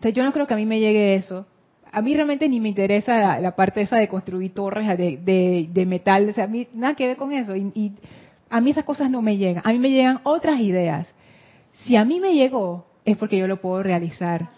O 0.04 0.08
yo 0.08 0.22
no 0.22 0.32
creo 0.32 0.46
que 0.46 0.54
a 0.54 0.56
mí 0.56 0.66
me 0.66 0.80
llegue 0.80 1.16
eso. 1.16 1.46
A 1.90 2.02
mí 2.02 2.14
realmente 2.14 2.48
ni 2.48 2.60
me 2.60 2.68
interesa 2.68 3.40
la, 3.40 3.56
parte 3.56 3.80
esa 3.80 3.96
de 3.96 4.08
construir 4.08 4.52
torres 4.52 4.86
de, 4.96 5.84
metal. 5.86 6.28
O 6.28 6.32
sea, 6.32 6.44
a 6.44 6.48
mí 6.48 6.68
nada 6.74 6.94
que 6.94 7.06
ver 7.06 7.16
con 7.16 7.32
eso. 7.32 7.56
Y, 7.56 7.92
a 8.50 8.60
mí 8.60 8.70
esas 8.70 8.84
cosas 8.84 9.10
no 9.10 9.22
me 9.22 9.36
llegan. 9.36 9.62
A 9.66 9.72
mí 9.72 9.78
me 9.78 9.90
llegan 9.90 10.20
otras 10.22 10.60
ideas. 10.60 11.14
Si 11.84 11.96
a 11.96 12.04
mí 12.04 12.20
me 12.20 12.34
llegó, 12.34 12.86
es 13.04 13.16
porque 13.16 13.38
yo 13.38 13.46
lo 13.46 13.60
puedo 13.60 13.82
realizar. 13.82 14.50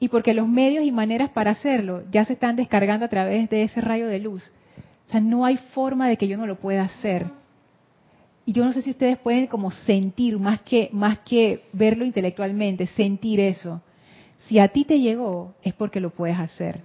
Y 0.00 0.08
porque 0.08 0.34
los 0.34 0.48
medios 0.48 0.84
y 0.84 0.92
maneras 0.92 1.30
para 1.30 1.52
hacerlo 1.52 2.02
ya 2.10 2.24
se 2.24 2.34
están 2.34 2.56
descargando 2.56 3.04
a 3.04 3.08
través 3.08 3.50
de 3.50 3.64
ese 3.64 3.80
rayo 3.80 4.06
de 4.06 4.20
luz. 4.20 4.52
O 5.06 5.10
sea, 5.10 5.20
no 5.20 5.44
hay 5.44 5.56
forma 5.56 6.08
de 6.08 6.16
que 6.16 6.28
yo 6.28 6.36
no 6.36 6.46
lo 6.46 6.56
pueda 6.56 6.82
hacer. 6.82 7.26
Y 8.44 8.52
yo 8.52 8.64
no 8.64 8.72
sé 8.72 8.82
si 8.82 8.90
ustedes 8.90 9.18
pueden 9.18 9.46
como 9.46 9.70
sentir 9.70 10.38
más 10.38 10.60
que 10.60 10.88
más 10.92 11.18
que 11.18 11.64
verlo 11.72 12.04
intelectualmente, 12.04 12.86
sentir 12.86 13.40
eso. 13.40 13.82
Si 14.46 14.58
a 14.58 14.68
ti 14.68 14.84
te 14.84 15.00
llegó 15.00 15.54
es 15.62 15.74
porque 15.74 16.00
lo 16.00 16.10
puedes 16.10 16.38
hacer. 16.38 16.80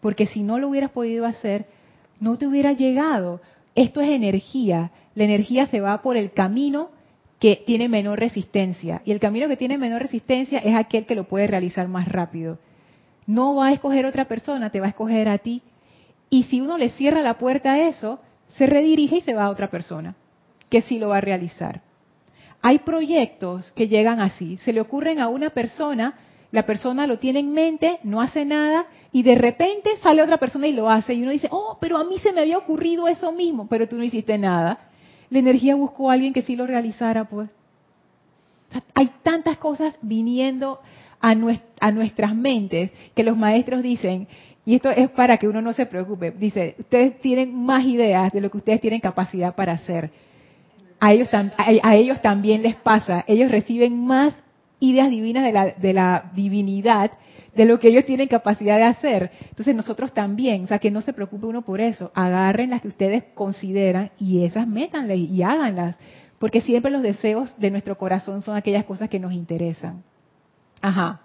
Porque 0.00 0.26
si 0.26 0.42
no 0.42 0.58
lo 0.58 0.68
hubieras 0.68 0.90
podido 0.90 1.26
hacer, 1.26 1.66
no 2.20 2.36
te 2.38 2.46
hubiera 2.46 2.72
llegado. 2.72 3.40
Esto 3.74 4.00
es 4.00 4.10
energía. 4.10 4.92
La 5.20 5.26
energía 5.26 5.66
se 5.66 5.82
va 5.82 6.00
por 6.00 6.16
el 6.16 6.32
camino 6.32 6.88
que 7.40 7.62
tiene 7.66 7.90
menor 7.90 8.18
resistencia. 8.18 9.02
Y 9.04 9.12
el 9.12 9.20
camino 9.20 9.48
que 9.48 9.56
tiene 9.58 9.76
menor 9.76 10.00
resistencia 10.00 10.60
es 10.60 10.74
aquel 10.74 11.04
que 11.04 11.14
lo 11.14 11.24
puede 11.24 11.46
realizar 11.46 11.88
más 11.88 12.08
rápido. 12.08 12.58
No 13.26 13.54
va 13.54 13.66
a 13.66 13.72
escoger 13.74 14.06
otra 14.06 14.24
persona, 14.28 14.70
te 14.70 14.80
va 14.80 14.86
a 14.86 14.88
escoger 14.88 15.28
a 15.28 15.36
ti. 15.36 15.60
Y 16.30 16.44
si 16.44 16.62
uno 16.62 16.78
le 16.78 16.88
cierra 16.88 17.20
la 17.20 17.36
puerta 17.36 17.74
a 17.74 17.86
eso, 17.86 18.20
se 18.48 18.64
redirige 18.64 19.18
y 19.18 19.20
se 19.20 19.34
va 19.34 19.44
a 19.44 19.50
otra 19.50 19.68
persona, 19.68 20.14
que 20.70 20.80
sí 20.80 20.98
lo 20.98 21.10
va 21.10 21.18
a 21.18 21.20
realizar. 21.20 21.82
Hay 22.62 22.78
proyectos 22.78 23.72
que 23.72 23.88
llegan 23.88 24.20
así, 24.20 24.56
se 24.56 24.72
le 24.72 24.80
ocurren 24.80 25.20
a 25.20 25.28
una 25.28 25.50
persona, 25.50 26.14
la 26.50 26.64
persona 26.64 27.06
lo 27.06 27.18
tiene 27.18 27.40
en 27.40 27.52
mente, 27.52 27.98
no 28.04 28.22
hace 28.22 28.46
nada, 28.46 28.86
y 29.12 29.22
de 29.22 29.34
repente 29.34 29.98
sale 30.02 30.22
otra 30.22 30.38
persona 30.38 30.66
y 30.66 30.72
lo 30.72 30.88
hace, 30.88 31.12
y 31.12 31.22
uno 31.22 31.32
dice, 31.32 31.48
oh, 31.50 31.76
pero 31.78 31.98
a 31.98 32.04
mí 32.04 32.16
se 32.20 32.32
me 32.32 32.40
había 32.40 32.56
ocurrido 32.56 33.06
eso 33.06 33.32
mismo, 33.32 33.68
pero 33.68 33.86
tú 33.86 33.98
no 33.98 34.04
hiciste 34.04 34.38
nada. 34.38 34.86
La 35.30 35.38
energía 35.38 35.74
buscó 35.76 36.10
a 36.10 36.14
alguien 36.14 36.32
que 36.32 36.42
sí 36.42 36.56
lo 36.56 36.66
realizara, 36.66 37.24
pues. 37.24 37.48
Hay 38.94 39.10
tantas 39.22 39.58
cosas 39.58 39.96
viniendo 40.02 40.80
a, 41.20 41.34
nuestras 41.34 42.34
mentes 42.34 42.90
que 43.14 43.24
los 43.24 43.36
maestros 43.36 43.82
dicen, 43.82 44.28
y 44.64 44.74
esto 44.74 44.90
es 44.90 45.10
para 45.10 45.38
que 45.38 45.48
uno 45.48 45.60
no 45.60 45.72
se 45.72 45.86
preocupe. 45.86 46.30
Dice, 46.32 46.76
ustedes 46.78 47.18
tienen 47.20 47.54
más 47.54 47.84
ideas 47.84 48.32
de 48.32 48.40
lo 48.40 48.50
que 48.50 48.58
ustedes 48.58 48.80
tienen 48.80 49.00
capacidad 49.00 49.54
para 49.54 49.72
hacer. 49.72 50.10
A 50.98 51.12
ellos, 51.12 51.28
a 51.32 51.96
ellos 51.96 52.20
también 52.20 52.62
les 52.62 52.76
pasa. 52.76 53.24
Ellos 53.26 53.50
reciben 53.50 54.04
más 54.04 54.34
ideas 54.80 55.10
divinas 55.10 55.44
de 55.44 55.52
la, 55.52 55.66
de 55.66 55.92
la 55.92 56.30
divinidad 56.34 57.12
de 57.54 57.64
lo 57.64 57.78
que 57.78 57.88
ellos 57.88 58.04
tienen 58.04 58.28
capacidad 58.28 58.76
de 58.76 58.84
hacer. 58.84 59.30
Entonces 59.48 59.74
nosotros 59.74 60.12
también, 60.12 60.64
o 60.64 60.66
sea, 60.66 60.78
que 60.78 60.90
no 60.90 61.00
se 61.00 61.12
preocupe 61.12 61.46
uno 61.46 61.62
por 61.62 61.80
eso. 61.80 62.10
Agarren 62.14 62.70
las 62.70 62.82
que 62.82 62.88
ustedes 62.88 63.24
consideran 63.34 64.10
y 64.18 64.44
esas 64.44 64.66
métanle 64.66 65.16
y 65.16 65.42
háganlas. 65.42 65.98
Porque 66.38 66.60
siempre 66.60 66.90
los 66.90 67.02
deseos 67.02 67.54
de 67.58 67.70
nuestro 67.70 67.98
corazón 67.98 68.40
son 68.40 68.56
aquellas 68.56 68.84
cosas 68.84 69.08
que 69.08 69.20
nos 69.20 69.32
interesan. 69.32 70.02
Ajá. 70.80 71.20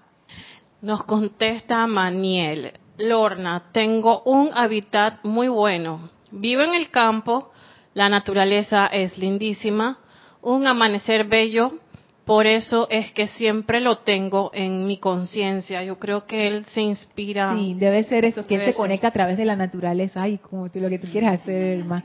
Nos 0.82 1.04
contesta 1.04 1.88
Maniel. 1.88 2.74
Lorna, 2.98 3.64
tengo 3.72 4.24
un 4.24 4.52
hábitat 4.54 5.24
muy 5.24 5.48
bueno. 5.48 6.10
Vivo 6.32 6.62
en 6.62 6.74
el 6.74 6.92
campo, 6.92 7.52
la 7.94 8.10
naturaleza 8.10 8.88
es 8.88 9.18
lindísima, 9.18 10.00
un 10.42 10.68
amanecer 10.68 11.26
bello, 11.26 11.80
por 12.26 12.48
eso 12.48 12.88
es 12.90 13.14
que 13.14 13.28
siempre 13.28 13.80
lo 13.80 14.00
tengo 14.00 14.50
en 14.54 14.88
mi 14.88 14.98
conciencia. 14.98 15.84
Yo 15.84 16.00
creo 16.00 16.26
que 16.26 16.48
él 16.48 16.66
se 16.66 16.82
inspira. 16.82 17.56
Sí, 17.56 17.76
debe 17.76 18.04
ser 18.04 18.26
eso, 18.26 18.48
que 18.48 18.56
él 18.56 18.66
se 18.66 18.74
conecta 18.74 19.10
a 19.10 19.12
través 19.12 19.38
de 19.38 19.46
la 19.46 19.56
naturaleza. 19.56 20.24
Ay, 20.24 20.40
como 20.40 20.70
tú, 20.70 20.80
lo 20.80 20.90
que 20.90 20.98
tú 20.98 21.08
quieras 21.08 21.40
hacer, 21.40 21.86
más. 21.86 22.04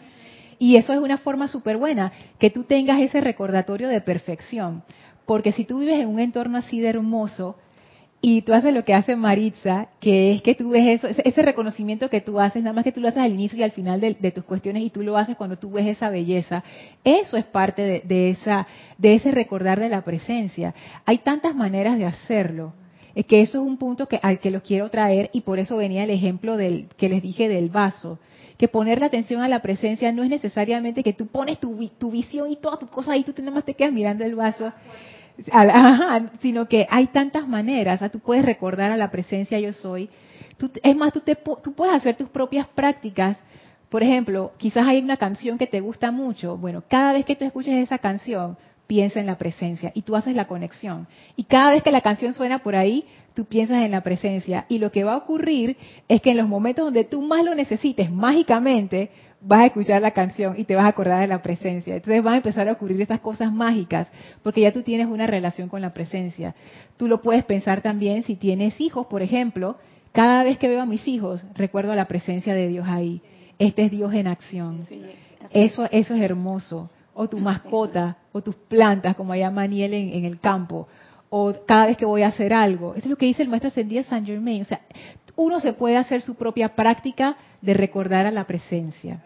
Y 0.58 0.76
eso 0.76 0.92
es 0.92 1.00
una 1.00 1.16
forma 1.16 1.48
súper 1.48 1.78
buena, 1.78 2.12
que 2.38 2.50
tú 2.50 2.64
tengas 2.64 3.00
ese 3.00 3.22
recordatorio 3.22 3.88
de 3.88 4.02
perfección. 4.02 4.82
Porque 5.24 5.52
si 5.52 5.64
tú 5.64 5.78
vives 5.78 5.98
en 5.98 6.08
un 6.08 6.20
entorno 6.20 6.58
así 6.58 6.80
de 6.80 6.88
hermoso, 6.88 7.56
y 8.22 8.42
tú 8.42 8.52
haces 8.52 8.74
lo 8.74 8.84
que 8.84 8.92
hace 8.92 9.16
Maritza, 9.16 9.88
que 9.98 10.32
es 10.32 10.42
que 10.42 10.54
tú 10.54 10.70
ves 10.70 11.02
eso, 11.02 11.22
ese 11.24 11.42
reconocimiento 11.42 12.10
que 12.10 12.20
tú 12.20 12.38
haces, 12.38 12.62
nada 12.62 12.74
más 12.74 12.84
que 12.84 12.92
tú 12.92 13.00
lo 13.00 13.08
haces 13.08 13.22
al 13.22 13.32
inicio 13.32 13.58
y 13.58 13.62
al 13.62 13.70
final 13.70 14.00
de, 14.00 14.30
tus 14.30 14.44
cuestiones 14.44 14.82
y 14.82 14.90
tú 14.90 15.02
lo 15.02 15.16
haces 15.16 15.36
cuando 15.36 15.56
tú 15.56 15.70
ves 15.70 15.86
esa 15.86 16.10
belleza. 16.10 16.62
Eso 17.02 17.38
es 17.38 17.46
parte 17.46 18.02
de, 18.04 18.30
esa, 18.30 18.66
de 18.98 19.14
ese 19.14 19.30
recordar 19.30 19.80
de 19.80 19.88
la 19.88 20.02
presencia. 20.02 20.74
Hay 21.06 21.18
tantas 21.18 21.54
maneras 21.54 21.96
de 21.96 22.04
hacerlo. 22.04 22.74
Es 23.14 23.24
que 23.24 23.40
eso 23.40 23.58
es 23.58 23.66
un 23.66 23.78
punto 23.78 24.06
que, 24.06 24.20
al 24.22 24.38
que 24.38 24.50
los 24.50 24.62
quiero 24.62 24.90
traer 24.90 25.30
y 25.32 25.40
por 25.40 25.58
eso 25.58 25.78
venía 25.78 26.04
el 26.04 26.10
ejemplo 26.10 26.58
del, 26.58 26.88
que 26.98 27.08
les 27.08 27.22
dije 27.22 27.48
del 27.48 27.70
vaso. 27.70 28.18
Que 28.58 28.68
poner 28.68 29.00
la 29.00 29.06
atención 29.06 29.40
a 29.40 29.48
la 29.48 29.62
presencia 29.62 30.12
no 30.12 30.22
es 30.22 30.28
necesariamente 30.28 31.02
que 31.02 31.14
tú 31.14 31.26
pones 31.26 31.58
tu, 31.58 31.88
tu 31.98 32.10
visión 32.10 32.50
y 32.50 32.56
todas 32.56 32.78
tus 32.78 32.90
cosas 32.90 33.14
ahí, 33.14 33.24
tú 33.24 33.32
nada 33.38 33.52
más 33.52 33.64
te 33.64 33.72
quedas 33.72 33.94
mirando 33.94 34.24
el 34.24 34.34
vaso 34.34 34.72
sino 36.40 36.66
que 36.66 36.86
hay 36.90 37.06
tantas 37.08 37.46
maneras, 37.48 38.00
tú 38.10 38.18
puedes 38.20 38.44
recordar 38.44 38.90
a 38.90 38.96
la 38.96 39.10
presencia 39.10 39.58
yo 39.58 39.72
soy. 39.72 40.08
es 40.82 40.96
más, 40.96 41.12
tú, 41.12 41.20
te, 41.20 41.36
tú 41.36 41.72
puedes 41.74 41.94
hacer 41.94 42.16
tus 42.16 42.28
propias 42.28 42.66
prácticas. 42.68 43.38
Por 43.88 44.02
ejemplo, 44.02 44.52
quizás 44.56 44.86
hay 44.86 45.00
una 45.00 45.16
canción 45.16 45.58
que 45.58 45.66
te 45.66 45.80
gusta 45.80 46.10
mucho. 46.12 46.56
Bueno, 46.56 46.84
cada 46.88 47.12
vez 47.12 47.24
que 47.24 47.34
tú 47.34 47.44
escuches 47.44 47.74
esa 47.74 47.98
canción, 47.98 48.56
piensa 48.90 49.20
en 49.20 49.26
la 49.26 49.38
presencia 49.38 49.92
y 49.94 50.02
tú 50.02 50.16
haces 50.16 50.34
la 50.34 50.48
conexión. 50.48 51.06
Y 51.36 51.44
cada 51.44 51.70
vez 51.70 51.84
que 51.84 51.92
la 51.92 52.00
canción 52.00 52.34
suena 52.34 52.58
por 52.60 52.74
ahí, 52.74 53.04
tú 53.34 53.44
piensas 53.44 53.84
en 53.84 53.92
la 53.92 54.00
presencia. 54.00 54.66
Y 54.68 54.78
lo 54.78 54.90
que 54.90 55.04
va 55.04 55.12
a 55.12 55.18
ocurrir 55.18 55.76
es 56.08 56.20
que 56.20 56.32
en 56.32 56.36
los 56.36 56.48
momentos 56.48 56.86
donde 56.86 57.04
tú 57.04 57.22
más 57.22 57.44
lo 57.44 57.54
necesites, 57.54 58.10
mágicamente, 58.10 59.10
vas 59.40 59.60
a 59.60 59.66
escuchar 59.66 60.02
la 60.02 60.10
canción 60.10 60.54
y 60.58 60.64
te 60.64 60.76
vas 60.76 60.84
a 60.84 60.88
acordar 60.88 61.20
de 61.20 61.26
la 61.26 61.42
presencia. 61.42 61.96
Entonces 61.96 62.22
van 62.22 62.34
a 62.34 62.36
empezar 62.38 62.68
a 62.68 62.72
ocurrir 62.72 63.00
estas 63.00 63.20
cosas 63.20 63.52
mágicas, 63.52 64.10
porque 64.42 64.60
ya 64.60 64.72
tú 64.72 64.82
tienes 64.82 65.06
una 65.06 65.26
relación 65.26 65.68
con 65.68 65.80
la 65.80 65.94
presencia. 65.94 66.54
Tú 66.96 67.08
lo 67.08 67.20
puedes 67.20 67.44
pensar 67.44 67.80
también 67.80 68.22
si 68.22 68.36
tienes 68.36 68.80
hijos, 68.80 69.06
por 69.06 69.22
ejemplo, 69.22 69.76
cada 70.12 70.42
vez 70.42 70.58
que 70.58 70.68
veo 70.68 70.82
a 70.82 70.86
mis 70.86 71.06
hijos, 71.06 71.44
recuerdo 71.54 71.94
la 71.94 72.06
presencia 72.06 72.54
de 72.54 72.68
Dios 72.68 72.86
ahí. 72.88 73.22
Este 73.58 73.84
es 73.84 73.90
Dios 73.90 74.12
en 74.14 74.26
acción. 74.26 74.86
Eso, 75.52 75.88
eso 75.90 76.14
es 76.14 76.20
hermoso. 76.20 76.90
O 77.14 77.28
tu 77.28 77.38
mascota, 77.38 78.16
o 78.32 78.40
tus 78.40 78.54
plantas, 78.54 79.14
como 79.14 79.32
allá 79.32 79.50
Maniel 79.50 79.94
en, 79.94 80.10
en 80.10 80.24
el 80.24 80.40
campo 80.40 80.88
o 81.32 81.54
cada 81.64 81.86
vez 81.86 81.96
que 81.96 82.04
voy 82.04 82.22
a 82.22 82.28
hacer 82.28 82.52
algo. 82.52 82.94
Eso 82.94 83.04
es 83.04 83.10
lo 83.10 83.16
que 83.16 83.26
dice 83.26 83.42
el 83.42 83.48
maestro 83.48 83.68
ascendido 83.68 84.02
Saint 84.02 84.26
Germain. 84.26 84.62
O 84.62 84.64
sea, 84.64 84.80
uno 85.36 85.60
se 85.60 85.72
puede 85.72 85.96
hacer 85.96 86.20
su 86.22 86.34
propia 86.34 86.74
práctica 86.74 87.36
de 87.62 87.72
recordar 87.72 88.26
a 88.26 88.32
la 88.32 88.44
presencia. 88.44 89.22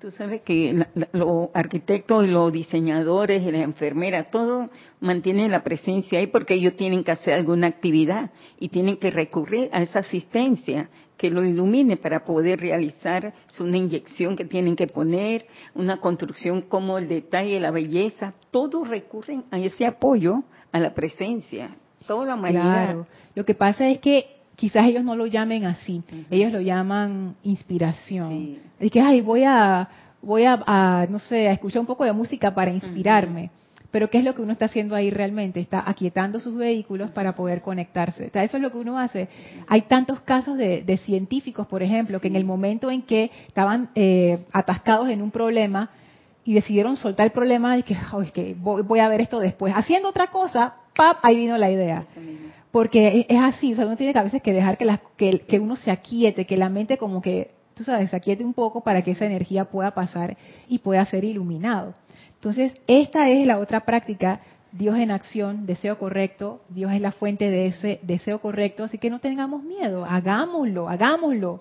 Tú 0.00 0.10
sabes 0.10 0.42
que 0.42 0.86
los 1.12 1.48
arquitectos 1.54 2.24
y 2.24 2.28
los 2.28 2.52
diseñadores 2.52 3.42
y 3.42 3.52
las 3.52 3.62
enfermeras, 3.62 4.30
todo 4.30 4.68
mantienen 5.00 5.52
la 5.52 5.62
presencia 5.62 6.18
ahí 6.18 6.26
porque 6.26 6.54
ellos 6.54 6.76
tienen 6.76 7.04
que 7.04 7.12
hacer 7.12 7.34
alguna 7.34 7.68
actividad 7.68 8.30
y 8.58 8.68
tienen 8.68 8.96
que 8.96 9.10
recurrir 9.10 9.70
a 9.72 9.82
esa 9.82 10.00
asistencia 10.00 10.88
que 11.16 11.30
lo 11.30 11.44
ilumine 11.44 11.96
para 11.96 12.24
poder 12.24 12.60
realizar 12.60 13.32
una 13.60 13.76
inyección 13.76 14.36
que 14.36 14.44
tienen 14.44 14.74
que 14.74 14.88
poner, 14.88 15.46
una 15.74 15.98
construcción 15.98 16.62
como 16.62 16.98
el 16.98 17.08
detalle, 17.08 17.60
la 17.60 17.70
belleza, 17.70 18.34
todos 18.50 18.88
recurren 18.88 19.44
a 19.50 19.58
ese 19.58 19.86
apoyo, 19.86 20.42
a 20.72 20.80
la 20.80 20.92
presencia, 20.92 21.76
toda 22.06 22.26
la 22.26 22.34
humanidad. 22.34 22.62
Claro. 22.62 23.06
Lo 23.34 23.44
que 23.44 23.54
pasa 23.54 23.88
es 23.88 24.00
que 24.00 24.33
quizás 24.56 24.86
ellos 24.86 25.04
no 25.04 25.16
lo 25.16 25.26
llamen 25.26 25.64
así, 25.64 26.02
ellos 26.30 26.52
lo 26.52 26.60
llaman 26.60 27.36
inspiración. 27.42 28.58
Y 28.80 28.90
que, 28.90 29.00
ay, 29.00 29.20
voy 29.20 29.44
a, 29.44 29.88
voy 30.22 30.44
a, 30.44 31.06
no 31.08 31.18
sé, 31.18 31.48
a 31.48 31.52
escuchar 31.52 31.80
un 31.80 31.86
poco 31.86 32.04
de 32.04 32.12
música 32.12 32.54
para 32.54 32.72
inspirarme. 32.72 33.50
Pero 33.90 34.10
¿qué 34.10 34.18
es 34.18 34.24
lo 34.24 34.34
que 34.34 34.42
uno 34.42 34.52
está 34.52 34.64
haciendo 34.64 34.96
ahí 34.96 35.08
realmente? 35.10 35.60
Está 35.60 35.88
aquietando 35.88 36.40
sus 36.40 36.56
vehículos 36.56 37.12
para 37.12 37.36
poder 37.36 37.62
conectarse. 37.62 38.26
eso 38.26 38.56
es 38.56 38.62
lo 38.62 38.72
que 38.72 38.78
uno 38.78 38.98
hace. 38.98 39.28
Hay 39.68 39.82
tantos 39.82 40.20
casos 40.22 40.58
de, 40.58 41.00
científicos, 41.04 41.68
por 41.68 41.80
ejemplo, 41.80 42.20
que 42.20 42.26
en 42.26 42.34
el 42.34 42.44
momento 42.44 42.90
en 42.90 43.02
que 43.02 43.30
estaban 43.46 43.90
eh, 43.94 44.46
atascados 44.52 45.10
en 45.10 45.22
un 45.22 45.30
problema 45.30 45.90
y 46.44 46.54
decidieron 46.54 46.96
soltar 46.96 47.26
el 47.26 47.32
problema, 47.32 47.78
y 47.78 47.84
que, 47.84 47.96
que 48.34 48.56
voy, 48.58 48.82
voy, 48.82 48.98
a 48.98 49.08
ver 49.08 49.20
esto 49.20 49.38
después. 49.38 49.72
Haciendo 49.74 50.08
otra 50.08 50.26
cosa, 50.26 50.74
¡pap! 50.94 51.18
Ahí 51.22 51.36
vino 51.36 51.56
la 51.58 51.70
idea 51.70 52.04
porque 52.74 53.24
es 53.28 53.40
así, 53.40 53.72
o 53.72 53.76
sea, 53.76 53.86
uno 53.86 53.96
tiene 53.96 54.12
que 54.12 54.18
a 54.18 54.24
veces 54.24 54.42
que 54.42 54.52
dejar 54.52 54.76
que, 54.76 55.38
que, 55.46 55.60
uno 55.60 55.76
se 55.76 55.92
aquiete, 55.92 56.44
que 56.44 56.56
la 56.56 56.68
mente 56.68 56.98
como 56.98 57.22
que, 57.22 57.52
tú 57.74 57.84
sabes, 57.84 58.10
se 58.10 58.16
aquiete 58.16 58.44
un 58.44 58.52
poco 58.52 58.80
para 58.80 59.02
que 59.02 59.12
esa 59.12 59.26
energía 59.26 59.66
pueda 59.66 59.92
pasar 59.92 60.36
y 60.66 60.80
pueda 60.80 61.04
ser 61.04 61.22
iluminado. 61.22 61.94
Entonces, 62.34 62.72
esta 62.88 63.28
es 63.28 63.46
la 63.46 63.60
otra 63.60 63.84
práctica, 63.84 64.40
Dios 64.72 64.98
en 64.98 65.12
acción, 65.12 65.66
deseo 65.66 66.00
correcto, 66.00 66.62
Dios 66.68 66.90
es 66.90 67.00
la 67.00 67.12
fuente 67.12 67.48
de 67.48 67.68
ese 67.68 68.00
deseo 68.02 68.40
correcto, 68.40 68.82
así 68.82 68.98
que 68.98 69.08
no 69.08 69.20
tengamos 69.20 69.62
miedo, 69.62 70.04
hagámoslo, 70.04 70.88
hagámoslo. 70.88 71.60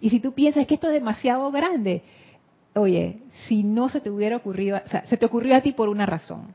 Y 0.00 0.08
si 0.08 0.18
tú 0.18 0.32
piensas 0.32 0.66
que 0.66 0.76
esto 0.76 0.86
es 0.86 0.94
demasiado 0.94 1.50
grande, 1.50 2.00
oye, 2.74 3.18
si 3.48 3.64
no 3.64 3.90
se 3.90 4.00
te 4.00 4.08
hubiera 4.08 4.38
ocurrido, 4.38 4.80
o 4.82 4.88
sea, 4.88 5.04
se 5.04 5.18
te 5.18 5.26
ocurrió 5.26 5.56
a 5.56 5.60
ti 5.60 5.72
por 5.72 5.90
una 5.90 6.06
razón 6.06 6.54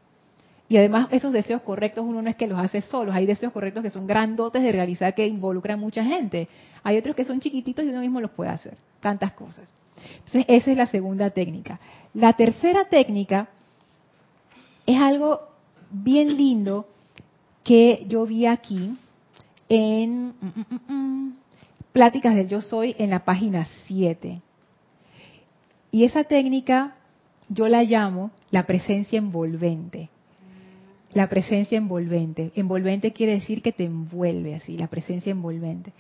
y 0.70 0.78
además 0.78 1.08
esos 1.10 1.34
deseos 1.34 1.64
correctos 1.64 2.06
uno 2.08 2.22
no 2.22 2.30
es 2.30 2.36
que 2.36 2.46
los 2.46 2.60
hace 2.60 2.84
solos, 2.84 3.16
hay 3.16 3.26
deseos 3.26 3.52
correctos 3.52 3.82
que 3.82 3.90
son 3.90 4.06
grandotes 4.06 4.62
de 4.62 4.72
realizar 4.72 5.16
que 5.16 5.26
involucran 5.26 5.80
mucha 5.80 6.04
gente. 6.04 6.48
Hay 6.84 6.96
otros 6.96 7.16
que 7.16 7.26
son 7.26 7.40
chiquititos 7.40 7.84
y 7.84 7.90
uno 7.90 8.02
mismo 8.02 8.22
los 8.22 8.30
puede 8.30 8.52
hacer, 8.52 8.78
tantas 9.00 9.32
cosas. 9.32 9.68
Entonces 10.18 10.46
esa 10.48 10.72
es 10.72 10.78
la 10.78 10.86
segunda 10.86 11.32
técnica. 11.32 11.80
La 12.14 12.34
tercera 12.34 12.86
técnica 12.86 13.50
es 14.86 15.02
algo 15.02 15.42
bien 15.90 16.38
lindo 16.38 16.88
que 17.64 18.06
yo 18.08 18.28
vi 18.28 18.46
aquí 18.46 18.96
en 19.70 20.28
mm, 20.28 20.34
mm, 20.40 20.94
mm, 20.94 21.38
Pláticas 21.92 22.36
del 22.36 22.48
Yo 22.48 22.62
Soy 22.62 22.96
en 23.00 23.10
la 23.10 23.26
página 23.26 23.68
7. 23.88 24.40
Y 25.92 26.04
esa 26.04 26.26
técnica 26.26 26.96
yo 27.50 27.68
la 27.68 27.82
llamo 27.82 28.30
la 28.52 28.68
presencia 28.68 29.18
envolvente 29.18 30.10
la 31.14 31.28
presencia 31.28 31.78
envolvente. 31.78 32.52
Envolvente 32.56 33.12
quiere 33.12 33.34
decir 33.34 33.62
que 33.62 33.72
te 33.72 33.86
envuelve 33.86 34.56
así, 34.56 34.78
la 34.78 34.88
presencia 34.88 35.32
envolvente. 35.32 35.92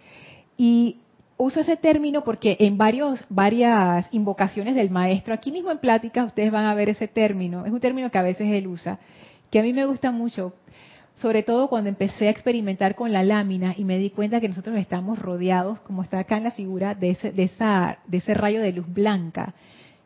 Y 0.57 0.97
uso 1.37 1.61
ese 1.61 1.77
término 1.77 2.23
porque 2.23 2.57
en 2.59 2.77
varios, 2.77 3.25
varias 3.29 4.07
invocaciones 4.11 4.75
del 4.75 4.89
maestro, 4.89 5.33
aquí 5.33 5.51
mismo 5.51 5.71
en 5.71 5.77
plática 5.79 6.25
ustedes 6.25 6.51
van 6.51 6.65
a 6.65 6.75
ver 6.75 6.89
ese 6.89 7.07
término, 7.07 7.65
es 7.65 7.71
un 7.71 7.79
término 7.79 8.11
que 8.11 8.17
a 8.17 8.23
veces 8.23 8.47
él 8.51 8.67
usa, 8.67 8.99
que 9.49 9.59
a 9.59 9.63
mí 9.63 9.73
me 9.73 9.85
gusta 9.85 10.11
mucho. 10.11 10.53
sobre 11.15 11.43
todo 11.43 11.67
cuando 11.67 11.89
empecé 11.89 12.27
a 12.27 12.31
experimentar 12.31 12.95
con 12.95 13.11
la 13.11 13.23
lámina 13.23 13.73
y 13.77 13.83
me 13.83 13.97
di 13.97 14.09
cuenta 14.09 14.39
que 14.39 14.47
nosotros 14.47 14.77
estamos 14.77 15.19
rodeados, 15.19 15.79
como 15.81 16.01
está 16.01 16.19
acá 16.19 16.37
en 16.37 16.45
la 16.45 16.51
figura, 16.51 16.95
de 16.95 17.09
ese, 17.09 17.33
de 17.33 17.43
esa, 17.43 17.99
de 18.07 18.17
ese 18.17 18.33
rayo 18.33 18.61
de 18.61 18.71
luz 18.71 18.85
blanca, 18.87 19.53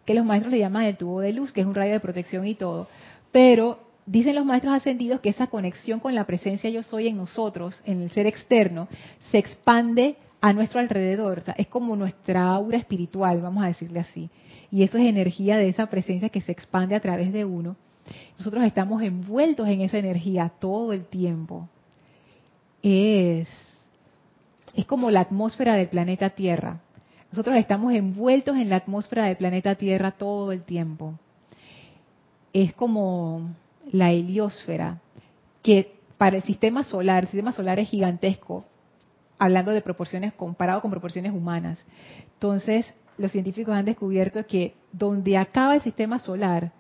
que 0.05 0.15
los 0.15 0.25
maestros 0.25 0.51
le 0.51 0.59
llaman 0.59 0.85
el 0.85 0.97
tubo 0.97 1.19
de 1.21 1.33
luz, 1.33 1.51
que 1.51 1.61
es 1.61 1.67
un 1.67 1.75
rayo 1.75 1.93
de 1.93 1.99
protección 1.99 2.47
y 2.47 2.55
todo. 2.55 2.87
Pero 3.31 3.79
dicen 4.05 4.35
los 4.35 4.45
maestros 4.45 4.73
ascendidos 4.73 5.21
que 5.21 5.29
esa 5.29 5.47
conexión 5.47 5.99
con 5.99 6.15
la 6.15 6.25
presencia 6.25 6.69
yo 6.69 6.83
soy 6.83 7.07
en 7.07 7.17
nosotros, 7.17 7.81
en 7.85 8.01
el 8.01 8.11
ser 8.11 8.27
externo, 8.27 8.87
se 9.31 9.37
expande 9.37 10.17
a 10.41 10.53
nuestro 10.53 10.79
alrededor. 10.79 11.43
es 11.57 11.67
como 11.67 11.95
nuestra 11.95 12.47
aura 12.49 12.77
espiritual, 12.77 13.41
vamos 13.41 13.63
a 13.63 13.67
decirle 13.67 13.99
así. 13.99 14.29
Y 14.71 14.83
eso 14.83 14.97
es 14.97 15.05
energía 15.05 15.57
de 15.57 15.69
esa 15.69 15.85
presencia 15.87 16.29
que 16.29 16.41
se 16.41 16.51
expande 16.51 16.95
a 16.95 16.99
través 16.99 17.31
de 17.31 17.45
uno 17.45 17.75
nosotros 18.37 18.63
estamos 18.65 19.01
envueltos 19.01 19.67
en 19.67 19.81
esa 19.81 19.97
energía 19.97 20.51
todo 20.59 20.93
el 20.93 21.05
tiempo. 21.05 21.67
Es, 22.81 23.47
es 24.75 24.85
como 24.85 25.11
la 25.11 25.21
atmósfera 25.21 25.75
del 25.75 25.87
planeta 25.87 26.31
Tierra. 26.31 26.81
Nosotros 27.31 27.57
estamos 27.57 27.93
envueltos 27.93 28.57
en 28.57 28.69
la 28.69 28.77
atmósfera 28.77 29.25
del 29.25 29.37
planeta 29.37 29.75
Tierra 29.75 30.11
todo 30.11 30.51
el 30.51 30.63
tiempo. 30.63 31.13
Es 32.51 32.73
como 32.73 33.51
la 33.91 34.11
heliosfera, 34.11 34.99
que 35.61 35.95
para 36.17 36.38
el 36.38 36.43
sistema 36.43 36.84
solar, 36.84 37.23
el 37.23 37.29
sistema 37.29 37.51
solar 37.51 37.79
es 37.79 37.89
gigantesco, 37.89 38.65
hablando 39.38 39.71
de 39.71 39.81
proporciones, 39.81 40.34
comparado 40.34 40.81
con 40.81 40.91
proporciones 40.91 41.34
humanas. 41.34 41.79
Entonces, 42.34 42.93
los 43.17 43.31
científicos 43.31 43.75
han 43.75 43.86
descubierto 43.86 44.45
que 44.45 44.75
donde 44.91 45.38
acaba 45.38 45.75
el 45.75 45.81
sistema 45.81 46.19
solar, 46.19 46.71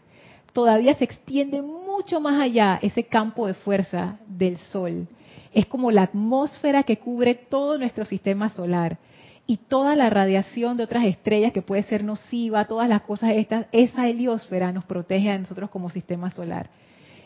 todavía 0.53 0.93
se 0.93 1.03
extiende 1.03 1.61
mucho 1.61 2.19
más 2.19 2.39
allá 2.39 2.79
ese 2.81 3.03
campo 3.03 3.47
de 3.47 3.53
fuerza 3.53 4.17
del 4.27 4.57
Sol. 4.57 5.07
Es 5.53 5.65
como 5.65 5.91
la 5.91 6.03
atmósfera 6.03 6.83
que 6.83 6.97
cubre 6.97 7.35
todo 7.35 7.77
nuestro 7.77 8.05
sistema 8.05 8.49
solar 8.49 8.97
y 9.45 9.57
toda 9.57 9.95
la 9.95 10.09
radiación 10.09 10.77
de 10.77 10.83
otras 10.83 11.05
estrellas 11.05 11.51
que 11.51 11.61
puede 11.61 11.83
ser 11.83 12.03
nociva, 12.03 12.65
todas 12.65 12.87
las 12.87 13.01
cosas 13.01 13.31
estas, 13.31 13.65
esa 13.71 14.07
heliosfera 14.07 14.71
nos 14.71 14.85
protege 14.85 15.29
a 15.31 15.37
nosotros 15.37 15.69
como 15.69 15.89
sistema 15.89 16.31
solar. 16.31 16.69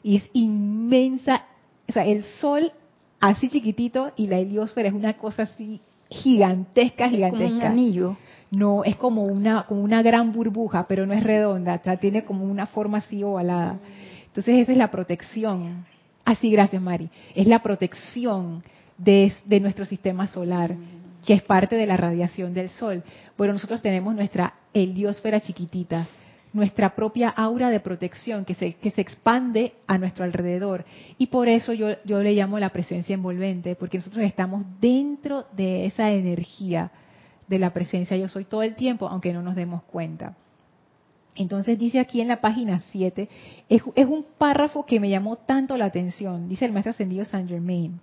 Y 0.08 0.16
es 0.16 0.30
inmensa, 0.32 1.44
o 1.90 1.92
sea, 1.92 2.06
el 2.06 2.24
Sol 2.40 2.72
así 3.20 3.50
chiquitito 3.50 4.14
y 4.16 4.28
la 4.28 4.38
heliosfera 4.38 4.88
es 4.88 4.96
una 4.96 5.16
cosa 5.18 5.44
así 5.44 5.82
gigantesca, 6.10 7.10
gigantesca. 7.10 7.50
Como 7.50 7.58
un 7.58 7.62
anillo. 7.64 8.18
No, 8.50 8.86
es 8.86 8.96
como 8.96 9.26
una, 9.26 9.64
como 9.64 9.82
una 9.82 10.02
gran 10.02 10.32
burbuja, 10.32 10.88
pero 10.88 11.06
no 11.06 11.12
es 11.12 11.22
redonda, 11.22 11.80
tiene 12.00 12.24
como 12.24 12.46
una 12.46 12.68
forma 12.68 13.00
así 13.00 13.22
ovalada. 13.22 13.80
Entonces 14.28 14.56
esa 14.62 14.72
es 14.72 14.78
la 14.78 14.90
protección. 14.90 15.86
Así, 16.24 16.52
ah, 16.52 16.54
gracias 16.54 16.82
Mari. 16.82 17.10
Es 17.36 17.46
la 17.46 17.62
protección 17.62 18.64
de, 18.98 19.34
de 19.44 19.60
nuestro 19.60 19.84
sistema 19.84 20.28
solar, 20.28 20.74
que 21.26 21.34
es 21.34 21.42
parte 21.42 21.76
de 21.76 21.86
la 21.86 21.98
radiación 21.98 22.54
del 22.54 22.70
Sol. 22.70 23.04
Bueno, 23.38 23.52
nosotros 23.52 23.82
tenemos 23.82 24.16
nuestra 24.16 24.54
heliosfera 24.74 25.42
chiquitita, 25.42 26.08
nuestra 26.58 26.96
propia 26.96 27.30
aura 27.30 27.70
de 27.70 27.80
protección 27.80 28.44
que 28.44 28.56
se, 28.56 28.74
que 28.74 28.92
se 28.92 29.02
expande 29.02 29.74
a 29.86 29.98
nuestro 29.98 30.26
alrededor. 30.26 30.84
Y 31.18 31.28
por 31.28 31.48
eso 31.48 31.72
yo, 31.72 31.90
yo 32.04 32.22
le 32.22 32.34
llamo 32.34 32.60
la 32.60 32.70
presencia 32.70 33.14
envolvente, 33.14 33.76
porque 33.76 34.00
nosotros 34.00 34.26
estamos 34.26 34.66
dentro 34.82 35.46
de 35.56 35.86
esa 35.86 36.12
energía 36.12 36.92
de 37.48 37.60
la 37.60 37.72
presencia 37.72 38.18
yo 38.18 38.28
soy 38.28 38.46
todo 38.46 38.64
el 38.64 38.76
tiempo, 38.76 39.08
aunque 39.08 39.32
no 39.32 39.42
nos 39.42 39.56
demos 39.56 39.84
cuenta. 39.84 40.36
Entonces 41.36 41.78
dice 41.78 42.00
aquí 42.00 42.20
en 42.20 42.28
la 42.28 42.42
página 42.42 42.80
7, 42.92 43.30
es, 43.70 43.84
es, 43.96 44.06
un 44.08 44.26
párrafo 44.38 44.86
que 44.86 45.00
me 45.00 45.10
llamó 45.10 45.36
tanto 45.36 45.78
la 45.78 45.86
atención, 45.86 46.50
dice 46.50 46.66
el 46.66 46.72
maestro 46.72 46.90
ascendido 46.90 47.24
Saint 47.24 47.48
Germain. 47.48 48.00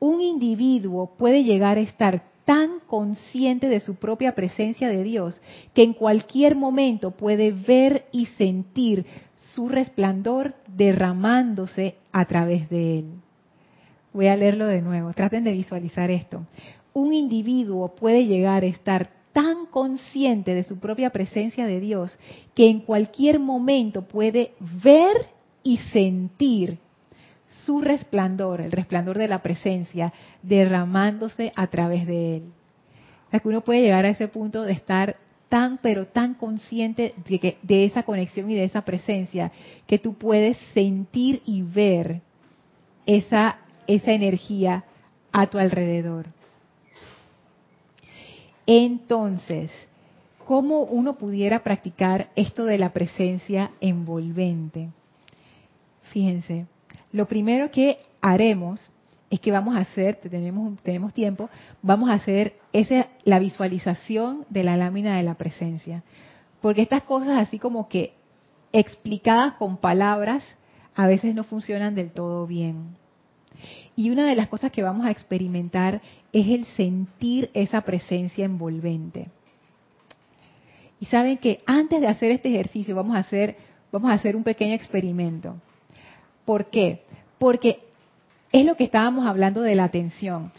Un 0.00 0.22
individuo 0.22 1.14
puede 1.18 1.44
llegar 1.44 1.76
a 1.76 1.82
estar 1.82 2.33
tan 2.44 2.80
consciente 2.86 3.68
de 3.68 3.80
su 3.80 3.96
propia 3.96 4.34
presencia 4.34 4.88
de 4.88 5.02
Dios 5.02 5.40
que 5.72 5.82
en 5.82 5.94
cualquier 5.94 6.56
momento 6.56 7.12
puede 7.12 7.52
ver 7.52 8.06
y 8.12 8.26
sentir 8.26 9.06
su 9.36 9.68
resplandor 9.68 10.54
derramándose 10.66 11.96
a 12.12 12.24
través 12.26 12.68
de 12.68 12.98
él. 12.98 13.06
Voy 14.12 14.28
a 14.28 14.36
leerlo 14.36 14.66
de 14.66 14.82
nuevo, 14.82 15.12
traten 15.12 15.44
de 15.44 15.52
visualizar 15.52 16.10
esto 16.10 16.44
un 16.94 17.12
individuo 17.12 17.94
puede 17.94 18.24
llegar 18.26 18.62
a 18.62 18.68
estar 18.68 19.10
tan 19.32 19.66
consciente 19.66 20.54
de 20.54 20.62
su 20.62 20.78
propia 20.78 21.10
presencia 21.10 21.66
de 21.66 21.80
Dios 21.80 22.16
que 22.54 22.70
en 22.70 22.80
cualquier 22.80 23.40
momento 23.40 24.06
puede 24.06 24.52
ver 24.60 25.28
y 25.64 25.78
sentir 25.78 26.78
su 27.64 27.80
resplandor, 27.80 28.60
el 28.60 28.72
resplandor 28.72 29.18
de 29.18 29.28
la 29.28 29.42
presencia, 29.42 30.12
derramándose 30.42 31.52
a 31.56 31.66
través 31.68 32.06
de 32.06 32.36
él. 32.36 32.42
O 33.28 33.30
sea, 33.30 33.40
que 33.40 33.48
uno 33.48 33.62
puede 33.62 33.82
llegar 33.82 34.04
a 34.04 34.10
ese 34.10 34.28
punto 34.28 34.62
de 34.62 34.72
estar 34.72 35.16
tan, 35.48 35.78
pero 35.78 36.06
tan 36.06 36.34
consciente 36.34 37.14
de, 37.28 37.56
de 37.62 37.84
esa 37.84 38.02
conexión 38.02 38.50
y 38.50 38.54
de 38.54 38.64
esa 38.64 38.82
presencia, 38.82 39.52
que 39.86 39.98
tú 39.98 40.14
puedes 40.14 40.56
sentir 40.72 41.42
y 41.44 41.62
ver 41.62 42.20
esa, 43.06 43.58
esa 43.86 44.12
energía 44.12 44.84
a 45.32 45.46
tu 45.46 45.58
alrededor. 45.58 46.26
Entonces, 48.66 49.70
¿cómo 50.44 50.80
uno 50.80 51.16
pudiera 51.16 51.62
practicar 51.62 52.30
esto 52.34 52.64
de 52.64 52.78
la 52.78 52.92
presencia 52.92 53.72
envolvente? 53.80 54.88
Fíjense, 56.12 56.66
lo 57.14 57.28
primero 57.28 57.70
que 57.70 57.98
haremos 58.20 58.90
es 59.30 59.38
que 59.38 59.52
vamos 59.52 59.76
a 59.76 59.80
hacer, 59.80 60.16
tenemos, 60.16 60.82
tenemos 60.82 61.14
tiempo, 61.14 61.48
vamos 61.80 62.10
a 62.10 62.14
hacer 62.14 62.54
esa, 62.72 63.06
la 63.22 63.38
visualización 63.38 64.44
de 64.50 64.64
la 64.64 64.76
lámina 64.76 65.16
de 65.16 65.22
la 65.22 65.34
presencia. 65.34 66.02
Porque 66.60 66.82
estas 66.82 67.04
cosas 67.04 67.40
así 67.40 67.60
como 67.60 67.88
que 67.88 68.14
explicadas 68.72 69.52
con 69.54 69.76
palabras 69.76 70.44
a 70.96 71.06
veces 71.06 71.36
no 71.36 71.44
funcionan 71.44 71.94
del 71.94 72.10
todo 72.10 72.48
bien. 72.48 72.96
Y 73.94 74.10
una 74.10 74.26
de 74.26 74.34
las 74.34 74.48
cosas 74.48 74.72
que 74.72 74.82
vamos 74.82 75.06
a 75.06 75.12
experimentar 75.12 76.02
es 76.32 76.48
el 76.48 76.64
sentir 76.64 77.48
esa 77.54 77.82
presencia 77.82 78.44
envolvente. 78.44 79.28
Y 80.98 81.06
saben 81.06 81.38
que 81.38 81.60
antes 81.64 82.00
de 82.00 82.08
hacer 82.08 82.32
este 82.32 82.48
ejercicio 82.48 82.96
vamos 82.96 83.14
a 83.14 83.20
hacer, 83.20 83.56
vamos 83.92 84.10
a 84.10 84.14
hacer 84.14 84.34
un 84.34 84.42
pequeño 84.42 84.74
experimento. 84.74 85.54
¿Por 86.44 86.66
qué? 86.66 87.03
Porque 87.44 87.80
es 88.52 88.64
lo 88.64 88.74
que 88.74 88.84
estábamos 88.84 89.26
hablando 89.26 89.60
de 89.60 89.74
la 89.74 89.84
atención. 89.84 90.50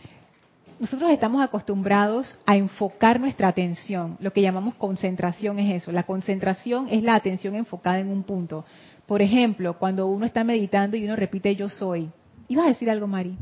Nosotros 0.79 1.09
estamos 1.09 1.43
acostumbrados 1.43 2.37
a 2.45 2.57
enfocar 2.57 3.19
nuestra 3.19 3.47
atención. 3.47 4.17
Lo 4.19 4.31
que 4.31 4.43
llamamos 4.43 4.75
concentración 4.75 5.57
es 5.57 5.81
eso. 5.81 5.91
La 5.91 6.03
concentración 6.03 6.87
es 6.91 7.01
la 7.01 7.15
atención 7.15 7.55
enfocada 7.55 7.97
en 7.97 8.09
un 8.09 8.21
punto. 8.21 8.65
Por 9.07 9.23
ejemplo, 9.23 9.79
cuando 9.79 10.05
uno 10.05 10.27
está 10.27 10.43
meditando 10.43 10.95
y 10.95 11.05
uno 11.05 11.15
repite 11.15 11.55
yo 11.55 11.69
soy, 11.69 12.11
¿Ibas 12.49 12.65
a 12.67 12.69
decir 12.69 12.87
algo, 12.91 13.07
Mari? 13.07 13.35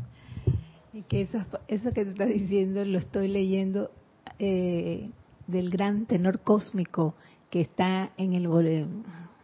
Y 0.94 1.02
que 1.02 1.24
eso, 1.24 1.39
eso 1.68 1.91
que 1.91 2.06
tú 2.06 2.12
estás 2.12 2.30
diciendo 2.30 2.86
lo 2.86 2.98
estoy 2.98 3.28
leyendo 3.28 3.91
eh, 4.39 5.10
del 5.48 5.70
gran 5.70 6.06
tenor 6.06 6.39
cósmico 6.39 7.16
que 7.50 7.60
está 7.60 8.12
en 8.16 8.36
el 8.36 8.48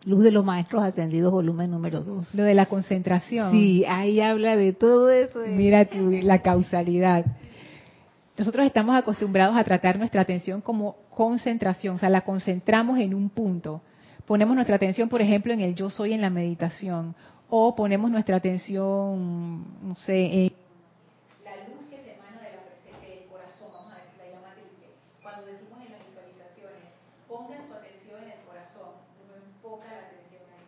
Luz 0.06 0.24
de 0.24 0.32
los 0.32 0.46
Maestros 0.46 0.84
Ascendidos, 0.84 1.32
volumen 1.32 1.72
número 1.72 2.02
2. 2.02 2.36
Lo 2.36 2.44
de 2.44 2.54
la 2.54 2.68
concentración. 2.68 3.52
Sí, 3.52 3.84
ahí 3.86 4.22
habla 4.22 4.56
de 4.56 4.74
todo 4.74 5.10
eso. 5.10 5.40
Mira 5.48 5.86
tú, 5.86 6.12
la 6.12 6.42
causalidad. 6.42 7.26
Nosotros 8.38 8.66
estamos 8.66 8.96
acostumbrados 8.96 9.58
a 9.58 9.64
tratar 9.66 10.00
nuestra 10.00 10.22
atención 10.22 10.62
como 10.62 10.96
concentración, 11.14 11.96
o 11.96 12.00
sea, 12.00 12.10
la 12.10 12.22
concentramos 12.22 12.98
en 12.98 13.14
un 13.14 13.30
punto. 13.30 13.82
Ponemos 14.26 14.56
nuestra 14.56 14.78
atención, 14.78 15.10
por 15.10 15.22
ejemplo, 15.22 15.52
en 15.52 15.60
el 15.60 15.76
yo 15.76 15.90
soy 15.90 16.14
en 16.14 16.22
la 16.22 16.30
meditación, 16.30 17.16
o 17.50 17.76
ponemos 17.76 18.10
nuestra 18.10 18.38
atención, 18.38 19.66
no 19.84 19.96
sé, 19.96 20.46
en 20.46 20.54
la 21.44 21.68
luz 21.68 21.84
que 21.90 21.98
se 21.98 22.16
emana 22.16 22.40
de 22.48 22.56
la 22.56 22.64
presencia 22.64 23.10
del 23.10 23.28
corazón, 23.28 23.68
vamos 23.74 23.92
a 23.92 23.96
decir 24.06 24.24
la 24.24 24.32
llama 24.32 24.54
triple. 24.56 24.88
Cuando 25.22 25.46
decimos 25.50 25.82
en 25.84 25.92
las 25.92 26.06
visualizaciones, 26.08 26.88
pongan 27.28 27.68
su 27.68 27.74
atención 27.74 28.24
en 28.24 28.40
el 28.40 28.42
corazón, 28.48 29.04
no 29.28 29.36
enfoca 29.36 29.90
la 29.90 30.08
atención 30.08 30.48
ahí. 30.48 30.64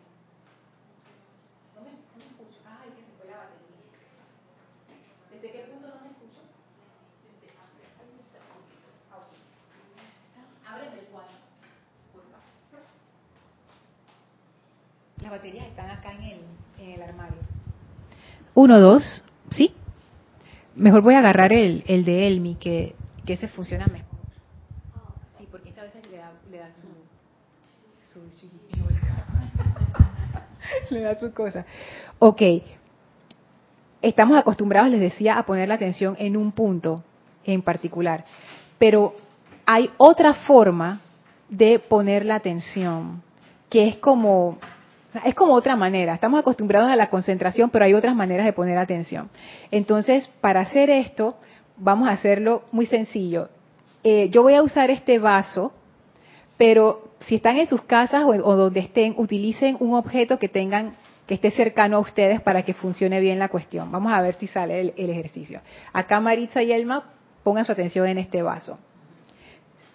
No 1.72 1.80
me, 1.86 1.96
no 1.96 2.18
me 2.20 2.26
escucho. 2.28 2.60
Ay, 2.68 2.92
que 2.92 3.00
se 3.00 3.16
fue 3.16 3.30
la 3.32 3.48
batería. 3.48 3.80
¿Desde 5.32 5.48
qué 5.48 5.72
punto 5.72 5.88
no 5.88 6.02
me 6.04 6.12
escucho? 6.12 6.44
Ábreme 10.66 10.98
el 10.98 11.06
cuadro. 11.14 11.38
Las 15.21 15.21
baterías 15.32 15.66
están 15.66 15.90
acá 15.90 16.12
en 16.12 16.22
el 16.24 16.38
en 16.82 16.90
el 16.90 17.02
armario. 17.02 17.38
Uno, 18.54 18.78
dos, 18.78 19.24
¿sí? 19.50 19.74
Mejor 20.74 21.02
voy 21.02 21.14
a 21.14 21.20
agarrar 21.20 21.52
el, 21.52 21.84
el 21.86 22.04
de 22.04 22.26
Elmi, 22.26 22.56
que, 22.56 22.94
que 23.24 23.34
ese 23.34 23.48
funciona 23.48 23.86
mejor. 23.86 24.18
Sí, 25.38 25.48
porque 25.50 25.70
esta 25.70 25.82
vez 25.82 25.94
le 26.10 26.18
da, 26.18 26.32
le 26.50 26.58
da 26.58 26.70
su, 26.72 26.88
su 28.12 28.50
le 30.90 31.00
da 31.00 31.14
su 31.14 31.32
cosa. 31.32 31.64
Ok. 32.18 32.42
estamos 34.02 34.38
acostumbrados, 34.38 34.90
les 34.90 35.00
decía, 35.00 35.38
a 35.38 35.46
poner 35.46 35.68
la 35.68 35.74
atención 35.74 36.16
en 36.18 36.36
un 36.36 36.52
punto 36.52 37.02
en 37.44 37.62
particular. 37.62 38.24
Pero 38.78 39.14
hay 39.64 39.90
otra 39.96 40.34
forma 40.34 41.00
de 41.48 41.78
poner 41.78 42.24
la 42.24 42.36
atención, 42.36 43.22
que 43.70 43.88
es 43.88 43.96
como, 43.96 44.58
es 45.24 45.34
como 45.34 45.54
otra 45.54 45.76
manera. 45.76 46.14
Estamos 46.14 46.40
acostumbrados 46.40 46.90
a 46.90 46.96
la 46.96 47.10
concentración, 47.10 47.70
pero 47.70 47.84
hay 47.84 47.94
otras 47.94 48.14
maneras 48.14 48.46
de 48.46 48.52
poner 48.52 48.78
atención. 48.78 49.30
Entonces, 49.70 50.30
para 50.40 50.60
hacer 50.60 50.90
esto, 50.90 51.36
vamos 51.76 52.08
a 52.08 52.12
hacerlo 52.12 52.62
muy 52.72 52.86
sencillo. 52.86 53.48
Eh, 54.04 54.30
yo 54.30 54.42
voy 54.42 54.54
a 54.54 54.62
usar 54.62 54.90
este 54.90 55.18
vaso, 55.18 55.72
pero 56.56 57.10
si 57.20 57.36
están 57.36 57.56
en 57.58 57.66
sus 57.66 57.82
casas 57.82 58.24
o, 58.24 58.56
donde 58.56 58.80
estén, 58.80 59.14
utilicen 59.16 59.76
un 59.80 59.94
objeto 59.94 60.38
que 60.38 60.48
tengan 60.48 60.96
que 61.26 61.34
esté 61.34 61.52
cercano 61.52 61.98
a 61.98 62.00
ustedes 62.00 62.40
para 62.40 62.62
que 62.62 62.74
funcione 62.74 63.20
bien 63.20 63.38
la 63.38 63.48
cuestión. 63.48 63.92
Vamos 63.92 64.12
a 64.12 64.20
ver 64.22 64.34
si 64.34 64.48
sale 64.48 64.80
el, 64.80 64.94
el 64.96 65.10
ejercicio. 65.10 65.60
Acá 65.92 66.20
Maritza 66.20 66.62
y 66.62 66.72
Elma 66.72 67.04
pongan 67.44 67.64
su 67.64 67.72
atención 67.72 68.08
en 68.08 68.18
este 68.18 68.42
vaso. 68.42 68.76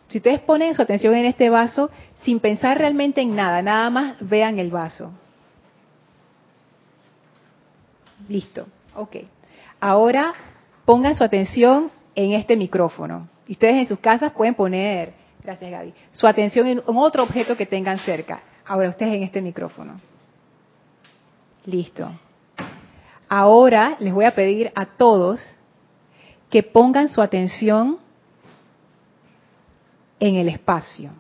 Si 0.08 0.20
ustedes 0.20 0.40
ponen 0.40 0.74
su 0.74 0.82
atención 0.82 1.14
en 1.16 1.26
este 1.26 1.50
vaso, 1.50 1.90
sin 2.16 2.40
pensar 2.40 2.78
realmente 2.78 3.22
en 3.22 3.36
nada, 3.36 3.62
nada 3.62 3.90
más 3.90 4.16
vean 4.22 4.58
el 4.60 4.72
vaso. 4.72 5.12
Listo, 8.30 8.68
ok. 8.96 9.18
Ahora 9.80 10.34
pongan 10.86 11.16
su 11.16 11.24
atención 11.24 11.92
en 12.16 12.34
este 12.34 12.56
micrófono. 12.56 13.28
Ustedes 13.50 13.76
en 13.76 13.88
sus 13.88 14.00
casas 14.00 14.32
pueden 14.32 14.56
poner, 14.56 15.14
gracias 15.44 15.70
Gaby, 15.70 15.94
su 16.12 16.28
atención 16.28 16.68
en 16.68 16.82
otro 16.86 17.24
objeto 17.24 17.56
que 17.56 17.66
tengan 17.66 17.98
cerca. 18.00 18.42
Ahora 18.66 18.90
ustedes 18.90 19.14
en 19.14 19.24
este 19.24 19.42
micrófono. 19.42 20.00
Listo. 21.66 22.10
Ahora 23.30 23.98
les 24.00 24.14
voy 24.14 24.26
a 24.26 24.36
pedir 24.36 24.72
a 24.76 24.86
todos 24.86 25.42
que 26.50 26.64
pongan 26.64 27.10
su 27.10 27.22
atención 27.22 28.00
en 30.20 30.36
el 30.36 30.50
espacio. 30.50 31.12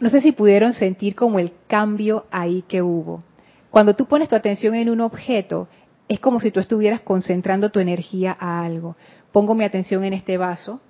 No 0.00 0.10
sé 0.10 0.20
si 0.20 0.32
pudieron 0.32 0.72
sentir 0.72 1.14
como 1.14 1.38
el 1.38 1.52
cambio 1.66 2.26
ahí 2.30 2.62
que 2.68 2.82
hubo. 2.82 3.22
Cuando 3.70 3.94
tú 3.94 4.06
pones 4.06 4.28
tu 4.28 4.36
atención 4.36 4.74
en 4.74 4.90
un 4.90 5.00
objeto, 5.00 5.68
es 6.08 6.20
como 6.20 6.40
si 6.40 6.50
tú 6.50 6.60
estuvieras 6.60 7.00
concentrando 7.00 7.70
tu 7.70 7.80
energía 7.80 8.36
a 8.38 8.62
algo. 8.62 8.96
Pongo 9.32 9.54
mi 9.54 9.64
atención 9.64 10.04
en 10.04 10.12
este 10.12 10.36
vaso, 10.36 10.80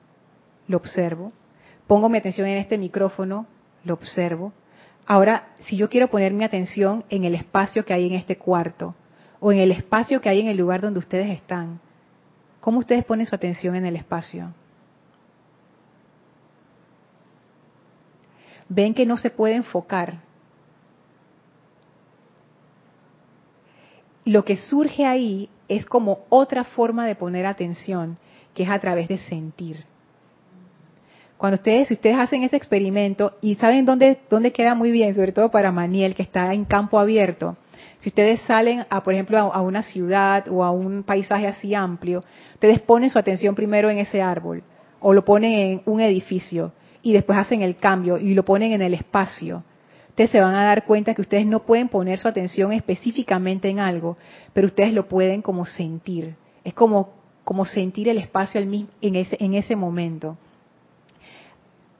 lo 0.66 0.78
observo. 0.78 1.32
Pongo 1.86 2.08
mi 2.08 2.18
atención 2.18 2.48
en 2.48 2.58
este 2.58 2.78
micrófono, 2.78 3.46
lo 3.84 3.94
observo. 3.94 4.52
Ahora, 5.06 5.48
si 5.60 5.76
yo 5.76 5.88
quiero 5.88 6.08
poner 6.08 6.32
mi 6.32 6.44
atención 6.44 7.04
en 7.10 7.24
el 7.24 7.34
espacio 7.34 7.84
que 7.84 7.94
hay 7.94 8.06
en 8.06 8.14
este 8.14 8.36
cuarto, 8.36 8.94
o 9.38 9.52
en 9.52 9.58
el 9.58 9.70
espacio 9.70 10.20
que 10.20 10.30
hay 10.30 10.40
en 10.40 10.48
el 10.48 10.56
lugar 10.56 10.80
donde 10.80 10.98
ustedes 10.98 11.30
están, 11.30 11.80
¿Cómo 12.64 12.78
ustedes 12.78 13.04
ponen 13.04 13.26
su 13.26 13.34
atención 13.34 13.74
en 13.74 13.84
el 13.84 13.94
espacio? 13.94 14.50
Ven 18.70 18.94
que 18.94 19.04
no 19.04 19.18
se 19.18 19.28
puede 19.28 19.56
enfocar. 19.56 20.22
Lo 24.24 24.46
que 24.46 24.56
surge 24.56 25.04
ahí 25.04 25.50
es 25.68 25.84
como 25.84 26.20
otra 26.30 26.64
forma 26.64 27.06
de 27.06 27.16
poner 27.16 27.44
atención, 27.44 28.16
que 28.54 28.62
es 28.62 28.70
a 28.70 28.78
través 28.78 29.08
de 29.08 29.18
sentir. 29.18 29.84
Cuando 31.36 31.56
ustedes, 31.56 31.88
si 31.88 31.94
ustedes 31.94 32.16
hacen 32.16 32.44
ese 32.44 32.56
experimento 32.56 33.36
y 33.42 33.56
saben 33.56 33.84
dónde, 33.84 34.20
dónde 34.30 34.54
queda 34.54 34.74
muy 34.74 34.90
bien, 34.90 35.14
sobre 35.14 35.32
todo 35.32 35.50
para 35.50 35.70
Maniel, 35.70 36.14
que 36.14 36.22
está 36.22 36.54
en 36.54 36.64
campo 36.64 36.98
abierto, 36.98 37.58
si 38.04 38.10
ustedes 38.10 38.42
salen, 38.42 38.84
a, 38.90 39.02
por 39.02 39.14
ejemplo, 39.14 39.38
a, 39.38 39.62
una 39.62 39.82
ciudad 39.82 40.46
o 40.50 40.62
a 40.62 40.70
un 40.70 41.04
paisaje 41.04 41.46
así 41.46 41.74
amplio, 41.74 42.22
ustedes 42.52 42.78
ponen 42.80 43.08
su 43.08 43.18
atención 43.18 43.54
primero 43.54 43.88
en 43.88 43.96
ese 43.96 44.20
árbol 44.20 44.62
o 45.00 45.14
lo 45.14 45.24
ponen 45.24 45.52
en 45.52 45.82
un 45.86 46.02
edificio 46.02 46.74
y 47.00 47.14
después 47.14 47.38
hacen 47.38 47.62
el 47.62 47.78
cambio 47.78 48.18
y 48.18 48.34
lo 48.34 48.44
ponen 48.44 48.72
en 48.72 48.82
el 48.82 48.92
espacio. 48.92 49.64
Ustedes 50.10 50.28
se 50.32 50.40
van 50.42 50.54
a 50.54 50.64
dar 50.64 50.84
cuenta 50.84 51.14
que 51.14 51.22
ustedes 51.22 51.46
no 51.46 51.60
pueden 51.60 51.88
poner 51.88 52.18
su 52.18 52.28
atención 52.28 52.74
específicamente 52.74 53.70
en 53.70 53.78
algo, 53.78 54.18
pero 54.52 54.66
ustedes 54.66 54.92
lo 54.92 55.08
pueden 55.08 55.40
como 55.40 55.64
sentir. 55.64 56.34
Es 56.62 56.74
como, 56.74 57.14
como 57.42 57.64
sentir 57.64 58.10
el 58.10 58.18
espacio 58.18 58.60
en 58.60 59.16
ese, 59.16 59.38
en 59.40 59.54
ese 59.54 59.76
momento 59.76 60.36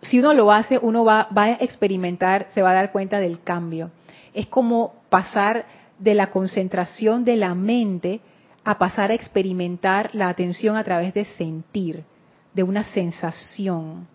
si 0.03 0.19
uno 0.19 0.35
lo 0.35 0.53
hace, 0.53 0.77
uno 0.77 1.03
va, 1.03 1.29
va, 1.35 1.45
a 1.45 1.53
experimentar, 1.53 2.49
se 2.51 2.61
va 2.61 2.73
a 2.73 2.75
dar 2.75 2.93
cuenta 2.93 3.21
del 3.21 3.41
cambio. 3.41 3.91
Es 4.35 4.47
como 4.49 4.93
pasar 5.09 5.65
de 6.05 6.15
la 6.15 6.31
concentración 6.31 7.25
de 7.25 7.37
la 7.37 7.55
mente 7.55 8.21
a 8.63 8.79
pasar 8.79 9.11
a 9.11 9.15
experimentar 9.15 10.11
la 10.13 10.29
atención 10.29 10.77
a 10.77 10.85
través 10.85 11.15
de 11.15 11.25
sentir, 11.25 12.05
de 12.53 12.63
una 12.63 12.85
sensación. 12.85 14.07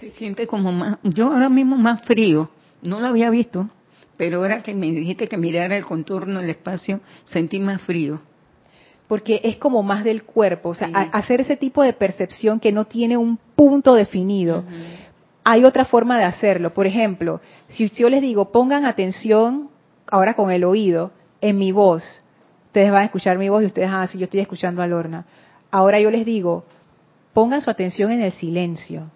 Se 0.00 0.10
siente 0.12 0.46
como 0.46 0.72
más, 0.72 0.98
yo 1.02 1.32
ahora 1.32 1.48
mismo 1.48 1.76
más 1.76 2.02
frío, 2.02 2.50
no 2.82 3.00
lo 3.00 3.08
había 3.08 3.30
visto, 3.30 3.68
pero 4.16 4.38
ahora 4.38 4.62
que 4.62 4.74
me 4.74 4.90
dijiste 4.92 5.28
que 5.28 5.36
mirara 5.36 5.76
el 5.76 5.84
contorno 5.84 6.40
del 6.40 6.50
espacio, 6.50 7.00
sentí 7.24 7.58
más 7.58 7.82
frío. 7.82 8.20
Porque 9.08 9.40
es 9.44 9.56
como 9.56 9.82
más 9.82 10.04
del 10.04 10.24
cuerpo, 10.24 10.70
o 10.70 10.74
sea, 10.74 10.88
hacer 11.12 11.40
ese 11.40 11.56
tipo 11.56 11.82
de 11.82 11.92
percepción 11.92 12.58
que 12.58 12.72
no 12.72 12.86
tiene 12.86 13.16
un 13.16 13.38
punto 13.54 13.94
definido. 13.94 14.64
Hay 15.44 15.64
otra 15.64 15.84
forma 15.84 16.18
de 16.18 16.24
hacerlo. 16.24 16.74
Por 16.74 16.88
ejemplo, 16.88 17.40
si 17.68 17.88
yo 17.90 18.08
les 18.10 18.20
digo, 18.20 18.50
pongan 18.50 18.84
atención 18.84 19.70
ahora 20.10 20.34
con 20.34 20.50
el 20.50 20.64
oído, 20.64 21.12
en 21.40 21.58
mi 21.58 21.72
voz. 21.72 22.22
Ustedes 22.66 22.90
van 22.90 23.02
a 23.02 23.04
escuchar 23.06 23.38
mi 23.38 23.48
voz 23.48 23.62
y 23.62 23.66
ustedes, 23.66 23.88
ah, 23.90 24.06
sí, 24.06 24.18
yo 24.18 24.24
estoy 24.24 24.40
escuchando 24.40 24.82
a 24.82 24.86
Lorna. 24.86 25.24
Ahora 25.70 26.00
yo 26.00 26.10
les 26.10 26.24
digo, 26.24 26.64
pongan 27.32 27.60
su 27.60 27.70
atención 27.70 28.10
en 28.10 28.22
el 28.22 28.32
silencio. 28.32 29.10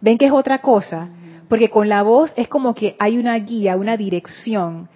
¿Ven 0.00 0.16
que 0.18 0.26
es 0.26 0.32
otra 0.32 0.60
cosa? 0.60 1.08
Porque 1.48 1.68
con 1.68 1.88
la 1.88 2.02
voz 2.02 2.32
es 2.36 2.48
como 2.48 2.74
que 2.74 2.96
hay 2.98 3.18
una 3.18 3.36
guía, 3.38 3.76
una 3.76 3.96
dirección. 3.96 4.88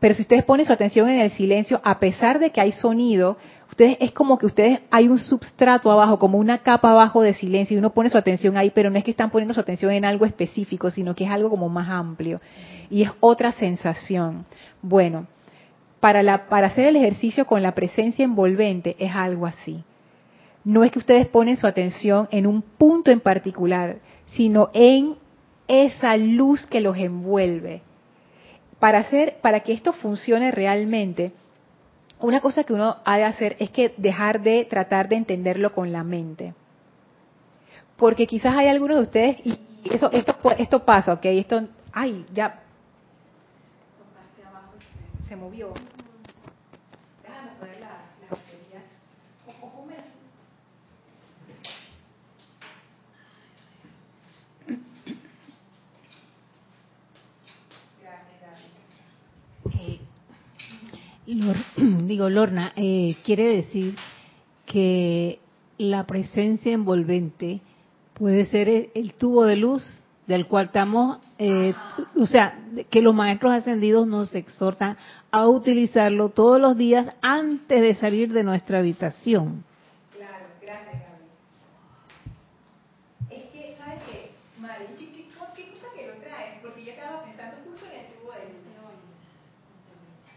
Pero 0.00 0.14
si 0.14 0.22
ustedes 0.22 0.44
ponen 0.44 0.66
su 0.66 0.72
atención 0.72 1.08
en 1.08 1.20
el 1.20 1.30
silencio, 1.30 1.80
a 1.82 1.98
pesar 1.98 2.38
de 2.38 2.50
que 2.50 2.60
hay 2.60 2.72
sonido, 2.72 3.36
ustedes 3.68 3.96
es 4.00 4.12
como 4.12 4.38
que 4.38 4.46
ustedes 4.46 4.80
hay 4.90 5.08
un 5.08 5.18
substrato 5.18 5.90
abajo, 5.90 6.18
como 6.18 6.38
una 6.38 6.58
capa 6.58 6.90
abajo 6.90 7.22
de 7.22 7.34
silencio, 7.34 7.76
y 7.76 7.78
uno 7.78 7.90
pone 7.90 8.10
su 8.10 8.18
atención 8.18 8.56
ahí, 8.56 8.70
pero 8.74 8.90
no 8.90 8.98
es 8.98 9.04
que 9.04 9.10
están 9.10 9.30
poniendo 9.30 9.54
su 9.54 9.60
atención 9.60 9.92
en 9.92 10.04
algo 10.04 10.24
específico, 10.24 10.90
sino 10.90 11.14
que 11.14 11.24
es 11.24 11.30
algo 11.30 11.50
como 11.50 11.68
más 11.68 11.88
amplio. 11.88 12.40
Y 12.90 13.02
es 13.02 13.10
otra 13.20 13.52
sensación. 13.52 14.46
Bueno, 14.82 15.26
para, 16.00 16.22
la, 16.22 16.48
para 16.48 16.68
hacer 16.68 16.86
el 16.86 16.96
ejercicio 16.96 17.46
con 17.46 17.62
la 17.62 17.74
presencia 17.74 18.24
envolvente 18.24 18.96
es 18.98 19.14
algo 19.14 19.46
así. 19.46 19.84
No 20.64 20.84
es 20.84 20.92
que 20.92 20.98
ustedes 20.98 21.26
ponen 21.26 21.56
su 21.56 21.66
atención 21.66 22.28
en 22.30 22.46
un 22.46 22.62
punto 22.62 23.10
en 23.10 23.20
particular, 23.20 23.98
sino 24.26 24.70
en 24.74 25.16
esa 25.66 26.16
luz 26.16 26.66
que 26.66 26.80
los 26.80 26.96
envuelve 26.96 27.82
para 28.78 29.00
hacer, 29.00 29.38
para 29.42 29.60
que 29.60 29.72
esto 29.72 29.92
funcione 29.92 30.50
realmente, 30.50 31.32
una 32.20 32.40
cosa 32.40 32.64
que 32.64 32.72
uno 32.72 32.96
ha 33.04 33.16
de 33.16 33.24
hacer 33.24 33.56
es 33.58 33.70
que 33.70 33.94
dejar 33.96 34.42
de 34.42 34.64
tratar 34.64 35.08
de 35.08 35.16
entenderlo 35.16 35.72
con 35.72 35.92
la 35.92 36.02
mente. 36.04 36.54
Porque 37.96 38.26
quizás 38.26 38.56
hay 38.56 38.68
algunos 38.68 38.96
de 38.96 39.02
ustedes, 39.02 39.46
y 39.46 39.58
eso, 39.84 40.10
esto, 40.12 40.36
esto 40.56 40.84
pasa, 40.84 41.12
ok, 41.12 41.24
esto, 41.24 41.68
ay, 41.92 42.26
ya, 42.32 42.60
se 45.28 45.36
movió. 45.36 45.72
digo, 62.06 62.30
Lorna, 62.30 62.72
eh, 62.74 63.14
quiere 63.22 63.56
decir 63.56 63.94
que 64.64 65.38
la 65.76 66.06
presencia 66.06 66.72
envolvente 66.72 67.60
puede 68.14 68.46
ser 68.46 68.90
el, 68.94 69.12
tubo 69.12 69.44
de 69.44 69.56
luz 69.56 70.02
del 70.26 70.46
cual 70.46 70.66
estamos, 70.66 71.18
eh, 71.38 71.74
o 72.16 72.24
sea, 72.24 72.58
que 72.90 73.02
los 73.02 73.14
maestros 73.14 73.52
ascendidos 73.52 74.06
nos 74.06 74.34
exhortan 74.34 74.96
a 75.30 75.46
utilizarlo 75.46 76.30
todos 76.30 76.58
los 76.58 76.78
días 76.78 77.14
antes 77.20 77.82
de 77.82 77.94
salir 77.94 78.32
de 78.32 78.42
nuestra 78.42 78.78
habitación. 78.78 79.64
Claro, 80.16 80.46
gracias. 80.62 81.02
Es 83.30 83.44
que, 83.52 83.76
¿sabes 83.78 84.02
cosa 87.68 87.90
que 87.92 88.14
tubo 88.14 88.32
de 88.32 88.48
luz. 88.48 88.64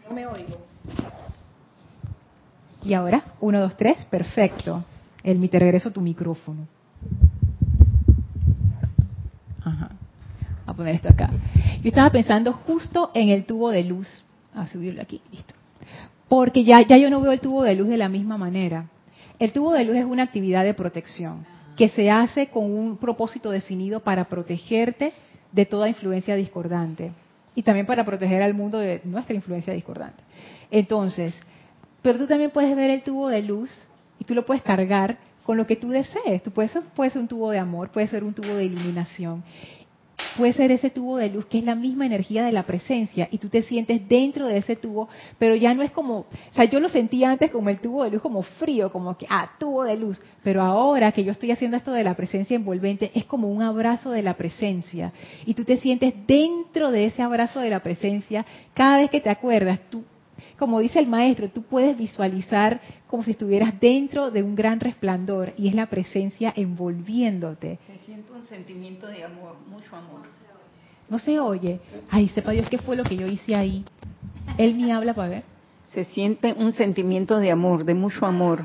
No 0.06 0.14
me 0.14 0.26
oigo. 0.26 0.71
Y 2.84 2.94
ahora, 2.94 3.24
uno, 3.40 3.60
dos, 3.60 3.76
tres, 3.76 4.04
perfecto. 4.06 4.84
Elmi, 5.22 5.48
te 5.48 5.58
regreso 5.58 5.90
tu 5.90 6.00
micrófono. 6.00 6.66
Ajá. 9.64 9.90
a 10.66 10.74
poner 10.74 10.96
esto 10.96 11.08
acá. 11.08 11.30
Yo 11.82 11.88
estaba 11.88 12.10
pensando 12.10 12.52
justo 12.52 13.10
en 13.14 13.28
el 13.28 13.44
tubo 13.44 13.70
de 13.70 13.84
luz. 13.84 14.22
A 14.54 14.66
subirlo 14.66 15.00
aquí, 15.00 15.20
listo. 15.30 15.54
Porque 16.28 16.64
ya, 16.64 16.80
ya 16.86 16.96
yo 16.96 17.08
no 17.08 17.20
veo 17.20 17.32
el 17.32 17.40
tubo 17.40 17.62
de 17.62 17.74
luz 17.74 17.88
de 17.88 17.96
la 17.96 18.08
misma 18.08 18.36
manera. 18.36 18.86
El 19.38 19.52
tubo 19.52 19.72
de 19.72 19.84
luz 19.84 19.96
es 19.96 20.04
una 20.04 20.24
actividad 20.24 20.64
de 20.64 20.74
protección 20.74 21.46
que 21.76 21.88
se 21.88 22.10
hace 22.10 22.48
con 22.48 22.64
un 22.64 22.96
propósito 22.96 23.50
definido 23.50 24.00
para 24.00 24.24
protegerte 24.24 25.12
de 25.52 25.66
toda 25.66 25.88
influencia 25.88 26.36
discordante 26.36 27.12
y 27.54 27.62
también 27.62 27.86
para 27.86 28.04
proteger 28.04 28.42
al 28.42 28.54
mundo 28.54 28.78
de 28.78 29.00
nuestra 29.04 29.34
influencia 29.34 29.72
discordante. 29.72 30.22
Entonces, 30.70 31.34
pero 32.02 32.18
tú 32.18 32.26
también 32.26 32.50
puedes 32.50 32.74
ver 32.76 32.90
el 32.90 33.02
tubo 33.02 33.28
de 33.28 33.42
luz 33.42 33.70
y 34.18 34.24
tú 34.24 34.34
lo 34.34 34.44
puedes 34.44 34.62
cargar 34.62 35.18
con 35.44 35.56
lo 35.56 35.66
que 35.66 35.76
tú 35.76 35.88
desees. 35.88 36.42
Tú 36.42 36.50
puedes, 36.50 36.72
puede 36.94 37.10
ser 37.10 37.22
un 37.22 37.28
tubo 37.28 37.50
de 37.50 37.58
amor, 37.58 37.90
puede 37.90 38.08
ser 38.08 38.24
un 38.24 38.34
tubo 38.34 38.54
de 38.54 38.64
iluminación. 38.64 39.42
Puede 40.36 40.52
ser 40.54 40.70
ese 40.70 40.88
tubo 40.88 41.18
de 41.18 41.28
luz 41.28 41.46
que 41.46 41.58
es 41.58 41.64
la 41.64 41.74
misma 41.74 42.06
energía 42.06 42.44
de 42.44 42.52
la 42.52 42.62
presencia 42.62 43.28
y 43.30 43.38
tú 43.38 43.48
te 43.48 43.62
sientes 43.62 44.08
dentro 44.08 44.46
de 44.46 44.58
ese 44.58 44.76
tubo, 44.76 45.08
pero 45.38 45.54
ya 45.56 45.74
no 45.74 45.82
es 45.82 45.90
como, 45.90 46.20
o 46.20 46.26
sea, 46.52 46.64
yo 46.64 46.80
lo 46.80 46.88
sentía 46.88 47.30
antes 47.30 47.50
como 47.50 47.68
el 47.68 47.80
tubo 47.80 48.04
de 48.04 48.12
luz 48.12 48.22
como 48.22 48.42
frío, 48.42 48.90
como 48.90 49.16
que, 49.18 49.26
ah, 49.28 49.50
tubo 49.58 49.84
de 49.84 49.96
luz, 49.96 50.20
pero 50.42 50.62
ahora 50.62 51.12
que 51.12 51.24
yo 51.24 51.32
estoy 51.32 51.50
haciendo 51.50 51.76
esto 51.76 51.92
de 51.92 52.04
la 52.04 52.14
presencia 52.14 52.54
envolvente, 52.54 53.10
es 53.14 53.24
como 53.26 53.48
un 53.48 53.62
abrazo 53.62 54.10
de 54.10 54.22
la 54.22 54.34
presencia. 54.34 55.12
Y 55.44 55.54
tú 55.54 55.64
te 55.64 55.76
sientes 55.76 56.14
dentro 56.26 56.90
de 56.90 57.06
ese 57.06 57.20
abrazo 57.20 57.60
de 57.60 57.70
la 57.70 57.80
presencia, 57.80 58.46
cada 58.72 58.98
vez 58.98 59.10
que 59.10 59.20
te 59.20 59.28
acuerdas, 59.28 59.80
tú 59.90 60.04
como 60.58 60.80
dice 60.80 60.98
el 60.98 61.06
maestro, 61.06 61.48
tú 61.48 61.62
puedes 61.62 61.96
visualizar 61.96 62.80
como 63.06 63.22
si 63.22 63.32
estuvieras 63.32 63.78
dentro 63.80 64.30
de 64.30 64.42
un 64.42 64.54
gran 64.54 64.80
resplandor 64.80 65.52
y 65.56 65.68
es 65.68 65.74
la 65.74 65.86
presencia 65.86 66.52
envolviéndote. 66.56 67.78
Se 67.86 67.98
siente 68.04 68.32
un 68.32 68.44
sentimiento 68.46 69.06
de 69.06 69.24
amor, 69.24 69.56
mucho 69.68 69.96
amor. 69.96 70.22
No 71.08 71.18
se 71.18 71.38
oye. 71.38 71.80
Ay, 72.10 72.28
sepa 72.30 72.52
Dios 72.52 72.68
qué 72.70 72.78
fue 72.78 72.96
lo 72.96 73.04
que 73.04 73.16
yo 73.16 73.26
hice 73.26 73.54
ahí. 73.54 73.84
Él 74.56 74.74
me 74.74 74.92
habla 74.92 75.14
para 75.14 75.28
ver. 75.28 75.42
Se 75.92 76.04
siente 76.04 76.54
un 76.54 76.72
sentimiento 76.72 77.38
de 77.38 77.50
amor, 77.50 77.84
de 77.84 77.94
mucho 77.94 78.24
amor. 78.24 78.64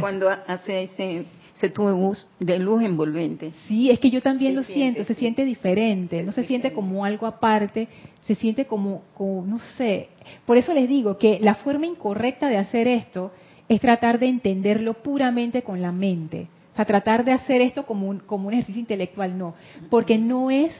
Cuando 0.00 0.30
hace 0.30 0.84
ese 0.84 1.26
se 1.62 1.70
tuvo 1.70 2.12
de 2.40 2.58
luz 2.58 2.82
envolvente. 2.82 3.52
Sí, 3.68 3.88
es 3.88 4.00
que 4.00 4.10
yo 4.10 4.20
también 4.20 4.56
lo 4.56 4.64
siento, 4.64 5.04
se 5.04 5.14
siente 5.14 5.44
diferente, 5.44 6.24
no 6.24 6.32
se 6.32 6.42
siente 6.42 6.72
como 6.72 7.04
algo 7.04 7.24
aparte, 7.24 7.86
se 8.26 8.34
siente 8.34 8.66
como, 8.66 9.02
como, 9.14 9.46
no 9.46 9.60
sé. 9.60 10.08
Por 10.44 10.56
eso 10.56 10.74
les 10.74 10.88
digo 10.88 11.18
que 11.18 11.38
la 11.40 11.54
forma 11.54 11.86
incorrecta 11.86 12.48
de 12.48 12.56
hacer 12.56 12.88
esto 12.88 13.30
es 13.68 13.80
tratar 13.80 14.18
de 14.18 14.26
entenderlo 14.26 14.94
puramente 14.94 15.62
con 15.62 15.80
la 15.80 15.92
mente. 15.92 16.48
O 16.72 16.74
sea, 16.74 16.84
tratar 16.84 17.24
de 17.24 17.30
hacer 17.30 17.60
esto 17.60 17.86
como 17.86 18.08
un, 18.08 18.18
como 18.18 18.48
un 18.48 18.54
ejercicio 18.54 18.80
intelectual, 18.80 19.38
no. 19.38 19.54
Porque 19.88 20.18
no 20.18 20.50
es 20.50 20.74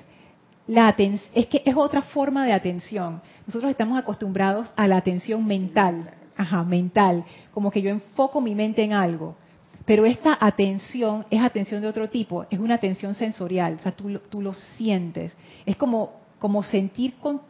la 0.67 0.89
atención, 0.89 1.31
es 1.33 1.47
que 1.47 1.63
es 1.65 1.77
otra 1.77 2.03
forma 2.03 2.45
de 2.45 2.55
atención. 2.55 3.23
Nosotros 3.47 3.71
estamos 3.71 3.97
acostumbrados 3.97 4.69
a 4.75 4.89
la 4.89 4.97
atención 4.97 5.47
mental. 5.47 6.11
Ajá, 6.37 6.65
mental. 6.65 7.25
Como 7.55 7.71
que 7.71 7.83
yo 7.83 7.91
enfoco 7.91 8.41
mi 8.41 8.57
mente 8.57 8.83
en 8.83 8.95
algo. 8.95 9.37
Pero 9.85 10.07
esta 10.07 10.37
atención 10.41 11.27
es 11.31 11.41
atención 11.41 11.81
de 11.83 11.89
otro 11.89 12.09
tipo, 12.09 12.47
es 12.51 12.59
una 12.59 12.75
atención 12.75 13.15
sensorial, 13.15 13.75
o 13.75 13.79
sea, 13.79 13.93
tú, 13.93 14.19
tú 14.31 14.41
lo 14.41 14.55
sientes. 14.55 15.37
Es 15.67 15.77
como, 15.77 16.13
como 16.39 16.63
sentir 16.63 17.15
con... 17.15 17.41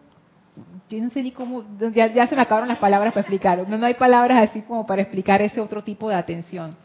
Yo 0.88 1.02
no 1.02 1.10
sé 1.10 1.22
ni 1.22 1.32
cómo, 1.32 1.64
ya, 1.94 2.26
se 2.26 2.36
me 2.36 2.42
acabaron 2.42 2.68
las 2.68 2.78
palabras 2.78 3.12
para 3.12 3.22
explicarlo, 3.22 3.66
no, 3.66 3.78
no 3.78 3.86
hay 3.86 3.94
palabras 3.94 4.50
así 4.50 4.60
como 4.62 4.86
para 4.86 5.02
explicar 5.02 5.40
ese 5.40 5.60
otro 5.60 5.82
tipo 5.82 6.08
de 6.08 6.14
atención. 6.14 6.76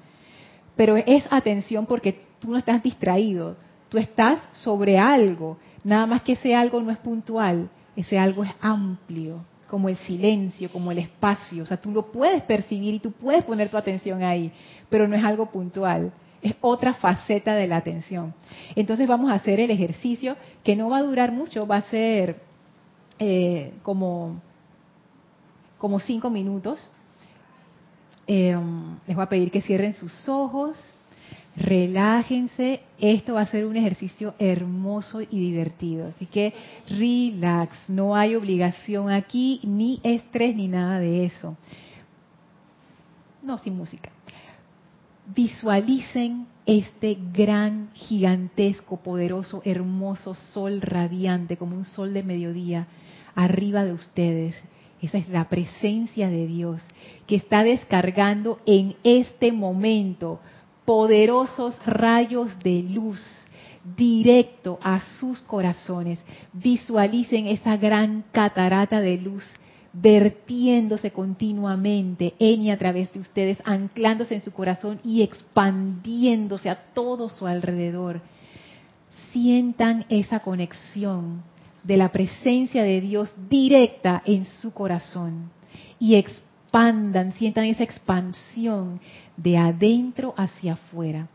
Pero 0.76 0.96
es 0.96 1.26
atención 1.30 1.86
porque 1.86 2.22
tú 2.40 2.52
no 2.52 2.58
estás 2.58 2.82
distraído, 2.82 3.58
tú 3.90 3.98
estás 3.98 4.48
sobre 4.54 4.98
algo, 4.98 5.58
nada 5.84 6.06
más 6.06 6.22
que 6.22 6.34
ese 6.34 6.56
algo 6.56 6.82
no 6.82 6.92
es 6.92 6.98
puntual, 6.98 7.70
ese 7.96 8.18
algo 8.18 8.44
es 8.44 8.52
amplio, 8.62 9.44
como 9.70 9.90
el 9.90 9.98
silencio, 9.98 10.72
como 10.72 10.92
el 10.92 11.00
espacio. 11.00 11.64
O 11.64 11.66
sea, 11.66 11.78
tú 11.78 11.92
lo 11.92 12.12
puedes 12.12 12.42
percibir 12.44 12.96
y 12.96 13.00
tú 13.00 13.12
puedes 13.12 13.44
poner 13.44 13.70
tu 13.70 13.78
atención 13.78 14.24
ahí, 14.24 14.52
pero 14.90 15.08
no 15.08 15.16
es 15.16 15.24
algo 15.24 15.48
puntual. 15.48 16.12
Es 16.42 16.56
otra 16.62 16.94
faceta 16.94 17.56
de 17.56 17.68
la 17.68 17.78
atención. 17.78 18.34
Entonces 18.76 19.08
vamos 19.08 19.32
a 19.32 19.36
hacer 19.36 19.60
el 19.60 19.72
ejercicio 19.72 20.36
que 20.64 20.76
no 20.76 20.90
va 20.90 21.00
a 21.00 21.04
durar 21.04 21.32
mucho, 21.32 21.68
va 21.68 21.78
a 21.78 21.82
ser 21.84 22.42
eh, 23.20 23.74
como, 23.84 24.40
como 25.78 26.00
cinco 26.00 26.30
minutos. 26.30 26.90
Eh, 28.28 28.58
les 29.08 29.16
voy 29.16 29.24
a 29.24 29.30
pedir 29.30 29.52
que 29.52 29.62
cierren 29.62 29.94
sus 29.94 30.28
ojos 30.30 30.78
relájense, 31.58 32.82
esto 33.00 33.34
va 33.34 33.42
a 33.42 33.48
ser 33.48 33.66
un 33.66 33.76
ejercicio 33.76 34.36
hermoso 34.38 35.22
y 35.22 35.28
divertido. 35.28 36.08
Así 36.08 36.28
que 36.28 36.54
relax, 36.88 37.76
no 37.88 38.16
hay 38.16 38.36
obligación 38.36 39.10
aquí, 39.10 39.60
ni 39.64 40.00
estrés, 40.04 40.56
ni 40.56 40.68
nada 40.68 41.00
de 41.00 41.26
eso. 41.26 41.58
No, 43.42 43.58
sin 43.58 43.76
música. 43.76 44.12
Visualicen 45.34 46.48
este 46.66 47.18
gran, 47.34 47.90
gigantesco, 47.94 48.98
poderoso, 48.98 49.62
hermoso 49.66 50.36
sol 50.36 50.82
radiante, 50.82 51.58
como 51.58 51.76
un 51.76 51.86
sol 51.86 52.14
de 52.14 52.24
mediodía, 52.24 52.88
arriba 53.36 53.84
de 53.84 53.94
ustedes. 53.94 54.62
Esa 55.02 55.18
es 55.18 55.30
la 55.30 55.48
presencia 55.48 56.30
de 56.30 56.48
Dios 56.48 56.82
que 57.26 57.36
está 57.36 57.64
descargando 57.64 58.60
en 58.66 58.96
este 59.04 59.52
momento 59.52 60.40
poderosos 60.88 61.76
rayos 61.86 62.58
de 62.60 62.82
luz 62.82 63.22
directo 63.98 64.80
a 64.82 65.02
sus 65.20 65.42
corazones. 65.42 66.18
Visualicen 66.54 67.48
esa 67.48 67.76
gran 67.76 68.24
catarata 68.32 69.02
de 69.02 69.18
luz 69.18 69.44
vertiéndose 69.92 71.12
continuamente 71.12 72.36
en 72.40 72.62
y 72.62 72.72
a 72.72 72.78
través 72.78 73.12
de 73.12 73.20
ustedes, 73.20 73.62
anclándose 73.66 74.36
en 74.36 74.42
su 74.42 74.54
corazón 74.54 75.02
y 75.04 75.24
expandiéndose 75.24 76.70
a 76.70 76.78
todo 76.94 77.28
su 77.28 77.48
alrededor. 77.48 78.22
Sientan 79.34 80.06
esa 80.08 80.40
conexión 80.40 81.44
de 81.84 81.98
la 81.98 82.14
presencia 82.14 82.84
de 82.84 83.02
Dios 83.02 83.30
directa 83.50 84.22
en 84.26 84.46
su 84.46 84.72
corazón 84.72 85.52
y 86.00 86.16
expandan, 86.16 86.47
sientan 87.38 87.66
esa 87.66 87.84
expansión 87.84 89.00
de 89.36 89.58
adentro 89.58 90.34
hacia 90.38 90.74
afuera. 90.74 91.28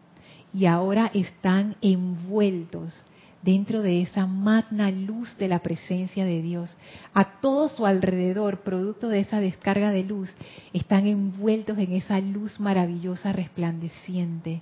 Y 0.55 0.67
ahora 0.67 1.11
están 1.15 1.77
envueltos 1.81 2.95
dentro 3.43 3.83
de 3.83 4.03
esa 4.03 4.27
magna 4.27 4.91
luz 4.91 5.37
de 5.39 5.49
la 5.49 5.61
presencia 5.61 6.25
de 6.25 6.43
Dios. 6.43 6.77
A 7.15 7.41
todo 7.41 7.69
su 7.69 7.87
alrededor, 7.87 8.61
producto 8.61 9.09
de 9.09 9.21
esa 9.21 9.41
descarga 9.41 9.91
de 9.91 10.05
luz, 10.05 10.31
están 10.73 11.07
envueltos 11.07 11.79
en 11.79 11.95
esa 11.95 12.21
luz 12.21 12.61
maravillosa 12.61 13.33
resplandeciente. 13.33 14.61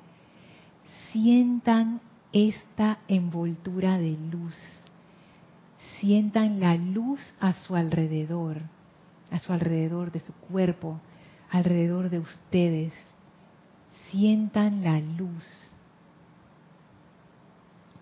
Sientan 1.12 2.00
esta 2.32 2.98
envoltura 3.08 3.98
de 3.98 4.16
luz. 4.30 4.56
Sientan 5.98 6.60
la 6.60 6.76
luz 6.76 7.34
a 7.40 7.52
su 7.52 7.74
alrededor 7.74 8.62
a 9.30 9.38
su 9.38 9.52
alrededor, 9.52 10.12
de 10.12 10.20
su 10.20 10.32
cuerpo, 10.32 11.00
alrededor 11.50 12.10
de 12.10 12.18
ustedes. 12.18 12.92
Sientan 14.10 14.82
la 14.82 15.00
luz. 15.00 15.44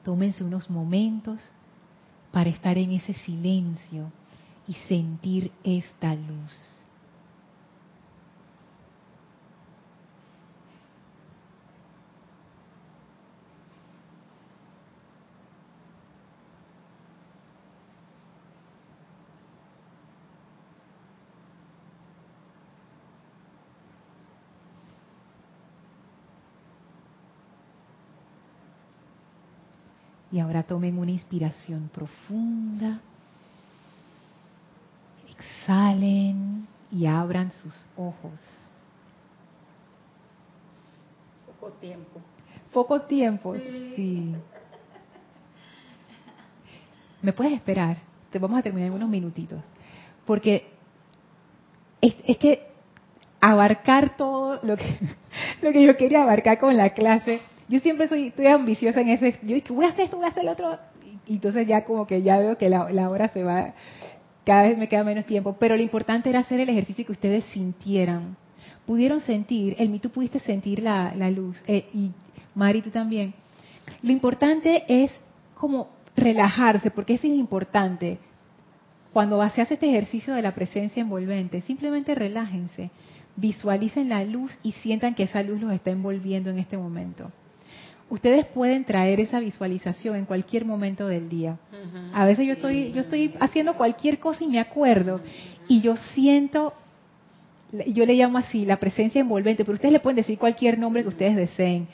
Tómense 0.04 0.42
unos 0.42 0.70
momentos 0.70 1.40
para 2.32 2.50
estar 2.50 2.78
en 2.78 2.92
ese 2.92 3.14
silencio 3.14 4.10
y 4.66 4.74
sentir 4.74 5.52
esta 5.64 6.14
luz. 6.14 6.77
Y 30.38 30.40
ahora 30.40 30.62
tomen 30.62 30.96
una 30.96 31.10
inspiración 31.10 31.90
profunda. 31.92 33.00
Exhalen 35.28 36.64
y 36.92 37.06
abran 37.06 37.50
sus 37.50 37.74
ojos. 37.96 38.38
Poco 41.44 41.72
tiempo. 41.80 42.20
Poco 42.72 43.00
tiempo, 43.00 43.56
sí. 43.96 44.32
¿Me 47.20 47.32
puedes 47.32 47.54
esperar? 47.54 47.96
Te 48.30 48.38
vamos 48.38 48.60
a 48.60 48.62
terminar 48.62 48.90
en 48.90 48.94
unos 48.94 49.08
minutitos. 49.08 49.64
Porque 50.24 50.70
es, 52.00 52.14
es 52.24 52.38
que 52.38 52.64
abarcar 53.40 54.16
todo 54.16 54.60
lo 54.62 54.76
que, 54.76 54.98
lo 55.62 55.72
que 55.72 55.82
yo 55.82 55.96
quería 55.96 56.22
abarcar 56.22 56.60
con 56.60 56.76
la 56.76 56.90
clase 56.90 57.40
yo 57.68 57.80
siempre 57.80 58.08
soy, 58.08 58.28
estoy 58.28 58.46
ambiciosa 58.46 59.00
en 59.00 59.10
ese, 59.10 59.38
yo 59.42 59.56
voy 59.74 59.84
a 59.84 59.88
hacer 59.88 60.06
esto, 60.06 60.16
voy 60.16 60.26
a 60.26 60.30
hacer 60.30 60.44
lo 60.44 60.52
otro, 60.52 60.78
y 61.26 61.34
entonces 61.34 61.66
ya 61.66 61.84
como 61.84 62.06
que 62.06 62.22
ya 62.22 62.38
veo 62.38 62.56
que 62.56 62.68
la, 62.70 62.90
la 62.90 63.10
hora 63.10 63.28
se 63.28 63.44
va, 63.44 63.74
cada 64.44 64.62
vez 64.62 64.78
me 64.78 64.88
queda 64.88 65.04
menos 65.04 65.26
tiempo, 65.26 65.56
pero 65.58 65.76
lo 65.76 65.82
importante 65.82 66.30
era 66.30 66.40
hacer 66.40 66.60
el 66.60 66.70
ejercicio 66.70 67.04
que 67.04 67.12
ustedes 67.12 67.44
sintieran. 67.46 68.36
Pudieron 68.86 69.20
sentir, 69.20 69.76
el 69.78 70.00
tú 70.00 70.08
pudiste 70.08 70.40
sentir 70.40 70.82
la, 70.82 71.14
la 71.14 71.30
luz, 71.30 71.62
eh, 71.66 71.84
y 71.92 72.10
Mari 72.54 72.80
tú 72.80 72.88
también. 72.90 73.34
Lo 74.02 74.10
importante 74.10 74.84
es 74.88 75.12
como 75.54 75.90
relajarse, 76.16 76.90
porque 76.90 77.14
eso 77.14 77.26
es 77.26 77.34
importante. 77.34 78.18
Cuando 79.12 79.46
se 79.50 79.60
hace 79.60 79.74
este 79.74 79.90
ejercicio 79.90 80.32
de 80.32 80.40
la 80.40 80.54
presencia 80.54 81.02
envolvente, 81.02 81.60
simplemente 81.60 82.14
relájense, 82.14 82.90
visualicen 83.36 84.08
la 84.08 84.24
luz 84.24 84.56
y 84.62 84.72
sientan 84.72 85.14
que 85.14 85.24
esa 85.24 85.42
luz 85.42 85.60
los 85.60 85.72
está 85.72 85.90
envolviendo 85.90 86.48
en 86.48 86.58
este 86.58 86.78
momento. 86.78 87.30
Ustedes 88.10 88.46
pueden 88.46 88.84
traer 88.84 89.20
esa 89.20 89.38
visualización 89.38 90.16
en 90.16 90.24
cualquier 90.24 90.64
momento 90.64 91.06
del 91.06 91.28
día. 91.28 91.58
A 92.14 92.24
veces 92.24 92.46
yo 92.46 92.54
estoy, 92.54 92.92
yo 92.92 93.02
estoy 93.02 93.34
haciendo 93.38 93.74
cualquier 93.74 94.18
cosa 94.18 94.44
y 94.44 94.48
me 94.48 94.60
acuerdo 94.60 95.20
y 95.68 95.80
yo 95.82 95.96
siento, 96.14 96.72
yo 97.86 98.06
le 98.06 98.14
llamo 98.14 98.38
así, 98.38 98.64
la 98.64 98.78
presencia 98.78 99.20
envolvente, 99.20 99.64
pero 99.64 99.74
ustedes 99.74 99.92
le 99.92 100.00
pueden 100.00 100.16
decir 100.16 100.38
cualquier 100.38 100.78
nombre 100.78 101.02
que 101.02 101.10
ustedes 101.10 101.36
deseen 101.36 101.86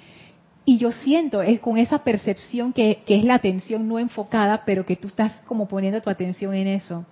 y 0.66 0.78
yo 0.78 0.92
siento 0.92 1.42
es 1.42 1.60
con 1.60 1.76
esa 1.76 1.98
percepción 1.98 2.72
que, 2.72 3.02
es 3.06 3.24
la 3.24 3.34
atención 3.34 3.86
no 3.86 3.98
enfocada, 3.98 4.64
pero 4.64 4.86
que 4.86 4.96
tú 4.96 5.08
estás 5.08 5.34
como 5.46 5.68
poniendo 5.68 6.00
tu 6.00 6.08
atención 6.08 6.54
en 6.54 6.68
eso. 6.68 7.04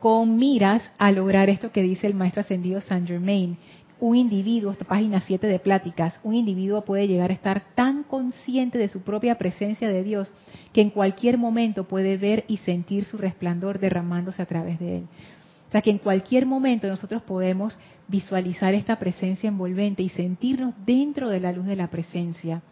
Con 0.00 0.38
miras 0.38 0.90
a 0.98 1.12
lograr 1.12 1.50
esto 1.50 1.72
que 1.72 1.82
dice 1.82 2.06
el 2.06 2.14
maestro 2.14 2.40
ascendido 2.40 2.80
Saint 2.80 3.06
Germain. 3.06 3.58
Un 3.98 4.14
individuo, 4.16 4.72
esta 4.72 4.84
página 4.84 5.20
7 5.20 5.46
de 5.46 5.58
pláticas, 5.58 6.20
un 6.22 6.34
individuo 6.34 6.84
puede 6.84 7.08
llegar 7.08 7.30
a 7.30 7.34
estar 7.34 7.74
tan 7.74 8.02
consciente 8.02 8.76
de 8.76 8.88
su 8.88 9.00
propia 9.02 9.38
presencia 9.38 9.88
de 9.88 10.02
Dios 10.02 10.30
que 10.74 10.82
en 10.82 10.90
cualquier 10.90 11.38
momento 11.38 11.84
puede 11.84 12.18
ver 12.18 12.44
y 12.46 12.58
sentir 12.58 13.06
su 13.06 13.16
resplandor 13.16 13.78
derramándose 13.78 14.42
a 14.42 14.46
través 14.46 14.78
de 14.78 14.98
él. 14.98 15.04
O 15.68 15.72
sea 15.72 15.80
que 15.80 15.90
en 15.90 15.98
cualquier 15.98 16.44
momento 16.44 16.86
nosotros 16.88 17.22
podemos 17.22 17.76
visualizar 18.06 18.74
esta 18.74 18.98
presencia 18.98 19.48
envolvente 19.48 20.02
y 20.02 20.10
sentirnos 20.10 20.74
dentro 20.84 21.30
de 21.30 21.40
la 21.40 21.52
luz 21.52 21.64
de 21.64 21.76
la 21.76 21.88
presencia. 21.88 22.62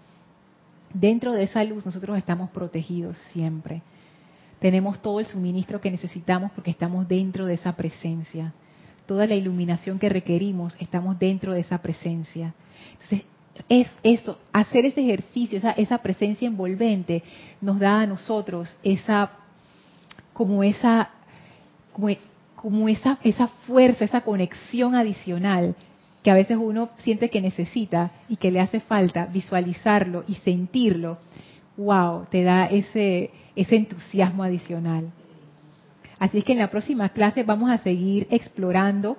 Dentro 0.93 1.33
de 1.33 1.45
esa 1.45 1.64
luz 1.64 1.87
nosotros 1.87 2.18
estamos 2.18 2.51
protegidos 2.51 3.16
siempre. 3.33 3.83
Tenemos 4.59 5.01
todo 5.01 5.20
el 5.20 5.27
suministro 5.27 5.81
que 5.81 5.91
necesitamos 5.91 6.53
porque 6.53 6.70
estamos 6.70 7.09
dentro 7.09 7.47
de 7.47 7.55
esa 7.55 7.75
presencia. 7.77 8.53
Toda 9.07 9.26
la 9.26 9.34
iluminación 9.34 9.98
que 9.98 10.09
requerimos 10.09 10.76
estamos 10.80 11.18
dentro 11.18 11.52
de 11.52 11.61
esa 11.61 11.78
presencia. 11.78 12.55
Entonces, 12.92 13.22
es 13.68 13.88
eso, 14.02 14.38
hacer 14.52 14.84
ese 14.84 15.02
ejercicio, 15.02 15.59
esa, 15.59 15.72
esa 15.72 15.98
presencia 15.98 16.48
envolvente 16.48 17.22
nos 17.61 17.78
da 17.78 18.00
a 18.00 18.07
nosotros 18.07 18.76
esa, 18.82 19.30
como 20.32 20.64
esa, 20.64 21.11
como 21.92 22.09
como 22.64 22.88
esa, 22.88 23.18
esa 23.22 23.48
fuerza, 23.66 24.07
esa 24.07 24.22
conexión 24.22 24.94
adicional 24.94 25.74
que 26.22 26.30
a 26.30 26.34
veces 26.34 26.57
uno 26.59 26.88
siente 26.96 27.28
que 27.28 27.42
necesita 27.42 28.11
y 28.26 28.36
que 28.36 28.50
le 28.50 28.59
hace 28.59 28.80
falta 28.80 29.26
visualizarlo 29.26 30.24
y 30.26 30.36
sentirlo, 30.36 31.18
wow, 31.76 32.24
te 32.30 32.42
da 32.42 32.64
ese, 32.64 33.30
ese 33.55 33.76
entusiasmo 33.76 34.42
adicional. 34.42 35.12
Así 36.25 36.39
es 36.39 36.45
que 36.45 36.53
en 36.53 36.59
la 36.59 36.70
próxima 36.70 37.11
clase 37.11 37.43
vamos 37.43 37.68
a 37.68 37.77
seguir 37.77 38.27
explorando 38.31 39.18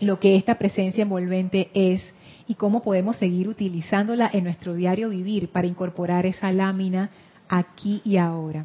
lo 0.00 0.18
que 0.18 0.36
esta 0.36 0.54
presencia 0.54 1.02
envolvente 1.02 1.68
es 1.74 2.02
y 2.46 2.54
cómo 2.54 2.82
podemos 2.82 3.18
seguir 3.18 3.46
utilizándola 3.46 4.30
en 4.32 4.44
nuestro 4.44 4.72
diario 4.72 5.10
vivir 5.10 5.50
para 5.50 5.66
incorporar 5.66 6.24
esa 6.24 6.50
lámina 6.50 7.10
aquí 7.46 8.00
y 8.06 8.16
ahora. 8.16 8.64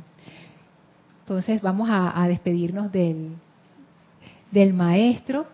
Entonces 1.20 1.62
vamos 1.62 1.90
a 1.92 2.26
despedirnos 2.30 2.94
del, 2.94 3.32
del 4.50 4.74
maestro. 4.74 5.46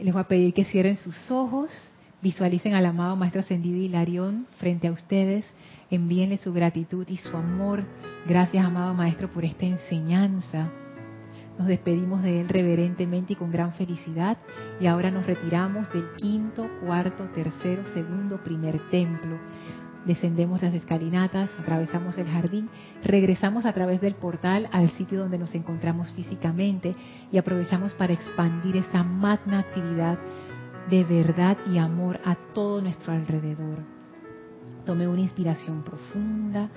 Les 0.00 0.12
voy 0.12 0.22
a 0.22 0.26
pedir 0.26 0.52
que 0.52 0.64
cierren 0.64 0.96
sus 0.96 1.30
ojos, 1.30 1.70
visualicen 2.22 2.74
al 2.74 2.86
amado 2.86 3.14
maestro 3.14 3.42
ascendido 3.42 3.78
Hilarión 3.78 4.48
frente 4.58 4.88
a 4.88 4.92
ustedes, 4.92 5.44
envíenle 5.92 6.38
su 6.38 6.52
gratitud 6.52 7.06
y 7.08 7.18
su 7.18 7.36
amor. 7.36 7.84
Gracias, 8.26 8.64
amado 8.64 8.94
maestro, 8.94 9.28
por 9.28 9.44
esta 9.44 9.66
enseñanza. 9.66 10.70
Nos 11.58 11.66
despedimos 11.66 12.22
de 12.22 12.40
él 12.40 12.48
reverentemente 12.48 13.34
y 13.34 13.36
con 13.36 13.50
gran 13.50 13.72
felicidad 13.74 14.38
y 14.80 14.86
ahora 14.86 15.10
nos 15.10 15.26
retiramos 15.26 15.92
del 15.92 16.08
quinto, 16.16 16.66
cuarto, 16.80 17.24
tercero, 17.34 17.84
segundo, 17.92 18.42
primer 18.42 18.88
templo 18.90 19.38
descendemos 20.04 20.62
las 20.62 20.74
escalinatas, 20.74 21.50
atravesamos 21.58 22.18
el 22.18 22.26
jardín, 22.26 22.68
regresamos 23.04 23.64
a 23.64 23.72
través 23.72 24.00
del 24.00 24.14
portal 24.14 24.68
al 24.72 24.90
sitio 24.90 25.20
donde 25.20 25.38
nos 25.38 25.54
encontramos 25.54 26.10
físicamente 26.12 26.94
y 27.30 27.38
aprovechamos 27.38 27.94
para 27.94 28.12
expandir 28.12 28.76
esa 28.76 29.02
magna 29.04 29.60
actividad 29.60 30.18
de 30.90 31.04
verdad 31.04 31.56
y 31.72 31.78
amor 31.78 32.20
a 32.24 32.36
todo 32.54 32.82
nuestro 32.82 33.12
alrededor. 33.12 33.78
Tome 34.84 35.06
una 35.06 35.20
inspiración 35.20 35.84
profunda, 35.84 36.68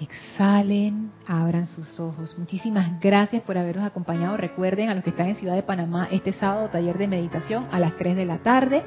exhalen, 0.00 1.10
abran 1.26 1.66
sus 1.66 1.98
ojos. 2.00 2.36
Muchísimas 2.38 3.00
gracias 3.00 3.42
por 3.42 3.58
habernos 3.58 3.84
acompañado. 3.84 4.36
Recuerden 4.36 4.88
a 4.88 4.94
los 4.94 5.04
que 5.04 5.10
están 5.10 5.28
en 5.28 5.36
Ciudad 5.36 5.54
de 5.54 5.62
Panamá 5.62 6.08
este 6.10 6.32
sábado 6.32 6.68
taller 6.68 6.98
de 6.98 7.08
meditación 7.08 7.66
a 7.72 7.78
las 7.78 7.96
3 7.96 8.16
de 8.16 8.24
la 8.24 8.38
tarde. 8.38 8.84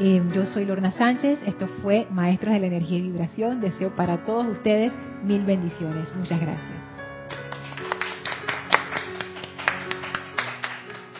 Eh, 0.00 0.22
yo 0.34 0.46
soy 0.46 0.64
Lorna 0.64 0.92
Sánchez, 0.92 1.40
esto 1.46 1.68
fue 1.82 2.06
Maestros 2.10 2.54
de 2.54 2.60
la 2.60 2.66
Energía 2.66 2.98
y 2.98 3.02
Vibración. 3.02 3.60
Deseo 3.60 3.94
para 3.94 4.24
todos 4.24 4.46
ustedes 4.46 4.92
mil 5.22 5.44
bendiciones. 5.44 6.08
Muchas 6.16 6.40
gracias. 6.40 6.89